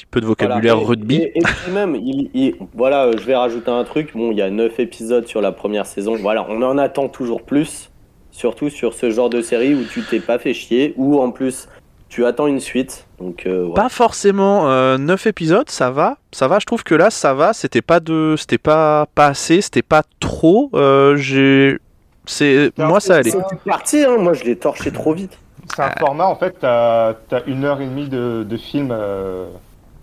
Petit 0.00 0.06
peu 0.10 0.20
de 0.22 0.26
vocabulaire 0.26 0.76
Voilà. 0.76 0.82
Et- 0.82 0.88
rugby. 0.88 1.14
Et, 1.16 1.38
et 1.38 1.42
puis 1.42 1.72
même, 1.72 1.94
il, 1.94 2.30
il- 2.32 2.54
voilà, 2.74 3.04
euh, 3.06 3.12
je 3.18 3.24
vais 3.24 3.36
rajouter 3.36 3.70
un 3.70 3.84
truc. 3.84 4.12
Bon, 4.14 4.30
il 4.30 4.38
y 4.38 4.42
a 4.42 4.48
9 4.50 4.80
épisodes 4.80 5.26
sur 5.26 5.40
la 5.42 5.52
première 5.52 5.84
saison. 5.84 6.16
Voilà, 6.16 6.46
on 6.48 6.62
en 6.62 6.78
attend 6.78 7.08
toujours 7.08 7.42
plus. 7.42 7.90
Surtout 8.30 8.70
sur 8.70 8.94
ce 8.94 9.10
genre 9.10 9.28
de 9.28 9.42
série 9.42 9.74
où 9.74 9.84
tu 9.84 10.02
t'es 10.02 10.20
pas 10.20 10.38
fait 10.38 10.54
chier, 10.54 10.94
ou 10.96 11.20
en 11.20 11.30
plus 11.32 11.68
tu 12.08 12.24
attends 12.24 12.46
une 12.46 12.60
suite. 12.60 13.06
Donc, 13.20 13.44
euh. 13.46 13.68
Pas 13.74 13.88
forcément 13.90 14.64
9 14.98 15.26
épisodes, 15.26 15.68
ça 15.68 15.90
va, 15.90 16.16
ça 16.32 16.48
va. 16.48 16.58
Je 16.58 16.64
trouve 16.66 16.82
que 16.82 16.94
là, 16.94 17.10
ça 17.10 17.34
va. 17.34 17.52
C'était 17.52 17.82
pas 17.82 18.00
de, 18.00 18.36
c'était 18.38 18.56
pas 18.58 19.06
pas 19.14 19.26
assez, 19.26 19.60
c'était 19.60 19.82
pas 19.82 20.02
trop. 20.20 20.70
Euh, 20.74 21.16
j'ai, 21.16 21.78
c'est, 22.26 22.72
moi 22.78 23.00
ça 23.00 23.16
allait. 23.16 23.30
C'est 23.30 23.64
parti, 23.68 23.98
hein. 24.04 24.16
moi 24.18 24.32
je 24.32 24.44
l'ai 24.44 24.56
torché 24.56 24.90
trop 24.90 25.12
vite. 25.12 25.38
C'est 25.76 25.82
un 25.82 25.90
format, 26.00 26.24
en 26.26 26.34
fait, 26.36 26.56
t'as 26.60 27.10
as 27.10 27.42
une 27.46 27.64
heure 27.64 27.80
et 27.80 27.86
demie 27.86 28.08
de, 28.08 28.44
de 28.48 28.56
film, 28.56 28.88
euh, 28.90 29.46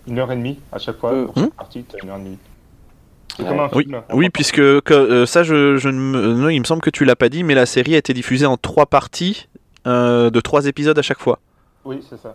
une 0.08 0.18
heure 0.18 0.32
et 0.32 0.36
demie 0.36 0.58
à 0.72 0.78
chaque 0.78 0.98
fois. 0.98 1.12
Euh. 1.12 1.26
Pour 1.26 1.36
chaque 1.36 1.54
partie, 1.54 1.84
t'as 1.84 1.98
une 2.02 2.10
heure 2.10 2.16
et 2.16 2.20
demie. 2.24 2.38
Comme 3.36 3.60
un 3.60 3.68
Oui, 3.74 3.84
film. 3.84 4.02
oui, 4.14 4.30
puisque 4.30 4.56
que, 4.80 4.94
euh, 4.94 5.26
ça, 5.26 5.44
je, 5.44 5.76
je 5.76 5.88
ne 5.88 5.98
me- 5.98 6.32
non, 6.34 6.48
il 6.48 6.58
me 6.58 6.64
semble 6.64 6.80
que 6.82 6.90
tu 6.90 7.04
l'as 7.04 7.14
pas 7.14 7.28
dit, 7.28 7.44
mais 7.44 7.54
la 7.54 7.66
série 7.66 7.94
a 7.94 7.98
été 7.98 8.12
diffusée 8.12 8.46
en 8.46 8.56
trois 8.56 8.86
parties 8.86 9.48
euh, 9.86 10.30
de 10.30 10.40
trois 10.40 10.66
épisodes 10.66 10.98
à 10.98 11.02
chaque 11.02 11.20
fois. 11.20 11.38
Oui, 11.84 12.04
c'est 12.08 12.20
ça. 12.20 12.34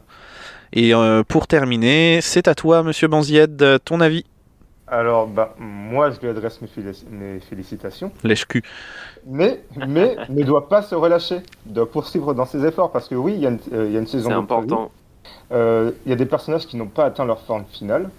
Et 0.72 0.94
euh, 0.96 1.24
pour 1.28 1.46
terminer, 1.48 2.20
c'est 2.22 2.48
à 2.48 2.56
toi, 2.56 2.84
Monsieur 2.84 3.08
Banzied, 3.10 3.82
ton 3.84 4.00
avis. 4.00 4.24
Alors, 4.88 5.28
bah, 5.28 5.56
moi, 5.60 6.10
je 6.12 6.20
lui 6.20 6.30
adresse 6.30 6.62
mes, 6.62 6.68
félici- 6.68 7.06
mes 7.10 7.40
félicitations. 7.42 8.12
Lèche-cul. 8.24 8.64
Mais, 9.28 9.62
mais 9.88 10.16
ne 10.30 10.44
doit 10.44 10.70
pas 10.70 10.82
se 10.84 10.96
relâcher, 10.96 11.42
doit 11.66 11.90
poursuivre 11.90 12.34
dans 12.34 12.46
ses 12.46 12.66
efforts 12.66 12.92
parce 12.92 13.08
que 13.10 13.16
oui, 13.16 13.34
il 13.36 13.42
y, 13.42 13.46
a 13.46 13.50
une- 13.50 13.60
euh, 13.74 13.86
il 13.88 13.94
y 13.94 13.98
a 13.98 14.00
une 14.00 14.08
saison. 14.08 14.30
C'est 14.30 14.36
important. 14.36 14.92
Euh, 15.54 15.92
Il 16.06 16.10
y 16.10 16.14
a 16.14 16.16
des 16.16 16.26
personnages 16.26 16.66
qui 16.68 16.78
n'ont 16.78 16.88
pas 16.88 17.06
atteint 17.06 17.26
leur 17.26 17.42
forme 17.42 17.66
finale. 17.72 18.10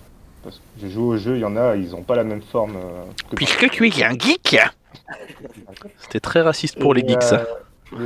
Parce 0.43 0.57
que 0.57 0.62
j'ai 0.80 0.91
joué 0.91 1.05
au 1.05 1.16
jeu, 1.16 1.37
il 1.37 1.41
y 1.41 1.45
en 1.45 1.57
a, 1.57 1.74
ils 1.74 1.91
n'ont 1.91 2.03
pas 2.03 2.16
la 2.16 2.24
même 2.24 2.43
forme. 2.43 2.76
euh, 2.76 3.05
que 3.30 3.37
Puisque 3.37 3.68
tu 3.70 3.89
es 3.89 4.05
un 4.05 4.12
geek 4.18 4.57
C'était 5.99 6.20
très 6.20 6.43
raciste 6.43 6.78
pour 6.78 6.95
Et, 6.97 7.01
les 7.03 7.09
geeks, 7.09 7.22
ça. 7.22 7.41
euh, 7.41 7.45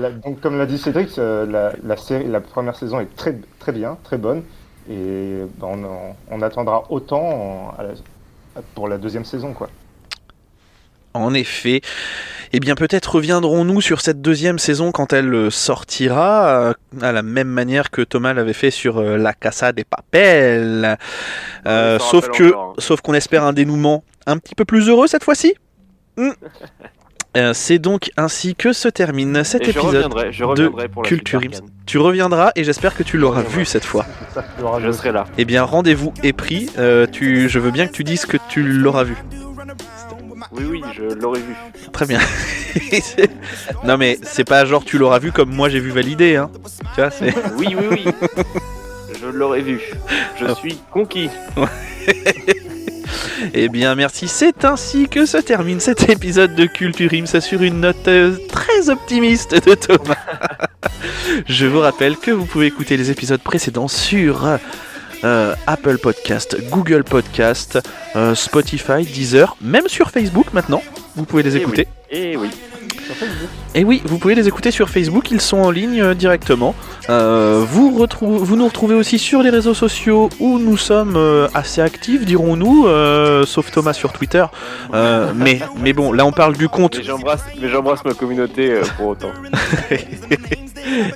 la- 0.01 0.11
donc, 0.11 0.41
comme 0.41 0.57
l'a 0.59 0.67
dit 0.67 0.79
Cédric, 0.79 1.19
euh, 1.19 1.47
la, 1.47 1.73
la 1.83 1.97
série, 1.97 2.27
la 2.29 2.41
première 2.41 2.77
saison 2.77 3.01
est 3.01 3.15
très, 3.17 3.37
très 3.59 3.73
bien, 3.73 3.99
très 4.05 4.19
bonne. 4.19 4.43
Et 4.91 5.41
bah, 5.59 5.67
on, 5.71 5.85
en- 5.85 6.17
on 6.31 6.43
attendra 6.43 6.85
autant 6.91 7.21
en- 7.23 7.75
à 7.79 7.83
la- 7.83 8.63
pour 8.75 8.89
la 8.89 8.99
deuxième 8.99 9.25
saison. 9.25 9.53
Quoi. 9.53 9.69
En 11.15 11.35
effet. 11.35 11.81
Eh 12.53 12.61
bien, 12.61 12.75
peut-être 12.75 13.15
reviendrons-nous 13.17 13.81
sur 13.81 14.01
cette 14.01 14.23
deuxième 14.23 14.59
saison 14.59 14.91
quand 14.93 15.13
elle 15.13 15.35
euh, 15.35 15.51
sortira, 15.51 16.49
euh, 16.49 16.73
à 17.03 17.13
la 17.13 17.23
même 17.23 17.49
manière 17.49 17.91
que 17.91 18.01
Thomas 18.03 18.33
l'avait 18.33 18.53
fait 18.55 18.71
sur 18.71 18.99
euh, 18.99 19.17
La 19.19 19.33
Casa 19.35 19.73
des 19.73 19.85
Papel. 19.85 20.97
Euh, 21.67 21.97
il 21.99 22.03
s'en 22.03 22.09
sauf 22.11 22.29
que, 22.31 22.49
encore, 22.49 22.71
hein. 22.71 22.75
sauf 22.79 23.01
qu'on 23.03 23.15
espère 23.15 23.45
un 23.45 23.53
dénouement 23.53 24.03
un 24.27 24.39
petit 24.39 24.55
peu 24.55 24.65
plus 24.65 24.89
heureux 24.89 25.07
cette 25.07 25.25
fois-ci. 25.25 25.55
Hmm. 26.17 26.31
Euh, 27.37 27.53
C'est 27.53 27.79
donc 27.79 28.11
ainsi 28.17 28.55
que 28.55 28.73
se 28.73 28.89
termine 28.89 29.45
cet 29.45 29.61
Et 29.61 29.65
je 29.67 29.71
épisode. 29.73 29.95
reviendrai, 29.97 30.33
je 30.33 30.45
reviendrai 30.45 30.89
pour 30.89 31.03
la 31.03 31.09
Culture. 31.11 31.41
Tu 31.85 31.99
reviendras 31.99 32.53
et 32.57 32.65
j'espère 32.65 32.97
que 32.97 33.03
tu 33.03 33.19
l'auras 33.19 33.43
vu 33.43 33.67
cette 33.67 33.85
fois. 33.85 34.07
Je 34.81 34.87
de- 34.87 34.93
serai 34.93 35.13
là. 35.13 35.27
Eh 35.37 35.45
bien, 35.45 35.63
rendez-vous 35.63 36.15
est 36.23 36.33
pris. 36.33 36.71
Euh, 36.79 37.07
tu, 37.07 37.51
je 37.51 37.59
veux 37.59 37.71
bien 37.71 37.87
que 37.87 37.93
tu 37.93 38.03
dises 38.03 38.25
que 38.25 38.39
tu 38.49 38.63
l'auras 38.63 39.05
vu. 39.05 39.15
Oui, 40.53 40.65
oui, 40.69 40.83
je 40.97 41.15
l'aurais 41.15 41.41
vu. 41.41 41.55
Très 41.93 42.07
bien. 42.07 42.21
Non 43.85 43.97
mais 43.97 44.19
c'est 44.23 44.45
pas 44.45 44.65
genre 44.65 44.85
tu 44.85 44.99
l'auras 44.99 45.19
vu 45.19 45.33
comme 45.33 45.53
moi 45.53 45.69
j'ai 45.69 45.81
vu 45.81 45.91
valider. 45.91 46.37
Hein. 46.37 46.51
Tu 46.95 47.01
vois, 47.01 47.11
c'est... 47.11 47.35
Oui, 47.57 47.75
oui, 47.77 47.87
oui. 47.91 48.05
je 49.21 49.27
l'aurais 49.27 49.63
vu. 49.63 49.81
Je 50.39 50.55
suis 50.55 50.79
conquis. 50.93 51.31
Eh 53.55 53.69
bien, 53.69 53.95
merci. 53.95 54.29
C'est 54.29 54.65
ainsi 54.65 55.09
que 55.09 55.27
se 55.27 55.39
termine 55.39 55.81
cet 55.81 56.09
épisode 56.09 56.55
de 56.55 56.67
Culture 56.67 57.13
Ims 57.13 57.41
sur 57.41 57.63
une 57.63 57.81
note 57.81 58.09
euh, 58.09 58.37
très 58.49 58.91
optimiste 58.91 59.55
de 59.67 59.75
Thomas. 59.75 60.17
Je 61.47 61.67
vous 61.67 61.81
rappelle 61.81 62.17
que 62.17 62.31
vous 62.31 62.47
pouvez 62.47 62.67
écouter 62.67 62.97
les 62.97 63.11
épisodes 63.11 63.41
précédents 63.41 63.89
sur 63.89 64.45
euh, 65.25 65.55
Apple 65.67 65.99
Podcast, 65.99 66.57
Google 66.71 67.05
Podcast, 67.05 67.79
euh, 68.17 68.35
Spotify, 68.35 69.05
Deezer, 69.05 69.57
même 69.61 69.89
sur 69.89 70.11
Facebook 70.11 70.53
maintenant. 70.53 70.83
Vous 71.17 71.25
pouvez 71.25 71.43
les 71.43 71.57
Eh 71.57 71.61
écouter. 71.61 71.89
Et 72.11 72.17
oui. 72.19 72.29
Et 72.31 72.37
oui, 72.37 72.51
vous 74.05 74.19
pouvez 74.19 74.35
les 74.35 74.49
écouter 74.49 74.71
sur 74.71 74.89
Facebook, 74.89 75.31
ils 75.31 75.41
sont 75.41 75.59
en 75.59 75.71
ligne 75.71 76.01
euh, 76.03 76.15
directement. 76.15 76.75
Euh, 77.11 77.65
vous, 77.67 77.91
retrou- 77.99 78.39
vous 78.39 78.57
nous 78.57 78.67
retrouvez 78.67 78.95
aussi 78.95 79.19
sur 79.19 79.43
les 79.43 79.51
réseaux 79.51 79.75
sociaux 79.75 80.29
où 80.41 80.59
nous 80.59 80.77
sommes 80.77 81.15
euh, 81.17 81.49
assez 81.55 81.81
actifs, 81.81 82.25
dirons-nous, 82.25 82.87
sauf 83.47 83.71
Thomas 83.71 83.93
sur 83.93 84.13
Twitter. 84.13 84.45
Mais, 84.93 85.61
mais 85.81 85.93
bon, 85.93 86.13
là 86.13 86.25
on 86.27 86.33
parle 86.33 86.57
du 86.57 86.69
compte. 86.69 86.99
Mais 86.99 87.05
j'embrasse, 87.05 87.43
mais 87.61 87.69
j'embrasse 87.69 88.05
ma 88.05 88.15
communauté 88.15 88.81
pour 88.97 89.09
autant. 89.09 89.31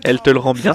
Elle 0.05 0.21
te 0.21 0.29
le 0.31 0.39
rend 0.39 0.53
bien. 0.53 0.75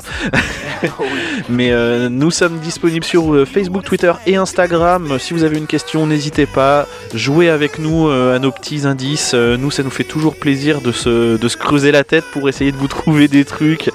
Mais 1.50 1.72
nous 2.10 2.32
sommes 2.32 2.58
disponibles 2.60 3.06
sur 3.06 3.46
Facebook, 3.48 3.84
Twitter 3.84 4.12
et 4.26 4.36
Instagram. 4.36 5.18
Si 5.20 5.34
vous 5.34 5.44
avez 5.44 5.58
une 5.58 5.68
question, 5.68 6.08
n'hésitez 6.08 6.46
pas. 6.46 6.88
Jouez 7.14 7.50
avec 7.50 7.80
nous 7.80 8.08
à 8.10 8.40
nos 8.40 8.52
petits 8.52 8.86
indices. 8.88 9.34
Nous, 9.34 9.72
ça 9.72 9.84
nous 9.84 9.90
fait 9.92 10.04
toujours 10.04 10.36
plaisir 10.36 10.82
de 10.82 10.87
se, 10.92 11.38
de 11.38 11.48
se 11.48 11.58
creuser 11.58 11.92
la 11.92 12.04
tête 12.04 12.26
pour 12.32 12.48
essayer 12.50 12.72
de 12.72 12.78
vous 12.78 12.88
trouver 12.88 13.28
des 13.28 13.46
trucs. 13.46 13.90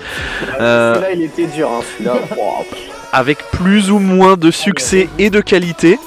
Euh, 0.60 0.94
Celui-là, 0.94 1.12
il 1.14 1.22
était 1.22 1.46
dur, 1.46 1.70
hein, 1.70 1.80
celui-là. 1.94 2.14
Wow. 2.36 2.64
avec 3.12 3.38
plus 3.52 3.90
ou 3.90 3.98
moins 3.98 4.36
de 4.36 4.50
succès 4.50 5.08
et 5.18 5.30
de 5.30 5.40
qualité. 5.40 5.98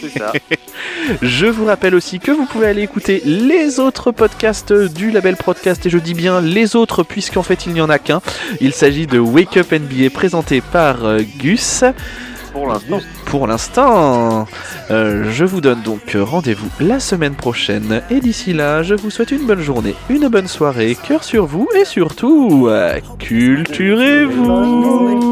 C'est 0.00 0.18
ça. 0.18 0.32
Je 1.22 1.46
vous 1.46 1.64
rappelle 1.64 1.94
aussi 1.94 2.18
que 2.20 2.30
vous 2.30 2.46
pouvez 2.46 2.66
aller 2.66 2.82
écouter 2.82 3.22
les 3.24 3.80
autres 3.80 4.10
podcasts 4.12 4.72
du 4.72 5.10
label 5.10 5.36
Podcast, 5.36 5.84
et 5.84 5.90
je 5.90 5.98
dis 5.98 6.14
bien 6.14 6.40
les 6.40 6.76
autres, 6.76 7.02
puisqu'en 7.02 7.42
fait 7.42 7.66
il 7.66 7.72
n'y 7.72 7.80
en 7.80 7.90
a 7.90 7.98
qu'un. 7.98 8.20
Il 8.60 8.72
s'agit 8.72 9.06
de 9.06 9.18
Wake 9.18 9.56
Up 9.56 9.72
NBA 9.72 10.10
présenté 10.10 10.60
par 10.60 11.04
euh, 11.04 11.20
Gus. 11.38 11.82
Pour 13.26 13.46
l'instant. 13.46 14.46
Euh, 14.90 15.30
je 15.30 15.44
vous 15.44 15.60
donne 15.60 15.82
donc 15.82 16.14
rendez-vous 16.14 16.68
la 16.80 17.00
semaine 17.00 17.34
prochaine. 17.34 18.02
Et 18.10 18.20
d'ici 18.20 18.52
là, 18.52 18.82
je 18.82 18.94
vous 18.94 19.10
souhaite 19.10 19.30
une 19.30 19.46
bonne 19.46 19.60
journée, 19.60 19.94
une 20.10 20.28
bonne 20.28 20.48
soirée, 20.48 20.96
cœur 21.02 21.24
sur 21.24 21.46
vous 21.46 21.68
et 21.74 21.84
surtout, 21.84 22.66
euh, 22.68 23.00
culturez-vous. 23.18 25.31